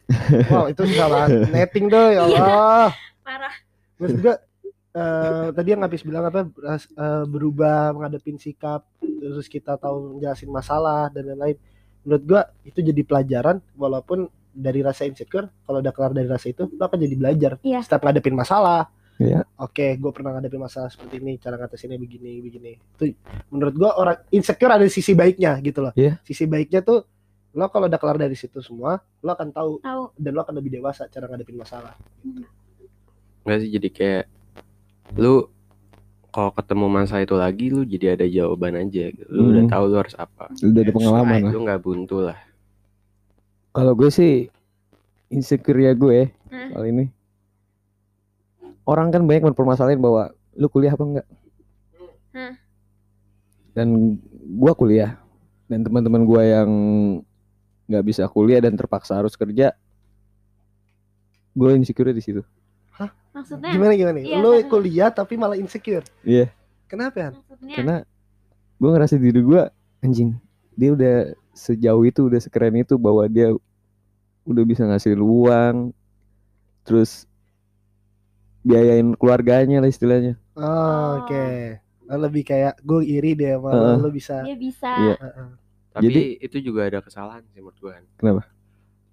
wow 0.48 0.66
itu 0.68 0.82
banget. 0.86 1.30
Netting 1.50 1.86
deh 1.88 2.08
ya 2.08 2.22
Iya. 2.24 2.40
Allah. 2.40 2.90
Parah. 3.22 3.56
terus 3.98 4.12
juga 4.16 4.34
eh, 4.92 5.48
tadi 5.52 5.70
yang 5.70 5.82
habis 5.82 6.02
bilang 6.02 6.26
apa 6.26 6.46
eh, 6.46 6.82
berubah 7.26 7.92
menghadapin 7.92 8.36
sikap 8.36 8.84
terus 9.00 9.46
kita 9.46 9.76
tahu 9.76 10.18
jelasin 10.18 10.48
masalah 10.48 11.08
dan 11.10 11.28
lain-lain 11.28 11.58
menurut 12.02 12.24
gua 12.26 12.42
itu 12.62 12.82
jadi 12.82 13.02
pelajaran 13.02 13.62
walaupun 13.74 14.26
dari 14.52 14.82
rasa 14.82 15.06
insecure 15.06 15.48
kalau 15.64 15.80
udah 15.80 15.94
kelar 15.94 16.12
dari 16.12 16.28
rasa 16.28 16.50
itu 16.50 16.68
lo 16.68 16.84
akan 16.84 17.00
jadi 17.00 17.16
belajar 17.16 17.52
Iya. 17.62 17.80
setiap 17.82 18.04
ngadepin 18.04 18.36
masalah 18.36 18.90
Iya. 19.16 19.46
oke 19.56 20.02
gue 20.02 20.12
pernah 20.12 20.34
ngadepin 20.34 20.58
masalah 20.60 20.90
seperti 20.90 21.22
ini 21.22 21.38
cara 21.38 21.56
ngatasinnya 21.56 21.96
begini 21.96 22.42
begini 22.42 22.72
itu 22.76 23.14
menurut 23.48 23.76
gua 23.78 23.92
orang 23.96 24.18
insecure 24.28 24.74
ada 24.74 24.84
sisi 24.90 25.14
baiknya 25.14 25.56
gitu 25.62 25.80
loh 25.86 25.94
Iya. 25.94 26.18
sisi 26.26 26.50
baiknya 26.50 26.82
tuh 26.82 27.06
lo 27.54 27.68
kalau 27.70 27.86
udah 27.86 28.00
kelar 28.00 28.18
dari 28.18 28.34
situ 28.34 28.60
semua 28.60 28.98
lo 29.22 29.30
akan 29.30 29.54
tahu 29.54 29.72
Tahu. 29.80 30.04
dan 30.18 30.32
lo 30.34 30.42
akan 30.42 30.56
lebih 30.58 30.72
dewasa 30.74 31.06
cara 31.06 31.30
ngadepin 31.30 31.56
masalah 31.56 31.94
Enggak 33.42 33.60
sih 33.62 33.70
jadi 33.72 33.88
kayak 33.94 34.24
lu 35.18 35.48
kalau 36.32 36.52
ketemu 36.56 36.86
masa 36.88 37.20
itu 37.20 37.36
lagi 37.36 37.68
lu 37.68 37.84
jadi 37.84 38.16
ada 38.16 38.24
jawaban 38.24 38.80
aja 38.80 39.12
gitu. 39.12 39.28
Lu 39.28 39.52
udah 39.52 39.68
Hmm. 39.68 39.72
tahu 39.72 39.84
lu 39.92 39.98
harus 40.00 40.16
apa. 40.16 40.48
Udah 40.64 40.82
ada 40.82 40.92
pengalaman 40.96 41.40
lah. 41.44 41.52
Lu 41.52 41.60
nggak 41.68 41.82
buntu 41.84 42.18
lah. 42.24 42.40
Kalau 43.72 43.92
gue 43.96 44.08
sih 44.08 44.48
insecure 45.28 45.80
ya 45.80 45.92
gue 45.92 46.32
Hmm. 46.48 46.72
soal 46.72 46.86
ini. 46.88 47.06
Orang 48.88 49.12
kan 49.12 49.24
banyak 49.24 49.52
mempermasalahin 49.52 50.00
bahwa 50.00 50.32
lu 50.56 50.68
kuliah 50.68 50.96
apa 50.96 51.04
enggak. 51.04 51.28
Hmm. 52.32 52.54
Dan 53.72 54.20
gua 54.60 54.76
kuliah 54.76 55.16
dan 55.72 55.84
teman-teman 55.84 56.28
gua 56.28 56.44
yang 56.44 56.70
nggak 57.88 58.04
bisa 58.04 58.28
kuliah 58.28 58.60
dan 58.60 58.76
terpaksa 58.76 59.16
harus 59.16 59.36
kerja, 59.36 59.72
gue 61.52 61.72
insecure 61.76 62.12
di 62.12 62.20
situ. 62.20 62.44
Maksudnya 63.32 63.72
gimana 63.72 63.94
gimana 63.94 64.18
Iya, 64.20 64.38
lo 64.38 64.52
karena- 64.54 64.68
kuliah 64.68 65.10
tapi 65.10 65.34
malah 65.36 65.56
insecure 65.56 66.04
Iya. 66.22 66.52
kenapa 66.86 67.18
ya 67.18 67.30
maksudnya 67.32 67.76
Karena 67.80 67.96
gue 68.76 68.90
ngerasa 68.90 69.16
diri 69.16 69.40
gue 69.40 69.62
anjing, 70.02 70.30
dia 70.74 70.90
udah 70.92 71.16
sejauh 71.54 72.04
itu, 72.04 72.26
udah 72.26 72.40
sekeren 72.40 72.74
itu 72.76 72.98
bahwa 72.98 73.24
dia 73.26 73.54
udah 74.42 74.64
bisa 74.64 74.84
ngasih 74.84 75.14
uang, 75.16 75.94
terus 76.82 77.30
biayain 78.62 79.14
keluarganya 79.14 79.80
lah 79.80 79.88
istilahnya. 79.88 80.38
Oh, 80.54 80.62
Oh. 80.62 81.08
oke 81.22 81.46
Lo 82.04 82.20
lebih 82.20 82.44
kayak 82.44 82.82
gue 82.82 83.02
iri 83.06 83.32
deh 83.34 83.56
sama 83.56 83.70
lo, 83.70 83.80
Heeh. 83.88 83.98
lo 83.98 84.10
bisa 84.10 84.36
dia 84.44 84.58
bisa 84.58 84.92
Iya. 84.92 85.16
Heeh. 85.16 85.50
Tapi 85.92 86.04
Jadi- 86.04 86.36
itu 86.42 86.58
juga 86.62 86.82
ada 86.84 87.00
kesalahan 87.00 87.44
sih 87.48 87.60
menurut 87.60 87.78
gue. 87.78 87.94
Kenapa? 88.18 88.44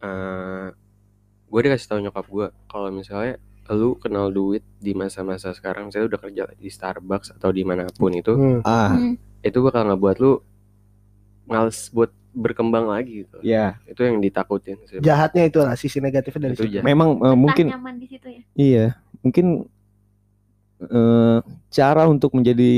Eh 0.00 0.68
gue 1.44 1.60
dikasih 1.60 1.86
tahu 1.86 2.00
nyokap 2.00 2.26
gue 2.26 2.46
kalau 2.66 2.88
misalnya 2.88 3.38
lu 3.70 3.94
kenal 3.94 4.28
duit 4.28 4.62
di 4.76 4.92
masa-masa 4.92 5.50
sekarang, 5.50 5.88
saya 5.88 6.04
udah 6.04 6.16
kerja 6.16 6.48
di 6.52 6.66
Starbucks 6.66 7.32
atau 7.32 7.48
di 7.48 7.62
mana 7.62 7.84
pun 7.90 8.10
itu, 8.10 8.32
Hmm. 8.32 8.60
Ah, 8.62 8.92
Hmm. 8.92 9.14
itu 9.40 9.58
bakal 9.58 9.84
ngebuat 9.86 10.16
lu 10.18 10.40
males 11.44 11.88
buat 11.88 12.08
berkembang 12.30 12.86
lagi 12.86 13.24
gitu. 13.24 13.40
ya. 13.40 13.80
Itu 13.84 14.00
yang 14.00 14.18
ditakutin 14.18 14.78
sih. 14.84 15.00
jahatnya 15.00 15.44
itu 15.44 15.58
lah 15.58 15.74
sisi 15.74 15.98
negatifnya 15.98 16.46
dari 16.46 16.54
Itu 16.54 16.64
situ. 16.64 16.80
Memang 16.80 17.18
Entah 17.18 17.34
mungkin 17.34 17.66
nyaman 17.68 17.96
di 17.96 18.06
situ 18.06 18.26
ya 18.28 18.42
Iya, 18.54 18.86
mungkin 19.20 19.46
eh, 20.80 21.38
cara 21.68 22.06
untuk 22.06 22.30
menjadi 22.32 22.72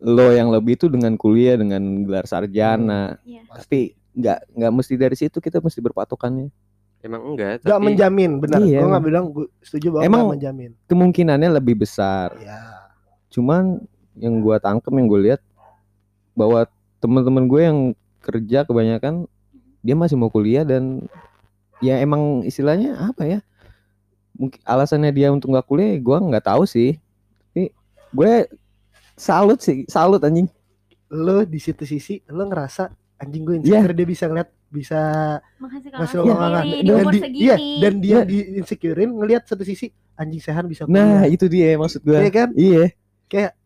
lo 0.00 0.30
yang 0.30 0.48
lebih 0.48 0.78
itu 0.78 0.86
dengan 0.86 1.16
kuliah, 1.16 1.58
dengan 1.58 1.82
gelar 2.04 2.24
sarjana. 2.24 3.18
Iya. 3.24 3.42
Tapi 3.50 3.80
nggak 4.14 4.38
nggak 4.54 4.72
mesti 4.72 4.94
dari 4.94 5.16
situ 5.18 5.36
kita 5.38 5.58
mesti 5.58 5.80
berpatokannya. 5.80 6.48
Emang 7.04 7.20
enggak, 7.22 7.60
Gak 7.60 7.68
tapi 7.68 7.84
menjamin 7.84 8.40
benar 8.40 8.64
Iya. 8.64 8.80
gue 8.80 8.88
nggak 8.88 9.04
bilang 9.04 9.24
gue 9.28 9.46
setuju 9.60 9.86
bahwa 9.92 10.02
Emang- 10.02 10.20
nggak 10.24 10.36
menjamin 10.40 10.70
Kemungkinannya 10.88 11.50
lebih 11.52 11.76
besar. 11.76 12.32
ya 12.40 12.88
Cuman 13.28 13.84
yang 14.16 14.40
gua 14.40 14.56
tangkep 14.56 14.88
yang 14.88 15.04
gue 15.04 15.20
lihat 15.26 15.40
bahwa 16.32 16.64
teman-teman 16.98 17.44
gue 17.44 17.60
yang 17.60 17.78
kerja 18.18 18.64
kebanyakan 18.64 19.28
dia 19.84 19.92
masih 19.92 20.16
mau 20.16 20.32
kuliah 20.32 20.64
dan 20.64 21.04
ya 21.78 22.00
emang 22.00 22.40
istilahnya 22.40 22.96
apa 22.96 23.28
ya? 23.28 23.38
Mungkin 24.34 24.56
alasannya 24.64 25.12
dia 25.12 25.28
untuk 25.28 25.52
nggak 25.52 25.68
kuliah, 25.68 25.92
gua 26.00 26.18
nggak 26.18 26.46
tahu 26.46 26.64
sih. 26.64 26.96
Tapi 27.52 27.68
gue 28.10 28.32
salut 29.14 29.60
sih, 29.60 29.84
salut 29.86 30.18
anjing. 30.18 30.48
lo 31.06 31.44
di 31.44 31.58
situ 31.58 31.84
sisi 31.84 32.18
lo 32.26 32.42
ngerasa 32.42 32.90
anjing 33.16 33.42
gue 33.42 33.54
Iya. 33.56 33.62
insecure 33.80 33.94
dia 33.94 34.06
bisa 34.06 34.24
ngeliat 34.26 34.48
bisa 34.68 35.00
menghasilkan 35.56 35.98
ngasih 35.98 36.16
orang 36.16 36.26
uang 36.26 36.40
sendiri 36.58 36.74
di 36.74 36.82
dan 36.84 36.96
umur 36.96 37.12
di, 37.12 37.20
segini 37.20 37.38
iya 37.40 37.56
dan 37.78 37.94
dia 37.96 38.10
Iya. 38.12 38.20
di 38.24 38.36
insecurein 38.56 39.10
ngelihat 39.12 39.42
satu 39.44 39.62
sisi 39.62 39.86
anjing 40.14 40.40
sehan 40.40 40.64
bisa 40.64 40.82
Nah, 40.84 40.90
kuliah 41.22 41.24
itu 41.28 41.46
dia 41.46 41.68
maksud 41.74 42.00
gue. 42.00 42.16
Iya 42.16 42.30
kan 42.30 42.48
Iya. 42.52 42.84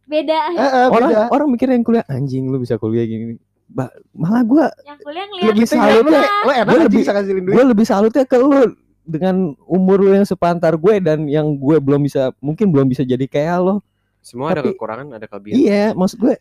beda 0.04 0.38
Eh, 0.48 0.60
eh, 0.60 0.86
Orang 0.88 1.10
beda. 1.10 1.24
orang 1.28 1.48
mikirnya 1.50 1.74
yang 1.74 1.84
kuliah 1.84 2.04
anjing 2.06 2.44
lu 2.44 2.56
bisa 2.56 2.76
kuliah 2.76 3.04
gini. 3.04 3.36
Ba- 3.66 3.92
malah 4.10 4.40
gua 4.42 4.66
yang 4.82 4.96
kuliah 4.98 5.24
ngeliat 5.26 5.48
lebih 5.50 5.66
salut 5.66 5.84
ngeliatnya- 6.00 6.08
lo, 6.08 6.24
enak 6.24 6.40
Gua 6.40 6.52
anjing 6.54 6.80
lebih- 6.82 6.98
bisa 6.98 7.10
ngasilin 7.12 7.42
duit 7.42 7.52
gue 7.52 7.64
lebih 7.66 7.86
salutnya 7.86 8.24
ke 8.24 8.36
lu 8.38 8.60
dengan 9.02 9.34
umur 9.62 9.96
lu 9.98 10.10
yang 10.10 10.24
sepantar 10.24 10.72
gue 10.74 10.94
dan 10.98 11.18
yang 11.26 11.52
gue 11.54 11.76
belum 11.78 12.00
bisa 12.02 12.32
mungkin 12.38 12.68
belum 12.68 12.86
bisa 12.86 13.02
jadi 13.02 13.24
kayak 13.24 13.58
lo. 13.58 13.76
semua 14.18 14.50
ada 14.50 14.60
Tapi- 14.60 14.72
kekurangan, 14.74 15.06
ada 15.10 15.24
kelebihan. 15.26 15.56
Iya, 15.56 15.84
maksud 15.94 16.18
gue 16.18 16.36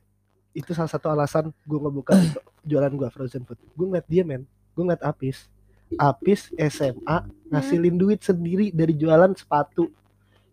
itu 0.58 0.74
salah 0.74 0.90
satu 0.90 1.14
alasan 1.14 1.54
gue 1.54 1.80
ngebuka 1.80 2.18
jualan 2.66 2.90
gue 2.90 3.10
frozen 3.14 3.46
food. 3.46 3.62
Gue 3.78 3.86
ngeliat 3.94 4.08
dia 4.10 4.26
men. 4.26 4.42
Gue 4.74 4.90
ngeliat 4.90 5.06
Apis. 5.06 5.46
Apis 5.96 6.50
SMA 6.58 7.18
ngasilin 7.54 7.96
duit 7.96 8.26
sendiri 8.26 8.74
dari 8.74 8.98
jualan 8.98 9.38
sepatu. 9.38 9.88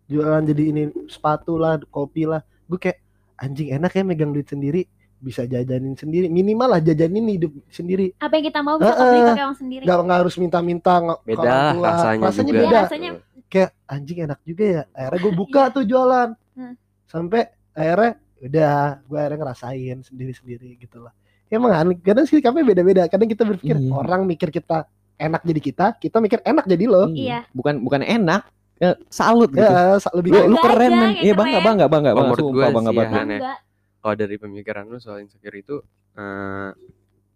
Jualan 0.05 0.45
jadi 0.45 0.63
ini 0.69 0.83
sepatu 1.09 1.57
lah 1.57 1.81
kopi 1.89 2.29
lah. 2.29 2.45
Gue 2.69 2.77
kayak 2.77 3.01
anjing 3.41 3.73
enak 3.73 3.91
ya 3.97 4.05
megang 4.05 4.29
duit 4.29 4.45
sendiri. 4.45 4.85
Bisa 5.17 5.49
jajanin 5.49 5.97
sendiri. 5.97 6.29
Minimal 6.29 6.77
lah 6.77 6.81
jajanin 6.85 7.25
hidup 7.25 7.51
sendiri. 7.73 8.13
Apa 8.21 8.37
yang 8.37 8.45
kita 8.53 8.61
mau 8.61 8.77
bisa 8.77 8.93
pakai 8.93 9.41
uang 9.41 9.57
sendiri. 9.57 9.83
Nggak 9.89 9.97
nggak 10.05 10.19
harus 10.21 10.35
minta-minta 10.37 10.93
Beda 11.25 11.41
orang 11.41 11.65
tua. 11.73 11.85
rasanya, 11.89 12.25
rasanya 12.29 12.45
juga. 12.53 12.61
beda. 12.61 12.69
Iya, 12.69 12.81
rasanya 12.85 13.11
kayak 13.49 13.71
anjing 13.89 14.19
enak 14.29 14.39
juga 14.45 14.63
ya. 14.63 14.81
Akhirnya 14.93 15.19
gue 15.25 15.33
buka 15.33 15.61
tuh 15.73 15.83
jualan. 15.83 16.29
Hmm. 16.55 16.75
sampai 17.05 17.51
akhirnya 17.75 18.15
udah 18.45 18.75
gue 19.01 19.17
akhirnya 19.17 19.39
ngerasain 19.39 19.97
sendiri 20.01 20.31
sendiri 20.31 20.77
gitu 20.77 21.01
lah 21.01 21.13
emang 21.47 21.71
aneh 21.71 21.97
kadang 21.97 22.25
sih 22.25 22.37
kami 22.37 22.61
beda-beda 22.61 23.05
kadang 23.05 23.25
kita 23.25 23.43
berpikir 23.43 23.75
Iya. 23.75 23.91
orang 23.91 24.23
mikir 24.23 24.49
kita 24.49 24.85
enak 25.15 25.41
jadi 25.41 25.59
kita 25.59 25.85
kita 25.95 26.17
mikir 26.19 26.39
enak 26.41 26.65
jadi 26.65 26.85
lo 26.85 27.07
Iya. 27.07 27.47
bukan 27.51 27.79
bukan 27.79 28.01
enak, 28.01 28.45
ya, 28.75 28.99
salut 29.07 29.47
gitu. 29.49 29.61
ya 29.61 29.95
sa- 29.97 30.11
lebih 30.11 30.35
Lu, 30.35 30.51
lu 30.51 30.57
keren 30.57 30.91
aja, 30.91 30.99
men. 30.99 31.11
Iya 31.17 31.33
bangga 31.33 31.59
bangga 31.59 31.85
bangga 31.85 32.11
bangga 32.11 32.27
menurut 32.27 32.43
sumpah 32.43 32.69
bangga 32.69 32.91
sih 32.91 32.97
banget. 32.97 33.39
ya, 33.39 33.53
Kalau 33.97 34.15
dari 34.15 34.35
pemikiran 34.35 34.83
lu 34.85 34.97
soal 34.99 35.17
insecure 35.19 35.55
itu, 35.55 35.75
eh 36.13 36.69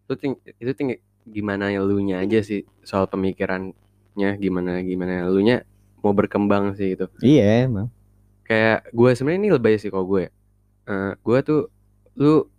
lu 0.06 0.13
ting 0.13 0.34
itu 0.41 0.72
tinggi 0.74 0.95
gimana 1.24 1.69
ya 1.69 1.80
lu 1.80 1.98
nya 2.00 2.19
aja 2.19 2.41
sih 2.41 2.65
soal 2.82 3.06
pemikirannya 3.06 3.74
gimana 4.36 4.82
gimana 4.82 5.26
lu 5.26 5.39
nya 5.39 5.63
mau 6.00 6.12
berkembang 6.12 6.74
sih 6.74 6.93
gitu. 6.93 7.08
Iya 7.19 7.65
emang. 7.65 7.88
Kayak 8.43 8.89
gue 8.89 9.10
sebenarnya 9.13 9.39
ini 9.39 9.50
lebay 9.52 9.76
sih 9.76 9.88
kalau 9.88 10.06
gue. 10.06 10.28
Eh 10.89 11.13
gue 11.15 11.38
tuh 11.39 11.62
lu 12.17 12.49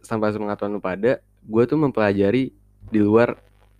tanpa 0.00 0.30
sepengetahuan 0.30 0.72
lu 0.72 0.80
pada, 0.80 1.18
gue 1.42 1.62
tuh 1.66 1.76
mempelajari 1.76 2.54
di 2.86 2.98
luar 2.98 3.36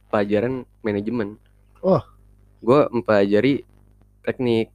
pelajaran 0.09 0.67
manajemen. 0.81 1.39
Oh. 1.79 2.03
Gue 2.59 2.91
mempelajari 2.91 3.63
teknik, 4.21 4.69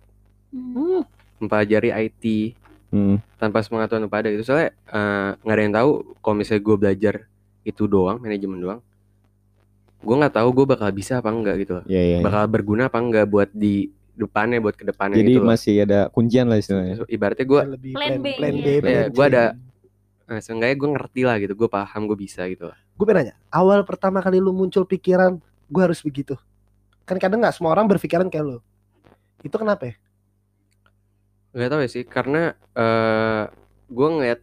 Hmm. 0.50 1.04
mempelajari 1.38 1.92
IT, 1.92 2.56
Hmm. 2.90 3.20
tanpa 3.36 3.60
sepengetahuan 3.60 4.02
lu 4.02 4.10
pada 4.10 4.32
gitu 4.32 4.42
soalnya 4.42 4.72
eh, 4.72 5.30
nggak 5.36 5.52
ada 5.52 5.62
yang 5.62 5.76
tahu 5.76 5.90
kalau 6.24 6.36
misalnya 6.38 6.64
gue 6.64 6.76
belajar 6.80 7.16
itu 7.62 7.84
doang 7.86 8.18
manajemen 8.18 8.56
doang 8.58 8.82
gue 10.00 10.16
nggak 10.16 10.32
tahu 10.32 10.50
gue 10.54 10.66
bakal 10.70 10.90
bisa 10.94 11.18
apa 11.18 11.28
enggak 11.28 11.56
gitu 11.60 11.72
loh 11.76 11.86
Iya 11.86 11.98
iya. 12.00 12.16
iya. 12.16 12.24
bakal 12.24 12.46
berguna 12.46 12.88
apa 12.88 13.02
enggak 13.02 13.26
buat 13.26 13.50
di 13.52 13.90
depannya 14.16 14.64
buat 14.64 14.74
ke 14.74 14.88
depannya 14.88 15.20
Jadi 15.20 15.32
gitu 15.36 15.44
masih 15.44 15.76
ada 15.84 16.08
kuncian 16.10 16.48
lah 16.48 16.58
istilahnya. 16.58 17.04
Ibaratnya 17.06 17.46
gue 17.46 17.62
lebih 17.76 17.92
Plan 17.94 18.08
plan, 18.08 18.20
B, 18.24 18.28
plan 18.40 18.54
B 18.56 18.68
plan 18.80 18.92
Iya, 18.92 19.04
C. 19.06 19.14
gua 19.14 19.26
ada- 19.28 19.54
eh, 20.26 20.42
seenggaknya 20.42 20.76
gue 20.76 20.90
ngerti 20.96 21.22
lah 21.28 21.36
gitu 21.38 21.54
gue 21.54 21.70
paham 21.70 22.02
gue 22.08 22.18
bisa 22.18 22.42
gitu 22.48 22.72
lah. 22.72 22.78
Gue 22.96 23.06
pengen 23.06 23.30
nanya 23.30 23.36
awal 23.52 23.84
pertama 23.84 24.24
kali 24.24 24.40
lu 24.40 24.56
muncul 24.56 24.88
pikiran 24.88 25.38
gue 25.68 25.82
harus 25.84 26.00
begitu? 26.00 26.40
Kan 27.04 27.20
kadang 27.20 27.44
nggak 27.44 27.54
semua 27.54 27.76
orang 27.76 27.86
berpikiran 27.86 28.32
kayak 28.32 28.46
lu. 28.48 28.58
Itu 29.44 29.60
kenapa 29.60 29.92
ya? 29.92 29.96
Nggak 31.52 31.70
tahu 31.72 31.80
ya 31.84 31.90
sih 31.92 32.04
karena 32.04 32.42
eh 32.76 33.44
gue 33.86 34.08
ngeliat 34.10 34.40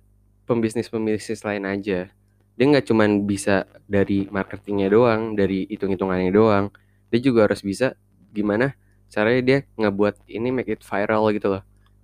pembisnis 0.47 0.89
pembisnis 0.89 1.43
lain 1.43 1.65
aja. 1.65 2.09
Dia 2.53 2.65
nggak 2.69 2.87
cuman 2.87 3.25
bisa 3.25 3.65
dari 3.89 4.29
marketingnya 4.29 4.93
doang 4.93 5.33
dari 5.33 5.65
hitung 5.67 5.93
hitungannya 5.93 6.31
doang. 6.31 6.69
Dia 7.09 7.21
juga 7.21 7.49
harus 7.49 7.61
bisa 7.61 7.97
gimana 8.33 8.73
caranya 9.13 9.43
dia 9.45 9.59
ngebuat 9.77 10.25
ini 10.27 10.49
make 10.49 10.73
it 10.73 10.81
viral 10.81 11.29
gitu 11.31 11.53
loh. 11.53 11.63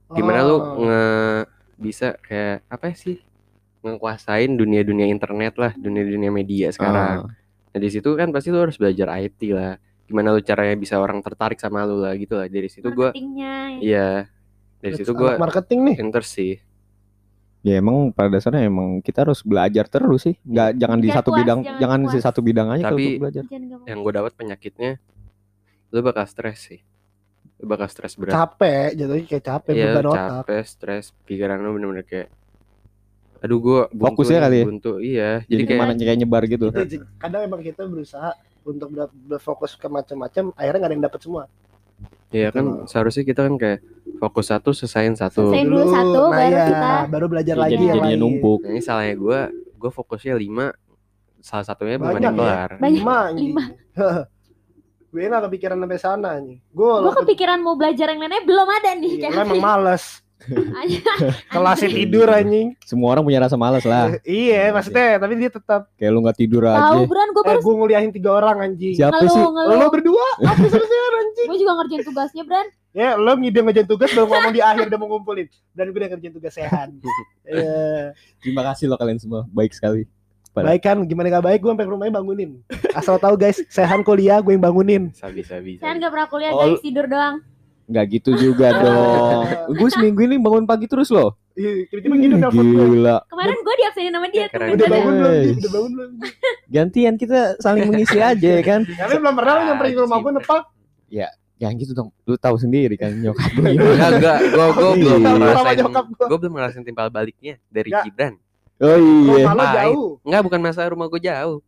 Gimana 0.09 0.45
lu 0.45 0.55
Oh. 0.55 0.61
nge 0.79 1.03
bisa 1.75 2.07
kayak 2.21 2.69
apa 2.69 2.93
sih? 2.93 3.25
Ngekuasain 3.81 4.53
dunia-dunia 4.53 5.07
internet 5.07 5.57
lah 5.57 5.73
dunia-dunia 5.73 6.29
media 6.29 6.69
sekarang. 6.69 7.25
Ah, 7.25 7.33
nah 7.71 7.79
di 7.79 7.89
situ 7.89 8.13
kan 8.13 8.29
pasti 8.29 8.51
lu 8.51 8.61
harus 8.61 8.77
belajar 8.77 9.09
IT 9.17 9.41
lah. 9.51 9.81
Gimana 10.05 10.33
lu 10.33 10.41
caranya 10.41 10.75
bisa 10.75 10.97
orang 10.97 11.21
tertarik 11.21 11.57
sama 11.57 11.85
lu 11.85 12.01
lah 12.01 12.13
gitu 12.13 12.37
lah. 12.37 12.45
Dari 12.47 12.69
situ 12.69 12.89
gua 12.91 13.13
iya. 13.79 14.29
Dari 14.79 14.95
situ 14.95 15.11
gue 15.11 15.27
anak 15.29 15.41
marketing 15.41 15.81
nih. 15.85 15.97
pinter 15.99 16.23
sih. 16.23 16.55
Ya 17.61 17.83
emang 17.83 18.15
pada 18.15 18.31
dasarnya 18.31 18.65
emang 18.65 19.03
kita 19.03 19.27
harus 19.27 19.43
belajar 19.43 19.87
terus 19.87 20.23
sih. 20.23 20.39
Nggak 20.43 20.69
jangan 20.79 20.99
di 20.99 21.09
Jangan 21.09 21.19
satu 21.19 21.31
puas, 21.31 21.39
bidang, 21.43 21.59
jangan 21.61 21.79
jangan 21.81 21.99
di 22.01 22.19
satu 22.23 22.41
bidang 22.41 22.69
aja 22.71 22.83
kalau 22.83 22.95
Tapi- 22.95 23.07
untuk 23.09 23.23
belajar. 23.23 23.43
Yang 23.85 23.99
gue 23.99 24.13
dapat 24.15 24.33
penyakitnya 24.35 24.91
lu 25.89 26.01
bakal 26.01 26.25
stres 26.27 26.59
sih. 26.63 26.81
lu 26.83 26.98
bakal 27.61 27.87
stres 27.87 28.15
berat 28.15 28.33
Capek, 28.33 28.95
jatuhnya 28.95 29.25
kayak 29.27 29.45
capek 29.45 29.73
Iya 29.73 29.85
beban 29.93 30.07
otak. 30.09 30.29
capek 30.45 30.63
stres 30.63 31.05
pikiran 31.25 31.59
lu 31.59 31.75
bener-bener 31.75 32.03
kayak 32.03 32.29
aduh 33.39 33.55
gue 33.57 33.81
Fokusnya 33.93 34.39
kali 34.41 34.57
ya? 34.57 34.65
buntu 34.65 34.93
iya 34.99 35.31
Jadi 35.41 35.49
jadi 35.49 35.63
kayak 35.65 35.79
ke 35.79 35.83
mana 35.85 35.93
kayak 35.97 36.19
nyebar 36.19 36.43
gitu. 36.45 36.65
Itu 36.69 36.83
sih, 36.89 37.01
kadang 37.17 37.43
emang 37.45 37.61
kita 37.61 37.83
berusaha 37.85 38.31
untuk 38.63 38.89
ber- 38.91 39.15
berfokus 39.15 39.73
ke 39.73 39.87
macam-macam, 39.87 40.51
akhirnya 40.53 40.77
nggak 40.77 40.91
ada 40.91 40.97
yang 40.97 41.05
dapat 41.05 41.21
semua. 41.21 41.43
Iya 42.29 42.49
kan 42.51 42.65
seharusnya 42.85 43.25
kita 43.25 43.41
kan 43.43 43.55
kayak 43.57 43.79
fokus 44.19 44.47
satu 44.49 44.71
selesaiin 44.71 45.15
satu. 45.15 45.49
Selesaiin 45.49 45.67
dulu 45.67 45.83
satu, 45.89 46.21
nah 46.25 46.37
baru 46.37 46.51
iya, 46.51 46.65
kita- 46.67 47.07
baru 47.09 47.27
belajar 47.27 47.55
Ya, 47.55 47.61
lagi 47.61 47.73
jadi 47.73 47.85
yang 47.85 47.97
jadinya 47.97 48.11
lain. 48.11 48.21
numpuk. 48.21 48.61
Nah, 48.61 48.71
ini 48.71 48.81
salahnya 48.81 49.15
gue, 49.17 49.39
gue 49.73 49.91
fokusnya 49.91 50.35
lima, 50.35 50.67
salah 51.41 51.65
satunya 51.65 51.97
belum 51.97 52.11
Banyak 52.13 52.21
ada 52.21 52.29
ya? 52.29 52.37
kelar. 52.37 52.71
Banyak. 52.77 52.95
Lima. 52.97 53.19
Lima. 53.33 53.65
gue 55.09 55.25
nggak 55.25 55.45
kepikiran 55.49 55.77
sampai 55.81 56.01
sana 56.01 56.31
nih. 56.37 56.61
Gue 56.69 56.93
Gue 57.01 57.15
kepikiran 57.25 57.59
mau 57.65 57.75
belajar 57.81 58.13
yang 58.13 58.21
lainnya 58.21 58.45
belum 58.45 58.69
ada 58.69 58.91
nih 58.97 59.13
Iya, 59.17 59.21
kayak. 59.25 59.37
lo 59.37 59.43
emang 59.49 59.63
males. 59.65 60.05
Kelasnya 61.53 61.91
tidur 61.91 62.29
anjing. 62.31 62.79
Semua 62.87 63.17
orang 63.17 63.25
punya 63.27 63.41
rasa 63.43 63.57
malas 63.59 63.83
lah. 63.83 64.15
iya, 64.25 64.71
maksudnya 64.71 65.19
tapi 65.19 65.35
dia 65.35 65.51
tetap 65.51 65.91
Kayak 65.99 66.11
lu 66.15 66.21
nggak 66.23 66.39
tidur 66.39 66.63
Tahu 66.63 66.77
aja. 66.77 67.09
Bran 67.11 67.29
gue 67.35 67.43
eh, 67.43 67.49
baru 67.49 67.61
gue 67.61 67.75
nguliahin 67.75 68.13
tiga 68.15 68.31
orang 68.39 68.57
anjing. 68.63 68.95
Siapa 68.95 69.19
sih? 69.25 69.35
ngeluh 69.35 69.51
ngeluh. 69.51 69.77
Lo 69.81 69.87
berdua 69.91 70.27
apa 70.47 70.63
selesai 70.63 70.99
anjing? 71.19 71.49
Gue 71.49 71.59
juga 71.59 71.73
ngerjain 71.83 72.03
tugasnya 72.07 72.43
Bran. 72.47 72.67
Ya, 72.97 73.15
lo 73.15 73.33
ngide 73.37 73.61
ngerjain 73.63 73.89
tugas 73.89 74.11
baru 74.17 74.27
ngomong 74.27 74.53
di 74.55 74.61
akhir 74.65 74.85
udah 74.89 74.99
mau 74.99 75.09
ngumpulin. 75.13 75.47
Dan 75.77 75.85
gue 75.93 75.99
udah 75.99 76.11
ngerjain 76.15 76.35
tugas 76.35 76.55
sehat. 76.55 76.89
Iya. 77.49 78.13
Terima 78.45 78.61
kasih 78.61 78.93
loh 78.93 79.01
kalian 79.01 79.17
semua. 79.17 79.49
Baik 79.49 79.73
sekali. 79.73 80.05
Pada- 80.59 80.69
Baik 80.69 80.83
kan, 80.83 80.97
gimana 81.03 81.27
gak 81.31 81.45
baik 81.45 81.59
gue 81.59 81.71
sampai 81.71 81.85
ke 81.85 81.93
rumahnya 81.93 82.15
bangunin. 82.15 82.51
Asal 82.93 83.17
tahu 83.17 83.35
guys, 83.35 83.63
Sehan 83.67 84.03
kuliah 84.03 84.39
gue 84.39 84.51
yang 84.51 84.61
bangunin. 84.61 85.03
Sabi 85.13 85.41
sabi. 85.41 85.77
Saya 85.77 85.93
sabi. 85.93 85.99
nggak 85.99 86.11
pernah 86.11 86.27
kuliah 86.27 86.51
Oh, 86.51 86.59
guys 86.61 86.81
tidur 86.81 87.07
doang. 87.07 87.37
Nggak 87.87 88.05
gitu 88.13 88.31
juga 88.35 88.67
dong. 88.83 89.43
Gue 89.73 89.89
seminggu 89.89 90.21
ini 90.21 90.37
bangun 90.37 90.65
pagi 90.65 90.85
terus 90.85 91.09
loh. 91.09 91.39
Iya, 91.55 91.91
tiba-tiba 91.91 92.15
nelfon 92.39 92.67
gue. 92.67 92.87
Gila. 92.95 93.17
Kemarin 93.27 93.57
gue 93.59 93.75
diabsenin 93.77 94.13
sama 94.13 94.27
dia 94.29 94.47
tuh. 94.47 94.53
Keren. 94.55 94.69
Udah 94.75 94.87
bangun 94.87 95.13
belum? 95.15 95.33
Udah 95.55 95.71
bangun 95.71 95.91
belum? 95.91 96.11
Gantian 96.69 97.15
kita 97.15 97.39
saling 97.59 97.85
mengisi 97.87 98.19
aja 98.19 98.49
ya 98.55 98.63
kan. 98.63 98.81
Tapi 98.85 99.15
belum 99.17 99.35
pernah 99.35 99.53
lo 99.53 99.63
nyamperin 99.67 99.93
ke 99.93 100.01
rumah 100.03 100.19
gue 100.19 100.33
nepak. 100.37 100.63
Jangan 101.59 101.75
gitu 101.75 101.91
dong. 101.91 102.15
Lu 102.23 102.39
tahu 102.39 102.55
sendiri 102.55 102.95
kan 102.95 103.11
nyokap 103.11 103.51
gue. 103.51 103.75
Enggak, 103.75 104.11
enggak, 104.15 104.39
gue 104.47 104.67
gue 104.71 104.91
Iya. 104.95 104.95
belum 104.95 105.39
ngerasain, 105.43 105.79
gue 106.07 106.39
belum 106.39 106.53
ngerasain 106.55 106.85
timpal 106.87 107.07
baliknya 107.11 107.59
dari. 107.67 107.91
Gibran. 107.91 108.39
Oh 108.79 108.97
iya. 108.97 109.45
Rumah 109.45 109.55
lo 109.55 109.65
jauh. 109.75 110.09
Enggak, 110.23 110.43
bukan 110.47 110.61
masalah 110.63 110.89
rumah 110.95 111.07
gue 111.07 111.21
jauh. 111.21 111.59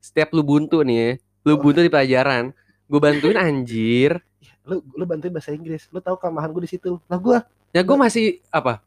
Setiap 0.00 0.32
lu 0.32 0.44
buntu 0.44 0.80
nih, 0.84 0.96
ya, 0.96 1.10
lu 1.44 1.56
buntu 1.56 1.80
di 1.80 1.88
pelajaran, 1.88 2.52
gue 2.88 3.00
bantuin 3.00 3.36
anjir. 3.36 4.20
Lu 4.64 4.80
lu 4.96 5.04
bantuin 5.04 5.32
bahasa 5.32 5.52
Inggris. 5.52 5.88
Lu 5.92 6.00
tahu 6.00 6.16
kelemahan 6.16 6.48
gue 6.52 6.62
di 6.64 6.70
situ. 6.76 6.96
Lah 7.08 7.20
gue, 7.20 7.38
Ya 7.74 7.82
gue 7.82 7.96
masih 7.98 8.38
apa? 8.48 8.78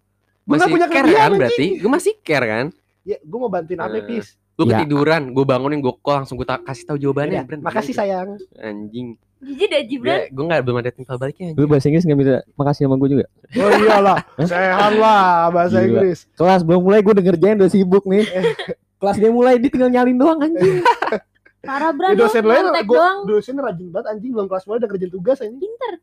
Gua 0.47 0.55
Masih 0.63 0.71
punya 0.71 0.88
care 0.88 1.09
kan 1.11 1.31
berarti? 1.35 1.67
Gue 1.77 1.91
masih 1.91 2.13
care 2.23 2.47
kan? 2.47 2.65
ya 3.07 3.15
gue 3.23 3.39
mau 3.39 3.47
bantuin 3.47 3.79
apa, 3.79 3.99
Eh, 3.99 4.03
Pis? 4.03 4.35
Lu 4.57 4.63
Ya. 4.67 4.81
ketiduran, 4.83 5.31
gue 5.31 5.45
bangunin, 5.45 5.79
gue 5.79 5.93
call 6.01 6.23
langsung 6.23 6.35
gue 6.39 6.47
kasih 6.47 6.83
tahu 6.88 6.97
jawabannya. 6.97 7.43
Ya, 7.43 7.57
makasih 7.59 7.93
sayang. 7.93 8.39
Anjing. 8.57 9.15
Dah 9.38 9.81
Jibran. 9.83 10.17
Ya, 10.17 10.27
gue 10.27 10.43
nggak 10.43 10.61
belum 10.61 10.77
ada 10.81 10.89
timpal 10.89 11.15
baliknya. 11.15 11.53
Lu 11.53 11.69
bahasa 11.69 11.85
Inggris 11.88 12.03
nggak 12.03 12.19
bisa 12.19 12.33
makasih 12.53 12.83
sama 12.85 12.97
gue 12.97 13.09
juga. 13.11 13.25
Oh 13.53 13.69
iyalah, 13.69 14.17
Sehan 14.49 14.93
lah 14.97 15.47
bahasa 15.49 15.77
Gila. 15.77 15.88
Inggris. 15.88 16.19
Kelas 16.33 16.61
belum 16.61 16.81
mulai 16.81 16.99
gue 16.99 17.13
udah 17.13 17.23
ngerjain 17.23 17.55
udah 17.55 17.69
sibuk 17.69 18.03
nih. 18.03 18.25
Kelas 19.01 19.15
dia 19.15 19.29
mulai 19.29 19.61
dia 19.61 19.69
tinggal 19.69 19.89
nyalin 19.89 20.17
doang 20.17 20.41
anjing. 20.41 20.81
Parah 21.67 21.89
Ya, 21.89 21.93
Bran 21.93 22.09
lu 22.09 22.17
dosen 22.17 22.43
lain 22.43 22.65
gue 22.65 22.95
doang. 22.95 23.17
dosen 23.27 23.55
rajin 23.57 23.88
banget 23.89 24.07
anjing 24.09 24.31
belum 24.31 24.47
kelas 24.47 24.63
mulai 24.65 24.77
udah 24.79 24.89
kerjain 24.89 25.11
tugas 25.11 25.38
anjing. 25.38 25.59
Pinter. 25.59 25.93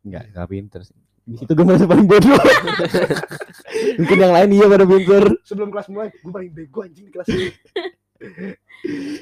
Enggak, 0.00 0.24
enggak 0.30 0.46
pinter 0.48 0.80
sih. 0.80 0.96
Di 1.26 1.36
situ 1.36 1.52
gue 1.52 1.64
merasa 1.66 1.84
paling 1.84 2.06
bodoh. 2.06 2.38
Mungkin 3.98 4.16
yang 4.16 4.30
lain 4.30 4.48
iya 4.54 4.66
pada 4.66 4.86
pinter. 4.86 5.24
Sebelum 5.42 5.68
kelas 5.68 5.88
mulai, 5.90 6.08
gue 6.08 6.30
paling 6.30 6.50
bego 6.50 6.80
anjing 6.80 7.04
di 7.04 7.12
kelas 7.12 7.26
ini. 7.28 7.50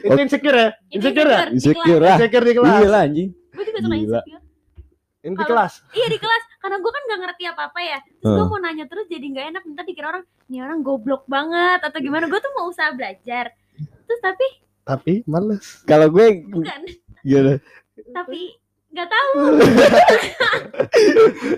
Itu 0.04 0.18
insecure 0.20 0.56
ya? 0.56 0.68
Insecure 0.90 1.30
ya? 1.30 1.40
Insecure 1.50 2.02
lah. 2.02 2.16
Insecure 2.18 2.44
di 2.44 2.54
kelas. 2.54 2.74
Iya 2.74 2.88
lah 2.90 3.02
anjing. 3.06 3.28
Gue 3.32 3.64
juga 3.64 3.78
suka 3.82 3.96
insecure. 3.96 4.42
Ini 5.24 5.34
di 5.40 5.44
kelas. 5.48 5.72
Iya 5.96 6.06
di 6.12 6.18
kelas 6.20 6.42
karena 6.60 6.76
gue 6.84 6.92
kan 6.92 7.02
gak 7.08 7.20
ngerti 7.24 7.44
apa-apa 7.48 7.80
ya. 7.80 7.98
Terus 8.20 8.32
gue 8.36 8.46
mau 8.48 8.60
nanya 8.60 8.84
terus 8.84 9.06
jadi 9.08 9.24
nggak 9.24 9.46
enak. 9.56 9.62
Ntar 9.72 9.84
dikira 9.88 10.06
orang, 10.12 10.24
nih 10.52 10.60
orang 10.60 10.78
goblok 10.84 11.24
banget 11.24 11.80
atau 11.80 11.98
gimana. 12.00 12.28
Gue 12.28 12.40
tuh 12.44 12.52
mau 12.52 12.68
usaha 12.68 12.92
belajar. 12.92 13.52
Terus 14.04 14.20
tapi 14.20 14.46
Tapi 14.84 15.12
males. 15.24 15.80
Kalau 15.88 16.12
gue 16.12 16.44
bukan. 16.44 16.80
gimana? 17.24 17.56
tapi 18.12 18.52
nggak 18.94 19.10
tahu. 19.10 19.30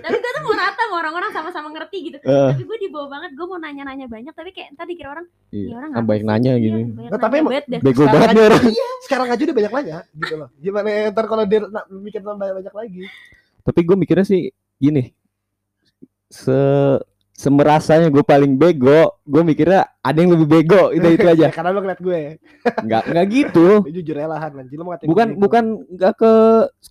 tapi 0.03 0.17
gue 0.17 0.31
tuh 0.33 0.43
mau 0.43 0.55
rata 0.57 0.81
sama 0.81 0.95
orang-orang 0.97 1.29
sama-sama 1.29 1.69
ngerti 1.69 1.97
gitu. 2.09 2.17
Eh, 2.17 2.49
Tapi 2.49 2.63
gue 2.65 2.77
dibawa 2.89 3.05
banget. 3.13 3.37
Gue 3.37 3.45
mau 3.45 3.61
nanya-nanya 3.61 4.09
banyak. 4.09 4.33
Tapi 4.33 4.49
kayak 4.49 4.73
ntar 4.73 4.89
dikira 4.89 5.13
orang, 5.13 5.29
iya. 5.53 5.69
nih 5.69 5.75
orang 5.77 5.89
Kan 5.93 6.03
banyak 6.09 6.23
sih?" 6.25 6.29
nanya 6.33 6.51
Iya, 6.57 6.63
gitu. 6.65 6.77
banyak 6.97 7.11
Nah, 7.13 7.19
tapi 7.21 7.35
emang-. 7.37 7.53
Bego 7.85 8.03
banget 8.09 8.29
nih 8.33 8.43
orang. 8.49 8.63
Sekarang 9.05 9.27
aja 9.29 9.41
udah 9.45 9.57
banyak 9.61 9.73
nanya 9.77 9.97
gitu 10.17 10.33
loh. 10.33 10.49
Gimana 10.57 10.89
ntar 11.13 11.25
kalau 11.29 11.43
dia 11.45 11.59
nak 11.69 11.85
bikin 11.87 12.21
tambah 12.25 12.49
banyak 12.49 12.73
lagi. 12.73 13.01
Tapi 13.61 13.79
gue 13.85 13.95
mikirnya 13.95 14.25
sih 14.25 14.49
gini. 14.81 15.13
Se 16.27 16.59
semerasanya 17.37 18.09
gue 18.09 18.25
paling 18.25 18.57
bego, 18.57 19.21
gue 19.21 19.41
mikirnya 19.45 19.85
ada 20.01 20.17
yang 20.17 20.33
lebih 20.33 20.49
bego 20.49 20.89
itu 20.89 21.05
itu 21.13 21.21
aja. 21.21 21.47
Ya, 21.47 21.53
karena 21.53 21.69
lo 21.69 21.85
ngeliat 21.85 22.01
gue. 22.01 22.41
Enggak 22.81 23.01
enggak 23.13 23.25
gitu. 23.29 23.67
Lu 23.85 23.93
jujur 24.01 24.15
ya 24.17 24.25
lahan 24.25 24.51
anjing 24.57 24.77
lo 24.81 24.83
mau 24.89 24.91
ngatain 24.97 25.07
Bukan 25.07 25.27
gue 25.29 25.41
bukan 25.45 25.63
enggak 25.93 26.13
ke 26.17 26.31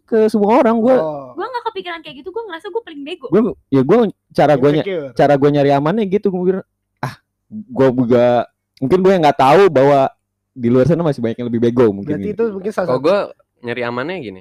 ke 0.06 0.18
semua 0.30 0.62
orang 0.62 0.78
gue. 0.78 0.94
Oh, 0.94 1.34
Gue 1.34 1.46
gak 1.50 1.64
kepikiran 1.74 1.98
kayak 2.06 2.22
gitu. 2.22 2.30
Gue 2.30 2.46
ngerasa 2.46 2.70
gue 2.70 2.82
paling 2.86 3.02
bego. 3.02 3.26
Gue 3.34 3.42
ya 3.74 3.82
gue 3.82 3.98
cara 4.30 4.54
gue 4.54 4.70
cara 5.18 5.34
gue 5.34 5.48
nyari 5.50 5.70
amannya 5.74 6.06
gitu 6.06 6.30
gue 6.30 6.40
mikir 6.46 6.58
ah 7.02 7.14
gue 7.50 7.88
juga 8.06 8.46
mungkin 8.78 8.98
gue 9.02 9.12
nggak 9.18 9.38
tahu 9.40 9.62
bahwa 9.66 10.12
di 10.56 10.68
luar 10.70 10.86
sana 10.86 11.02
masih 11.02 11.20
banyak 11.20 11.42
yang 11.42 11.48
lebih 11.50 11.62
bego 11.68 11.90
mungkin 11.90 12.16
Berarti 12.16 12.30
gitu. 12.32 12.42
itu 12.48 12.54
mungkin 12.54 12.70
salah 12.72 12.88
Kalau 12.94 13.02
gue 13.02 13.18
nyari 13.66 13.82
amannya 13.82 14.16
gini, 14.22 14.40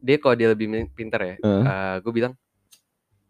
dia 0.00 0.16
kalau 0.18 0.34
dia 0.38 0.48
lebih 0.54 0.88
pinter 0.94 1.20
ya, 1.20 1.34
Heeh. 1.42 1.94
gue 2.00 2.12
bilang, 2.14 2.32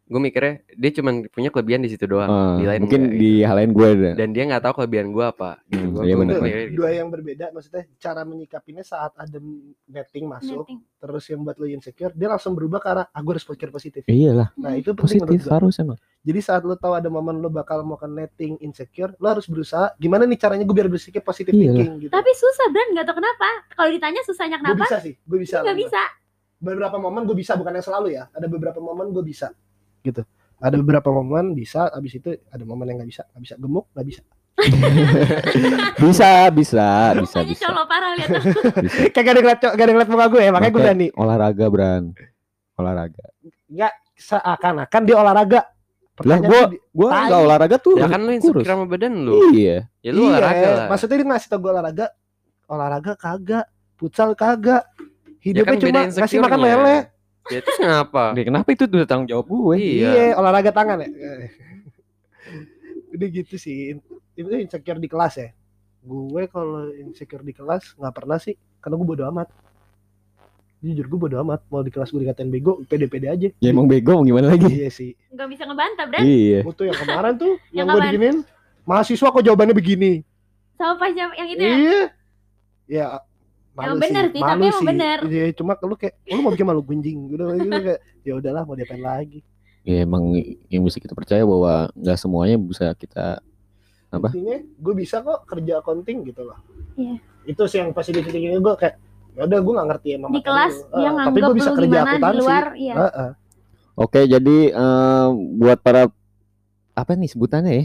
gue 0.06 0.20
mikirnya 0.20 0.54
dia 0.70 0.90
cuma 0.92 1.10
punya 1.26 1.50
kelebihan 1.50 1.80
di 1.80 1.90
situ 1.90 2.06
doang, 2.06 2.26
Ah, 2.26 2.54
di 2.54 2.62
lain 2.62 2.80
mungkin 2.80 3.00
enggak, 3.04 3.18
di 3.18 3.30
hal 3.40 3.56
lain 3.56 3.70
gue 3.70 3.86
ada 3.88 4.10
dan 4.14 4.28
dia 4.30 4.42
nggak 4.44 4.62
tahu 4.62 4.72
kelebihan 4.76 5.10
gue 5.10 5.24
apa. 5.24 5.50
Gitu. 5.64 5.76
Hmm, 5.76 5.90
Gua- 5.92 6.04
iya 6.04 6.14
gua 6.14 6.22
benar. 6.22 6.34
mikirnya 6.38 6.62
gitu. 6.62 6.76
dua 6.76 6.90
yang 6.92 7.08
berbeda 7.08 7.44
maksudnya 7.50 7.82
cara 7.96 8.22
menyikapinya 8.22 8.80
saat 8.80 9.12
ada 9.12 9.38
netting 9.84 10.24
masuk 10.24 10.62
Netting. 10.62 10.78
terus 10.96 11.24
yang 11.26 11.40
buat 11.40 11.56
lo 11.56 11.66
insecure 11.66 12.12
dia 12.12 12.28
langsung 12.28 12.52
berubah 12.52 12.78
ke 12.78 12.88
arah 12.88 13.06
ah 13.06 13.20
gue 13.20 13.32
harus 13.32 13.42
pikir 13.44 13.68
positif 13.68 14.02
iyalah 14.04 14.54
nah 14.54 14.72
itu 14.72 14.90
penting 14.90 15.02
positif 15.20 15.26
menurut 15.42 15.50
harus 15.52 15.74
emang 15.76 15.98
jadi 16.20 16.40
saat 16.40 16.62
lo 16.62 16.74
tahu 16.74 16.92
ada 16.92 17.08
momen 17.08 17.36
lo 17.36 17.48
bakal 17.48 17.82
mau 17.82 17.94
ke 17.94 18.06
netting 18.06 18.58
insecure 18.60 19.10
lo 19.16 19.26
harus 19.28 19.44
berusaha 19.44 19.90
gimana 19.96 20.22
nih 20.22 20.36
caranya 20.36 20.62
gue 20.62 20.72
biar 20.72 20.86
berpikir 20.86 21.18
positif 21.20 21.50
thinking 21.50 21.98
gitu 22.00 22.10
Tapi 22.10 22.30
susah 22.32 22.66
Bran. 22.68 22.88
Gak 22.92 23.04
tau 23.04 23.16
kenapa. 23.16 23.48
Kalau 23.72 23.90
ditanya 23.90 24.22
susahnya 24.22 24.56
gue 24.56 24.64
kenapa. 24.64 24.84
bisa 24.84 24.98
sih 25.00 25.14
gue 25.16 25.38
bisa 25.40 25.56
Gak 25.60 25.74
bisa. 25.74 26.02
beberapa 26.56 26.96
momen 26.96 27.22
gue 27.24 27.34
bisa 27.34 27.52
bukan 27.52 27.72
yang 27.72 27.84
selalu 27.84 28.08
ya 28.12 28.30
ada 28.30 28.46
beberapa 28.46 28.78
momen 28.78 29.10
gue 29.10 29.20
bisa 29.20 29.50
gitu. 30.06 30.22
Ada 30.56 30.76
beberapa 30.76 31.10
momen 31.10 31.52
bisa 31.52 31.90
abis 31.90 32.16
itu 32.16 32.30
ada 32.46 32.62
momen 32.62 32.86
yang 32.86 32.96
nggak 32.96 33.10
bisa. 33.10 33.22
Nggak 33.28 33.42
bisa 33.42 33.54
gemuk 33.58 33.86
nggak 33.92 34.06
bisa. 34.06 34.22
Bisa 36.00 36.48
bisa 36.48 36.86
bisa 37.12 37.38
Mukanya 37.38 37.44
bisa. 37.46 37.64
colok 37.66 37.86
parah 37.86 38.10
lihat. 38.16 38.30
kayak 39.10 39.12
gak 39.18 39.32
ada 39.32 39.40
ngeliat 39.42 39.58
gak 39.60 39.76
ada 39.78 39.92
ngeliat 39.92 40.08
muka 40.08 40.26
gue 40.26 40.40
ya 40.40 40.50
makanya 40.50 40.72
gue 40.72 40.82
berani. 40.82 41.06
olahraga 41.12 41.66
Bran. 41.68 42.02
Olahraga. 42.74 43.24
Nggak 43.66 43.92
seakan-akan 44.16 45.00
dia 45.02 45.16
olahraga. 45.16 45.60
Lah 45.60 46.40
Pertanyaan 46.40 46.72
gue 46.72 47.08
nggak 47.12 47.40
olahraga 47.42 47.76
tuh 47.76 47.94
Ya 47.94 48.08
kan 48.08 48.20
lu 48.22 48.32
kurus. 48.32 48.64
insecure 48.64 48.64
sama 48.66 48.84
badan 48.86 49.12
lu. 49.20 49.52
iya. 49.52 49.84
Ya 50.00 50.10
lu 50.10 50.22
olahraga 50.26 50.68
lah. 50.72 50.86
Maksudnya 50.88 51.16
dia 51.16 51.26
ngasih 51.26 51.48
tau 51.48 51.58
gue 51.58 51.70
olahraga, 51.70 52.06
olahraga 52.66 53.12
kagak, 53.14 53.66
futsal 53.94 54.32
kagak. 54.32 54.88
Ya 55.44 55.52
Hidupnya 55.52 55.68
kan 55.68 55.76
cuma 55.78 56.00
ngasih 56.16 56.38
makan 56.40 56.58
lele. 56.58 56.96
Ya 57.46 57.62
terus 57.62 57.78
ngapa? 57.78 58.34
Nih, 58.34 58.50
kenapa 58.50 58.74
itu 58.74 58.90
udah 58.90 59.06
tanggung 59.06 59.30
jawab 59.30 59.46
gue 59.46 59.74
Iya. 59.78 60.10
Iya, 60.10 60.24
olahraga 60.34 60.74
tangan 60.74 61.06
ya. 61.06 61.08
Udah 63.14 63.28
gitu 63.32 63.56
sih. 63.56 63.96
Itu 64.34 64.48
insecure 64.52 65.00
di 65.00 65.08
kelas 65.08 65.34
ya. 65.38 65.48
Gue 66.02 66.46
kalau 66.50 66.90
insecure 66.92 67.42
di 67.42 67.54
kelas 67.54 67.96
nggak 67.96 68.14
pernah 68.14 68.38
sih, 68.38 68.54
karena 68.82 68.94
gue 68.98 69.06
bodo 69.06 69.24
amat. 69.30 69.48
Jujur 70.84 71.06
gue 71.08 71.18
bodo 71.18 71.36
amat. 71.40 71.64
Mau 71.70 71.82
di 71.82 71.90
kelas 71.90 72.12
gue 72.12 72.20
dikatain 72.22 72.50
bego, 72.50 72.82
pede-pede 72.86 73.26
aja. 73.30 73.48
ya 73.48 73.68
emang 73.70 73.88
bego 73.88 74.20
mau 74.20 74.24
gimana 74.26 74.52
lagi 74.54 74.68
Iya 74.68 74.88
sih. 74.92 75.10
Gak 75.32 75.48
bisa 75.48 75.62
ngebantah 75.66 76.06
Bran. 76.06 76.22
iya 76.22 76.60
Itu 76.62 76.82
yang 76.84 76.98
kemarin 76.98 77.34
tuh, 77.38 77.52
yang 77.74 77.86
Yang 77.86 77.88
gue 77.88 78.00
diginin, 78.04 78.36
mahasiswa 78.84 79.28
kok 79.32 79.42
jawabannya 79.42 79.74
begini. 79.74 80.12
Sama 80.76 80.94
pas 81.00 81.12
yang 81.14 81.32
yang 81.32 81.48
itu 81.48 81.62
ya. 81.62 81.74
Iya. 81.74 82.00
Ya. 82.86 83.06
Emang 83.78 83.98
bener 83.98 84.24
sih, 84.26 84.40
tapi 84.40 84.64
emang 84.64 84.84
bener. 84.86 85.18
Iya, 85.22 85.44
cuma 85.52 85.76
lu 85.76 85.94
kayak, 85.94 86.14
lu 86.26 86.40
mau 86.40 86.48
bikin 86.48 86.64
malu 86.64 86.80
gunjing. 86.80 87.18
Udah 87.28 87.46
gitu 87.52 87.68
kayak, 87.68 88.00
ya 88.22 88.32
udahlah 88.34 88.62
mau 88.62 88.72
diapain 88.72 89.00
lagi. 89.00 89.40
ya 89.82 90.02
emang 90.02 90.34
yang 90.66 90.82
mesti 90.82 90.98
kita 90.98 91.12
percaya 91.12 91.42
bahwa 91.42 91.86
nggak 91.92 92.16
semuanya 92.16 92.56
bisa 92.56 92.90
kita 92.92 93.38
Apa? 94.08 94.30
Intinya 94.30 94.56
gue 94.58 94.94
bisa 94.96 95.18
kok 95.18 95.44
kerja 95.44 95.78
accounting 95.78 96.24
gitu 96.24 96.42
loh. 96.42 96.58
Iya. 96.94 97.18
Itu 97.44 97.66
sih 97.66 97.78
yang 97.78 97.90
positif 97.90 98.22
tingginya 98.24 98.56
gue 98.56 98.74
kayak 98.76 98.96
ya 99.32 99.44
udah 99.44 99.58
gue 99.58 99.72
nggak 99.72 99.88
ngerti 99.88 100.08
emang 100.14 100.30
di 100.30 100.40
kelas 100.40 100.74
dia 100.88 101.06
Eh, 101.06 101.12
tapi 101.12 101.12
nganggap 101.12 101.36
gue 101.44 101.54
bisa 101.54 101.70
kerja 101.72 101.86
di 101.92 102.02
akuntansi. 102.02 102.38
luar 102.40 102.64
iya 102.74 102.94
Heeh. 102.96 103.30
Oke, 103.94 104.20
jadi 104.24 104.56
eh, 104.68 105.26
buat 105.54 105.78
para 105.78 106.02
apa 106.92 107.12
nih 107.12 107.28
sebutannya 107.28 107.72
ya? 107.72 107.84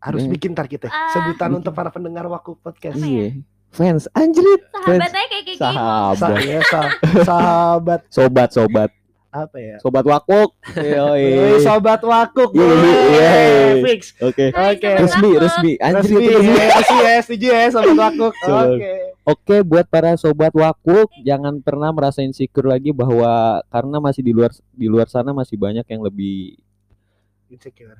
harus 0.00 0.20
Hmm. 0.22 0.32
bikin 0.32 0.52
tar 0.52 0.64
kita 0.64 0.86
Ah. 0.86 1.08
sebutan 1.10 1.48
Bikin. 1.48 1.58
untuk 1.58 1.72
para 1.72 1.88
pendengar 1.88 2.24
waku 2.24 2.56
podcast. 2.56 2.94
Ya? 2.94 3.04
Iya. 3.04 3.28
Fans, 3.74 4.06
anjrit. 4.12 4.62
sahabatnya 4.70 5.24
kayak 5.26 5.44
kayak 5.44 5.58
Sa 5.58 5.68
Sahabat, 5.68 6.38
ya, 6.40 6.60
sa- 6.62 6.92
sahabat 7.24 8.00
sobat, 8.08 8.48
sobat, 8.48 8.90
apa 9.28 9.56
ya? 9.58 9.76
sobat 9.82 10.04
wakuk. 10.06 10.54
Yoi. 10.78 11.58
sobat 11.58 11.98
wakuk. 12.00 12.54
Iya, 12.54 12.70
iya. 13.10 13.30
Fix. 13.82 14.14
Oke. 14.20 14.54
Oke. 14.54 14.90
Resmi, 14.94 15.30
resmi. 15.34 15.72
Anjrit 15.76 16.06
Resmi, 16.06 16.26
resmi. 16.30 16.54
ya, 16.54 16.66
resmi 16.72 16.98
ya, 17.00 17.16
setuju 17.20 17.46
ya 17.48 17.64
sobat 17.68 17.94
wakuk. 17.98 18.34
Oke. 18.38 18.92
Oke, 19.24 19.56
buat 19.60 19.88
para 19.88 20.14
sobat 20.14 20.52
wakuk, 20.52 21.08
jangan 21.20 21.58
pernah 21.58 21.90
merasa 21.90 22.20
insecure 22.20 22.68
lagi 22.68 22.92
bahwa 22.92 23.58
karena 23.66 23.96
masih 23.98 24.20
di 24.20 24.30
luar 24.30 24.52
di 24.70 24.86
luar 24.86 25.08
sana 25.08 25.32
masih 25.32 25.56
banyak 25.56 25.82
yang 25.82 25.98
lebih 26.00 26.60
Insecure. 27.48 27.96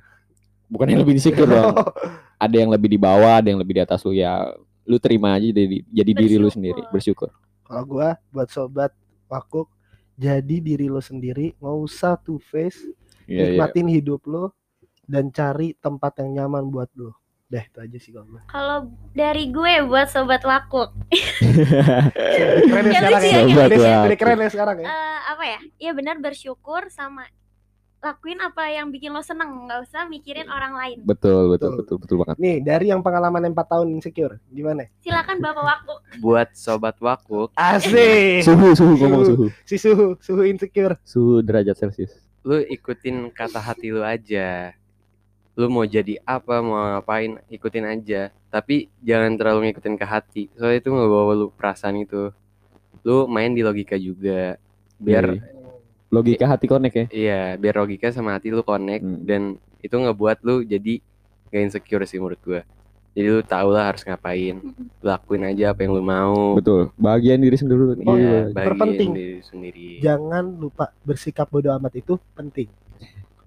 bukan 0.65 0.87
yang 0.87 1.01
lebih 1.01 1.15
insecure 1.15 1.47
dong. 1.47 1.75
Ada 2.45 2.57
yang 2.57 2.69
lebih 2.69 2.89
di 2.89 2.99
bawah, 2.99 3.39
ada 3.39 3.47
yang 3.47 3.57
lebih 3.57 3.79
di 3.79 3.83
atas 3.83 4.03
lu 4.03 4.13
ya. 4.13 4.53
Lu 4.85 5.01
terima 5.01 5.33
aja 5.35 5.49
jadi 5.49 5.81
jadi 5.85 6.13
diri 6.13 6.37
lu 6.37 6.49
sendiri, 6.49 6.85
bersyukur. 6.93 7.33
Kalau 7.65 7.85
gua 7.85 8.21
buat 8.29 8.49
sobat 8.49 8.93
wakuk 9.27 9.69
jadi 10.15 10.61
diri 10.61 10.87
lo 10.87 11.01
sendiri, 11.01 11.57
nggak 11.59 11.77
usah 11.81 12.15
two 12.21 12.39
face, 12.39 12.79
Iya, 13.25 13.35
iya. 13.35 13.45
nikmatin 13.57 13.89
hidup 13.89 14.23
lo 14.29 14.53
dan 15.05 15.33
cari 15.33 15.73
tempat 15.77 16.21
yang 16.21 16.45
nyaman 16.45 16.69
buat 16.69 16.93
lo. 16.95 17.17
Dah 17.45 17.61
itu 17.61 17.79
aja 17.81 17.99
sih 18.01 18.11
kalau 18.13 18.27
gua. 18.29 18.43
kalau 18.49 18.79
dari 19.13 19.53
gue 19.53 19.73
buat 19.85 20.09
sobat 20.09 20.41
wakuk 20.43 20.91
Keren 22.65 22.85
ya 22.89 23.01
sekarang 23.05 23.23
ya. 23.23 23.41
ya, 24.09 24.17
keren 24.17 24.39
ya 24.41 24.51
sekarang 24.51 24.77
ya. 24.81 24.89
Eh, 24.89 25.19
apa 25.29 25.45
ya 25.45 25.59
ya 25.79 25.91
benar 25.93 26.17
bersyukur 26.19 26.89
sama 26.89 27.29
lakuin 28.05 28.37
apa 28.39 28.69
yang 28.69 28.89
bikin 28.89 29.09
lo 29.09 29.19
seneng 29.19 29.65
nggak 29.65 29.81
usah 29.83 30.05
mikirin 30.05 30.45
orang 30.47 30.73
lain 30.73 30.99
Betul, 31.01 31.49
betul, 31.49 31.73
Betul. 31.73 31.81
betul, 31.81 31.97
betul 31.99 32.17
banget. 32.21 32.37
Nih 32.37 32.57
dari 32.61 32.87
yang 32.89 33.01
pengalaman 33.01 33.49
4 33.49 33.57
tahun 33.57 33.89
insecure, 33.91 34.37
gimana? 34.49 34.85
silakan 35.01 35.41
bapak 35.41 35.65
wakuk 35.65 35.99
Buat 36.21 36.49
sobat 36.53 36.97
wakuk, 36.99 37.49
Asik. 37.55 38.45
Suhu, 38.45 38.77
suhu, 38.77 38.93
ngomong 38.95 39.25
suhu. 39.25 39.47
Si 39.69 39.77
suhu, 39.77 40.21
suhu 40.21 40.43
insecure. 40.45 41.01
Suhu 41.03 41.41
derajat 41.41 41.75
Celcius. 41.75 42.13
lu 42.45 42.61
ikutin 42.61 43.33
kata 43.33 43.57
hati 43.57 43.89
lu 43.89 44.05
aja. 44.05 44.77
Lu 45.55 45.67
mau 45.67 45.83
jadi 45.83 46.21
apa, 46.23 46.61
mau 46.61 46.77
ngapain, 46.77 47.41
ikutin 47.49 47.89
aja. 47.89 48.29
Tapi 48.51 48.93
jangan 49.01 49.33
terlalu 49.35 49.73
ngikutin 49.73 49.95
ke 49.95 50.05
hati. 50.05 50.43
Soalnya 50.53 50.77
itu 50.77 50.91
ngebawa 50.91 51.33
lu 51.33 51.49
perasaan 51.49 51.97
itu. 51.97 52.29
Lu 53.01 53.25
main 53.25 53.49
di 53.49 53.65
logika 53.65 53.97
juga. 53.97 54.61
Biar 54.97 55.25
Iya. 55.31 55.64
Logika 56.15 56.45
hati 56.47 56.67
connect 56.67 56.95
ya. 56.95 57.07
Iya, 57.11 57.41
biar 57.57 57.75
logika 57.77 58.09
sama 58.09 58.33
hati 58.33 58.49
lu 58.49 58.63
connect 58.63 59.03
Hmm. 59.03 59.21
dan 59.21 59.43
itu 59.81 59.93
ngebuat 59.93 60.39
lu 60.41 60.63
jadi 60.63 61.03
gak 61.49 61.63
insecure 61.65 62.05
sih 62.05 62.17
menurut 62.17 62.39
gua. 62.41 62.63
Jadi 63.13 63.29
lu 63.29 63.43
tau 63.43 63.71
lah 63.71 63.91
harus 63.91 64.03
ngapain, 64.03 64.59
lakuin 64.99 65.43
aja 65.45 65.71
apa 65.71 65.83
yang 65.83 65.93
lu 65.93 66.03
mau. 66.03 66.55
Betul. 66.55 66.91
Bagian 66.97 67.39
diri 67.39 67.55
sendiri. 67.55 67.79
Oh, 68.01 68.15
Iya, 68.15 68.19
iya. 68.19 68.41
bagian 68.49 68.67
Terpenting. 68.67 69.11
diri 69.13 69.39
sendiri. 69.41 69.87
Jangan 70.01 70.45
lupa 70.53 70.91
bersikap 71.01 71.47
bodoh 71.47 71.71
amat 71.73 71.95
itu 71.95 72.19
penting. 72.35 72.67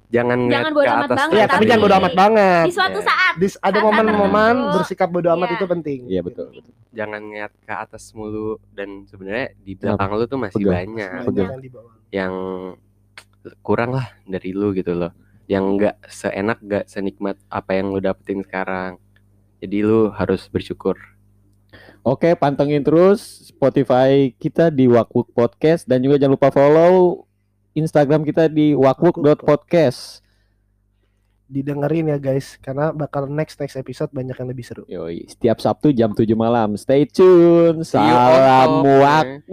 Jangan 0.08 0.40
Jangan 0.48 0.72
bodo 0.72 0.82
ke 0.82 0.88
amat 0.90 1.04
atas 1.04 1.18
banget, 1.18 1.28
Iya, 1.28 1.36
terus. 1.38 1.44
tapi 1.44 1.52
tapi- 1.54 1.68
jangan 1.68 1.84
bodoh 1.84 1.98
amat 1.98 2.14
banget. 2.16 2.64
di 2.64 2.72
suatu 2.72 3.00
Iya. 3.00 3.08
saat 3.12 3.34
Di, 3.36 3.48
ada 3.60 3.80
momen-momen 3.84 4.56
bersikap 4.74 5.10
bodoh 5.12 5.32
amat 5.34 5.48
Iya. 5.48 5.58
itu 5.58 5.66
penting. 5.68 6.00
Iya 6.08 6.22
betul. 6.24 6.48
betul. 6.50 6.74
Jangan 6.90 7.22
ngeliat 7.22 7.54
ke 7.60 7.74
atas 7.76 8.04
mulu 8.12 8.48
dan 8.72 8.90
sebenarnya 9.04 9.48
di 9.60 9.74
belakang 9.74 10.10
lu 10.10 10.26
tuh 10.26 10.40
masih 10.40 10.58
Pegang. 10.58 10.74
banyak 10.74 11.12
Betul. 11.22 11.44
yang 11.44 11.60
di 11.60 11.70
bawah. 11.70 11.94
yang 12.08 12.34
kurang 13.62 13.92
lah 13.92 14.08
dari 14.24 14.52
lu 14.52 14.72
gitu 14.72 14.94
loh. 14.94 15.12
Yang 15.46 15.64
nggak 15.76 15.96
seenak, 16.08 16.60
nggak 16.60 16.86
senikmat 16.86 17.36
apa 17.48 17.72
yang 17.74 17.92
lu 17.92 18.00
dapetin 18.00 18.42
sekarang. 18.42 18.96
Jadi 19.58 19.78
lu 19.82 20.08
harus 20.10 20.48
bersyukur. 20.48 20.96
Oke, 22.02 22.32
pantengin 22.34 22.80
terus 22.80 23.20
Spotify 23.46 24.32
kita 24.34 24.70
di 24.70 24.88
Wakwuk 24.88 25.28
Podcast 25.30 25.84
dan 25.84 26.00
juga 26.00 26.16
jangan 26.16 26.34
lupa 26.34 26.48
follow 26.48 27.27
Instagram 27.78 28.26
kita 28.26 28.50
di 28.50 28.74
wakwuk.podcast. 28.74 30.26
Didengerin 31.48 32.12
ya 32.12 32.18
guys, 32.20 32.58
karena 32.60 32.92
bakal 32.92 33.30
next 33.30 33.56
next 33.62 33.78
episode 33.80 34.12
banyak 34.12 34.36
yang 34.36 34.50
lebih 34.52 34.66
seru. 34.68 34.84
Yoi, 34.90 35.30
setiap 35.30 35.64
Sabtu 35.64 35.96
jam 35.96 36.12
7 36.12 36.36
malam. 36.36 36.76
Stay 36.76 37.08
tune. 37.08 37.86
Salam. 37.86 38.84
Wakwuk. 38.84 39.48